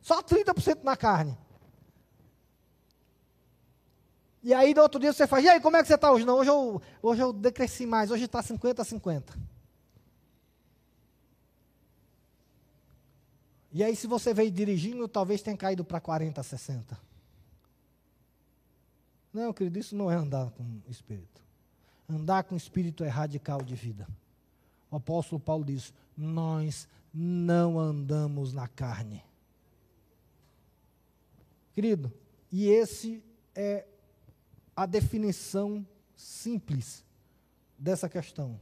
Só 0.00 0.22
30% 0.22 0.82
na 0.82 0.96
carne. 0.96 1.36
E 4.42 4.54
aí, 4.54 4.72
no 4.72 4.82
outro 4.82 5.00
dia, 5.00 5.12
você 5.12 5.26
faz, 5.26 5.44
e 5.44 5.48
aí, 5.48 5.60
como 5.60 5.76
é 5.76 5.82
que 5.82 5.88
você 5.88 5.96
está 5.96 6.10
hoje? 6.10 6.24
Não, 6.24 6.36
hoje 6.36 6.50
eu, 6.50 6.80
hoje 7.02 7.20
eu 7.20 7.32
decresci 7.32 7.84
mais, 7.84 8.10
hoje 8.10 8.24
está 8.24 8.40
50 8.40 8.80
a 8.80 8.84
50. 8.84 9.34
E 13.72 13.82
aí, 13.82 13.94
se 13.94 14.06
você 14.06 14.32
veio 14.32 14.50
dirigindo, 14.50 15.06
talvez 15.08 15.42
tenha 15.42 15.56
caído 15.56 15.84
para 15.84 16.00
40 16.00 16.40
a 16.40 16.44
60. 16.44 16.98
Não, 19.32 19.52
querido, 19.52 19.78
isso 19.78 19.94
não 19.94 20.10
é 20.10 20.14
andar 20.14 20.50
com 20.50 20.80
Espírito. 20.88 21.42
Andar 22.08 22.44
com 22.44 22.56
Espírito 22.56 23.04
é 23.04 23.08
radical 23.08 23.62
de 23.62 23.74
vida. 23.74 24.08
O 24.90 24.96
apóstolo 24.96 25.40
Paulo 25.40 25.64
diz: 25.64 25.92
Nós 26.16 26.88
não 27.12 27.78
andamos 27.78 28.52
na 28.52 28.66
carne. 28.68 29.22
Querido, 31.74 32.10
e 32.50 32.68
esse 32.68 33.22
é 33.54 33.86
a 34.74 34.86
definição 34.86 35.86
simples 36.16 37.04
dessa 37.78 38.08
questão. 38.08 38.58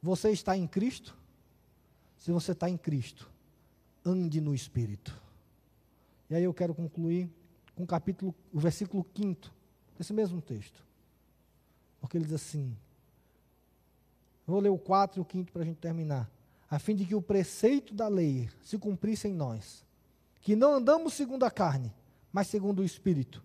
Você 0.00 0.30
está 0.30 0.56
em 0.56 0.66
Cristo? 0.66 1.16
Se 2.16 2.30
você 2.30 2.52
está 2.52 2.70
em 2.70 2.76
Cristo, 2.76 3.28
ande 4.04 4.40
no 4.40 4.54
Espírito. 4.54 5.16
E 6.28 6.34
aí 6.34 6.44
eu 6.44 6.54
quero 6.54 6.74
concluir 6.74 7.30
com 7.74 7.84
o 7.84 7.86
capítulo, 7.86 8.34
o 8.52 8.58
versículo 8.58 9.06
5 9.16 9.50
desse 9.96 10.12
mesmo 10.12 10.40
texto. 10.40 10.84
Porque 12.00 12.16
ele 12.16 12.24
diz 12.24 12.34
assim: 12.34 12.76
vou 14.46 14.60
ler 14.60 14.70
o 14.70 14.78
4 14.78 15.18
e 15.18 15.22
o 15.22 15.26
5 15.30 15.52
para 15.52 15.62
a 15.62 15.64
gente 15.64 15.78
terminar. 15.78 16.30
A 16.70 16.78
fim 16.78 16.94
de 16.94 17.04
que 17.04 17.14
o 17.14 17.22
preceito 17.22 17.94
da 17.94 18.08
lei 18.08 18.48
se 18.62 18.78
cumprisse 18.78 19.28
em 19.28 19.34
nós 19.34 19.84
que 20.40 20.54
não 20.54 20.74
andamos 20.74 21.14
segundo 21.14 21.44
a 21.44 21.50
carne, 21.50 21.94
mas 22.30 22.48
segundo 22.48 22.80
o 22.80 22.84
Espírito. 22.84 23.42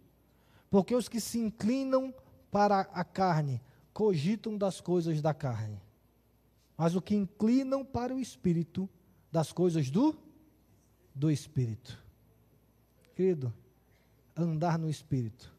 Porque 0.70 0.94
os 0.94 1.08
que 1.08 1.22
se 1.22 1.40
inclinam 1.40 2.14
para 2.52 2.82
a 2.82 3.06
carne 3.06 3.62
cogitam 3.94 4.58
das 4.58 4.82
coisas 4.82 5.22
da 5.22 5.34
carne, 5.34 5.82
mas 6.78 6.96
o 6.96 7.02
que 7.02 7.16
inclinam 7.16 7.86
para 7.86 8.14
o 8.14 8.20
Espírito, 8.20 8.90
das 9.32 9.52
coisas 9.54 9.90
do, 9.90 10.18
do 11.14 11.30
Espírito. 11.32 12.02
Querido, 13.16 13.54
andar 14.36 14.78
no 14.80 14.90
Espírito 14.90 15.52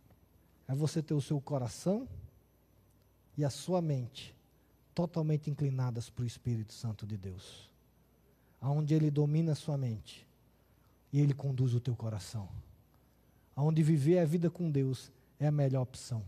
é 0.67 0.75
você 0.75 1.03
ter 1.03 1.15
o 1.15 1.21
seu 1.21 1.41
coração 1.41 2.09
e 3.37 3.45
a 3.45 3.51
sua 3.51 3.83
mente 3.83 4.35
totalmente 4.95 5.51
inclinadas 5.51 6.11
para 6.11 6.25
o 6.25 6.27
Espírito 6.27 6.73
Santo 6.73 7.07
de 7.07 7.17
Deus, 7.17 7.71
aonde 8.61 8.95
Ele 8.95 9.11
domina 9.11 9.53
a 9.53 9.57
sua 9.57 9.77
mente 9.77 10.27
e 11.13 11.21
Ele 11.21 11.35
conduz 11.35 11.75
o 11.75 11.81
teu 11.81 11.97
coração. 11.97 12.49
Aonde 13.55 13.83
viver 13.83 14.19
a 14.19 14.25
vida 14.25 14.51
com 14.51 14.71
Deus 14.71 15.11
é 15.39 15.47
a 15.47 15.53
melhor 15.53 15.83
opção. 15.83 16.23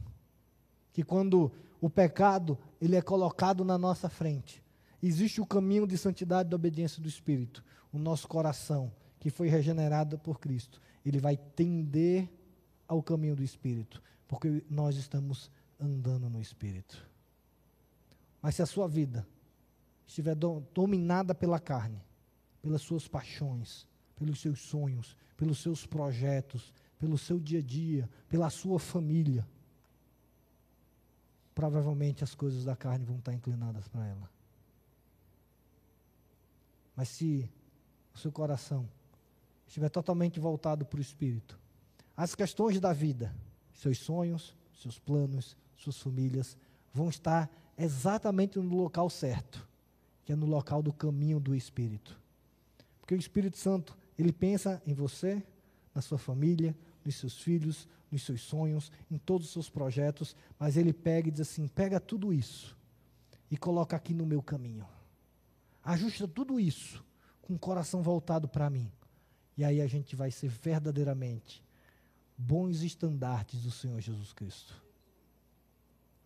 Que 0.92 1.02
quando 1.02 1.50
o 1.80 1.88
pecado 1.88 2.58
ele 2.80 2.96
é 2.96 3.02
colocado 3.02 3.64
na 3.64 3.76
nossa 3.78 4.08
frente, 4.08 4.62
existe 5.02 5.40
o 5.40 5.46
caminho 5.46 5.86
de 5.86 5.96
santidade 5.96 6.46
e 6.46 6.50
de 6.50 6.54
obediência 6.54 7.02
do 7.02 7.08
Espírito. 7.08 7.64
O 7.92 7.98
nosso 7.98 8.28
coração, 8.28 8.92
que 9.22 9.30
foi 9.30 9.48
regenerado 9.48 10.18
por 10.18 10.40
Cristo, 10.40 10.82
ele 11.06 11.20
vai 11.20 11.36
tender 11.36 12.28
ao 12.88 13.00
caminho 13.00 13.36
do 13.36 13.44
Espírito, 13.44 14.02
porque 14.26 14.64
nós 14.68 14.96
estamos 14.96 15.48
andando 15.78 16.28
no 16.28 16.40
Espírito. 16.40 17.08
Mas 18.42 18.56
se 18.56 18.62
a 18.62 18.66
sua 18.66 18.88
vida 18.88 19.24
estiver 20.04 20.34
dominada 20.74 21.36
pela 21.36 21.60
carne, 21.60 22.02
pelas 22.60 22.82
suas 22.82 23.06
paixões, 23.06 23.86
pelos 24.16 24.40
seus 24.40 24.60
sonhos, 24.60 25.16
pelos 25.36 25.62
seus 25.62 25.86
projetos, 25.86 26.74
pelo 26.98 27.16
seu 27.16 27.38
dia 27.38 27.60
a 27.60 27.62
dia, 27.62 28.10
pela 28.28 28.50
sua 28.50 28.80
família, 28.80 29.46
provavelmente 31.54 32.24
as 32.24 32.34
coisas 32.34 32.64
da 32.64 32.74
carne 32.74 33.04
vão 33.04 33.18
estar 33.18 33.32
inclinadas 33.32 33.86
para 33.86 34.04
ela. 34.04 34.28
Mas 36.96 37.08
se 37.08 37.48
o 38.12 38.18
seu 38.18 38.32
coração 38.32 38.88
estiver 39.72 39.88
totalmente 39.88 40.38
voltado 40.38 40.84
para 40.84 40.98
o 40.98 41.00
Espírito, 41.00 41.58
as 42.14 42.34
questões 42.34 42.78
da 42.78 42.92
vida, 42.92 43.34
seus 43.72 43.96
sonhos, 43.96 44.54
seus 44.74 44.98
planos, 44.98 45.56
suas 45.74 45.96
famílias, 45.98 46.58
vão 46.92 47.08
estar 47.08 47.50
exatamente 47.78 48.58
no 48.58 48.76
local 48.76 49.08
certo, 49.08 49.66
que 50.26 50.32
é 50.32 50.36
no 50.36 50.44
local 50.44 50.82
do 50.82 50.92
caminho 50.92 51.40
do 51.40 51.54
Espírito. 51.54 52.20
Porque 53.00 53.14
o 53.14 53.18
Espírito 53.18 53.56
Santo, 53.56 53.96
ele 54.18 54.30
pensa 54.30 54.82
em 54.86 54.92
você, 54.92 55.42
na 55.94 56.02
sua 56.02 56.18
família, 56.18 56.76
nos 57.02 57.14
seus 57.14 57.40
filhos, 57.40 57.88
nos 58.10 58.26
seus 58.26 58.42
sonhos, 58.42 58.92
em 59.10 59.16
todos 59.16 59.46
os 59.46 59.52
seus 59.54 59.70
projetos, 59.70 60.36
mas 60.58 60.76
ele 60.76 60.92
pega 60.92 61.28
e 61.28 61.30
diz 61.30 61.40
assim: 61.40 61.66
pega 61.66 61.98
tudo 61.98 62.30
isso 62.30 62.76
e 63.50 63.56
coloca 63.56 63.96
aqui 63.96 64.12
no 64.12 64.26
meu 64.26 64.42
caminho. 64.42 64.86
Ajusta 65.82 66.28
tudo 66.28 66.60
isso 66.60 67.02
com 67.40 67.54
o 67.54 67.58
coração 67.58 68.02
voltado 68.02 68.46
para 68.46 68.68
mim. 68.68 68.92
E 69.57 69.64
aí 69.64 69.80
a 69.80 69.86
gente 69.86 70.16
vai 70.16 70.30
ser 70.30 70.48
verdadeiramente 70.48 71.62
bons 72.36 72.82
estandartes 72.82 73.62
do 73.62 73.70
Senhor 73.70 74.00
Jesus 74.00 74.32
Cristo. 74.32 74.82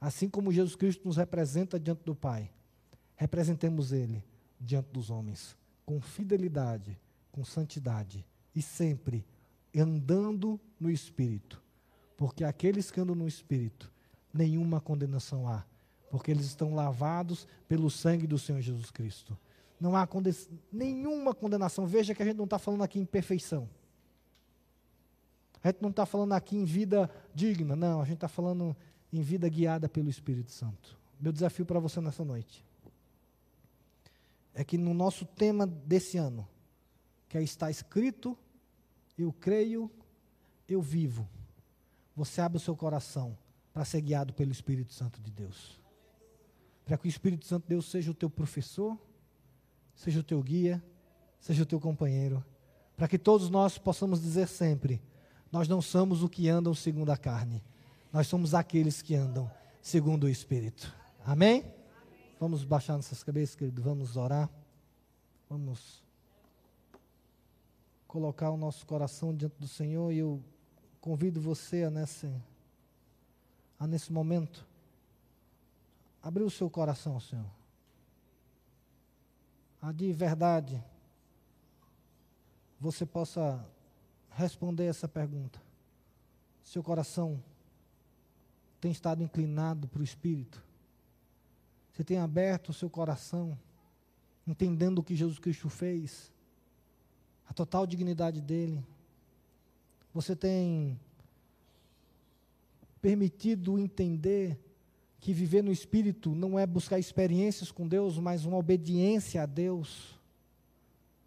Assim 0.00 0.28
como 0.28 0.52
Jesus 0.52 0.76
Cristo 0.76 1.06
nos 1.06 1.16
representa 1.16 1.80
diante 1.80 2.04
do 2.04 2.14
Pai, 2.14 2.50
representemos 3.16 3.92
Ele 3.92 4.22
diante 4.60 4.90
dos 4.90 5.10
homens, 5.10 5.56
com 5.84 6.00
fidelidade, 6.00 6.98
com 7.32 7.44
santidade 7.44 8.24
e 8.54 8.62
sempre 8.62 9.24
andando 9.76 10.60
no 10.78 10.90
Espírito. 10.90 11.62
Porque 12.16 12.44
aqueles 12.44 12.90
que 12.90 13.00
andam 13.00 13.14
no 13.14 13.28
Espírito, 13.28 13.92
nenhuma 14.32 14.80
condenação 14.80 15.48
há, 15.48 15.64
porque 16.10 16.30
eles 16.30 16.46
estão 16.46 16.74
lavados 16.74 17.46
pelo 17.68 17.90
sangue 17.90 18.26
do 18.26 18.38
Senhor 18.38 18.60
Jesus 18.60 18.90
Cristo. 18.90 19.36
Não 19.78 19.94
há 19.96 20.06
conde 20.06 20.34
nenhuma 20.72 21.34
condenação. 21.34 21.86
Veja 21.86 22.14
que 22.14 22.22
a 22.22 22.26
gente 22.26 22.36
não 22.36 22.44
está 22.44 22.58
falando 22.58 22.82
aqui 22.82 22.98
em 22.98 23.04
perfeição. 23.04 23.68
A 25.62 25.68
gente 25.68 25.82
não 25.82 25.90
está 25.90 26.06
falando 26.06 26.32
aqui 26.32 26.56
em 26.56 26.64
vida 26.64 27.10
digna, 27.34 27.76
não. 27.76 28.00
A 28.00 28.04
gente 28.04 28.14
está 28.14 28.28
falando 28.28 28.76
em 29.12 29.20
vida 29.20 29.48
guiada 29.48 29.88
pelo 29.88 30.08
Espírito 30.08 30.50
Santo. 30.50 30.98
Meu 31.20 31.32
desafio 31.32 31.66
para 31.66 31.80
você 31.80 32.00
nessa 32.00 32.24
noite 32.24 32.64
é 34.54 34.64
que 34.64 34.78
no 34.78 34.94
nosso 34.94 35.26
tema 35.26 35.66
desse 35.66 36.16
ano, 36.16 36.48
que 37.28 37.38
está 37.38 37.70
escrito, 37.70 38.36
eu 39.18 39.30
creio, 39.32 39.90
eu 40.66 40.80
vivo. 40.80 41.28
Você 42.14 42.40
abre 42.40 42.56
o 42.56 42.60
seu 42.60 42.74
coração 42.74 43.36
para 43.74 43.84
ser 43.84 44.00
guiado 44.00 44.32
pelo 44.32 44.50
Espírito 44.50 44.94
Santo 44.94 45.20
de 45.20 45.30
Deus. 45.30 45.78
Para 46.86 46.96
que 46.96 47.06
o 47.06 47.08
Espírito 47.08 47.44
Santo 47.44 47.64
de 47.64 47.68
Deus 47.68 47.90
seja 47.90 48.10
o 48.10 48.14
teu 48.14 48.30
professor, 48.30 48.98
seja 49.96 50.20
o 50.20 50.22
teu 50.22 50.40
guia, 50.40 50.80
seja 51.40 51.64
o 51.64 51.66
teu 51.66 51.80
companheiro. 51.80 52.44
Para 52.96 53.08
que 53.08 53.18
todos 53.18 53.50
nós 53.50 53.76
possamos 53.78 54.20
dizer 54.20 54.46
sempre: 54.46 55.02
nós 55.50 55.66
não 55.66 55.82
somos 55.82 56.22
o 56.22 56.28
que 56.28 56.48
andam 56.48 56.74
segundo 56.74 57.10
a 57.10 57.16
carne, 57.16 57.64
nós 58.12 58.28
somos 58.28 58.54
aqueles 58.54 59.02
que 59.02 59.16
andam 59.16 59.50
segundo 59.82 60.24
o 60.24 60.28
Espírito. 60.28 60.94
Amém? 61.24 61.60
Amém. 61.60 61.74
Vamos 62.38 62.62
baixar 62.62 62.94
nossas 62.94 63.24
cabeças, 63.24 63.56
querido, 63.56 63.82
vamos 63.82 64.16
orar. 64.16 64.48
Vamos 65.48 66.04
colocar 68.06 68.50
o 68.50 68.56
nosso 68.56 68.84
coração 68.86 69.34
diante 69.34 69.56
do 69.58 69.68
Senhor 69.68 70.12
e 70.12 70.18
eu 70.18 70.42
convido 71.00 71.40
você 71.40 71.84
a 71.84 71.90
nesse, 71.90 72.32
a 73.78 73.86
nesse 73.86 74.12
momento 74.12 74.66
abrir 76.22 76.42
o 76.42 76.50
seu 76.50 76.68
coração, 76.68 77.20
Senhor. 77.20 77.55
A 79.80 79.92
de 79.92 80.12
verdade 80.12 80.82
você 82.80 83.06
possa 83.06 83.64
responder 84.30 84.84
essa 84.84 85.08
pergunta. 85.08 85.60
Seu 86.62 86.82
coração 86.82 87.42
tem 88.80 88.90
estado 88.90 89.22
inclinado 89.22 89.88
para 89.88 90.00
o 90.00 90.04
Espírito? 90.04 90.62
Você 91.92 92.04
tem 92.04 92.18
aberto 92.18 92.68
o 92.68 92.74
seu 92.74 92.90
coração, 92.90 93.58
entendendo 94.46 94.98
o 94.98 95.02
que 95.02 95.16
Jesus 95.16 95.38
Cristo 95.38 95.68
fez? 95.68 96.30
a 97.48 97.52
total 97.52 97.86
dignidade 97.86 98.40
dele. 98.40 98.84
Você 100.12 100.34
tem 100.34 100.98
permitido 103.00 103.78
entender 103.78 104.58
que 105.26 105.32
viver 105.32 105.60
no 105.60 105.72
Espírito 105.72 106.36
não 106.36 106.56
é 106.56 106.64
buscar 106.64 107.00
experiências 107.00 107.72
com 107.72 107.88
Deus, 107.88 108.16
mas 108.16 108.44
uma 108.44 108.58
obediência 108.58 109.42
a 109.42 109.46
Deus. 109.46 110.16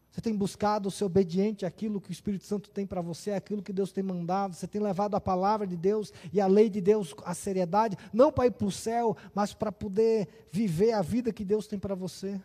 Você 0.10 0.22
tem 0.22 0.34
buscado 0.34 0.90
ser 0.90 1.04
obediente 1.04 1.66
àquilo 1.66 2.00
que 2.00 2.10
o 2.10 2.14
Espírito 2.14 2.46
Santo 2.46 2.70
tem 2.70 2.88
para 2.88 3.02
você, 3.02 3.32
àquilo 3.32 3.62
que 3.62 3.74
Deus 3.74 3.92
tem 3.92 4.02
mandado. 4.02 4.56
Você 4.56 4.66
tem 4.68 4.80
levado 4.80 5.16
a 5.16 5.20
palavra 5.20 5.68
de 5.68 5.76
Deus 5.76 6.14
e 6.32 6.40
a 6.40 6.48
lei 6.48 6.70
de 6.70 6.80
Deus 6.80 7.14
à 7.26 7.34
seriedade, 7.34 7.98
não 8.14 8.32
para 8.32 8.46
ir 8.46 8.52
para 8.52 8.68
o 8.68 8.72
céu, 8.72 9.18
mas 9.36 9.54
para 9.54 9.70
poder 9.70 10.48
viver 10.50 10.94
a 10.94 11.02
vida 11.02 11.34
que 11.34 11.44
Deus 11.44 11.68
tem 11.68 11.78
para 11.78 11.94
você. 11.94 12.40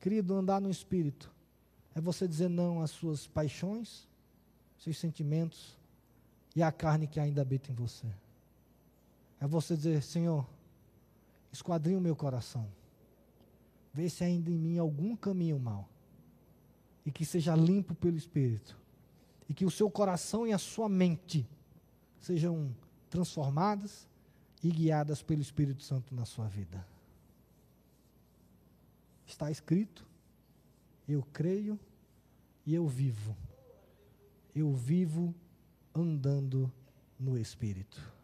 Querido, 0.00 0.34
andar 0.34 0.60
no 0.60 0.70
Espírito 0.72 1.32
é 1.94 2.00
você 2.00 2.26
dizer 2.26 2.50
não 2.50 2.82
às 2.82 2.90
suas 2.90 3.28
paixões, 3.28 4.08
seus 4.76 4.98
sentimentos 4.98 5.78
e 6.56 6.64
à 6.64 6.72
carne 6.72 7.06
que 7.06 7.20
ainda 7.20 7.42
habita 7.42 7.70
em 7.70 7.74
você. 7.76 8.08
É 9.40 9.46
você 9.46 9.76
dizer, 9.76 10.02
Senhor, 10.02 10.46
esquadrinha 11.52 11.98
o 11.98 12.00
meu 12.00 12.16
coração. 12.16 12.68
Vê 13.92 14.08
se 14.08 14.24
ainda 14.24 14.50
em 14.50 14.58
mim 14.58 14.78
algum 14.78 15.16
caminho 15.16 15.58
mal. 15.58 15.88
E 17.04 17.10
que 17.10 17.24
seja 17.24 17.54
limpo 17.54 17.94
pelo 17.94 18.16
Espírito. 18.16 18.78
E 19.48 19.54
que 19.54 19.64
o 19.64 19.70
seu 19.70 19.90
coração 19.90 20.46
e 20.46 20.52
a 20.52 20.58
sua 20.58 20.88
mente 20.88 21.46
sejam 22.20 22.74
transformadas 23.08 24.08
e 24.62 24.70
guiadas 24.70 25.22
pelo 25.22 25.40
Espírito 25.40 25.82
Santo 25.82 26.14
na 26.14 26.24
sua 26.24 26.48
vida. 26.48 26.84
Está 29.26 29.50
escrito, 29.50 30.06
eu 31.08 31.22
creio 31.32 31.78
e 32.64 32.74
eu 32.74 32.86
vivo. 32.86 33.36
Eu 34.54 34.72
vivo 34.72 35.34
andando 35.94 36.72
no 37.18 37.38
Espírito. 37.38 38.15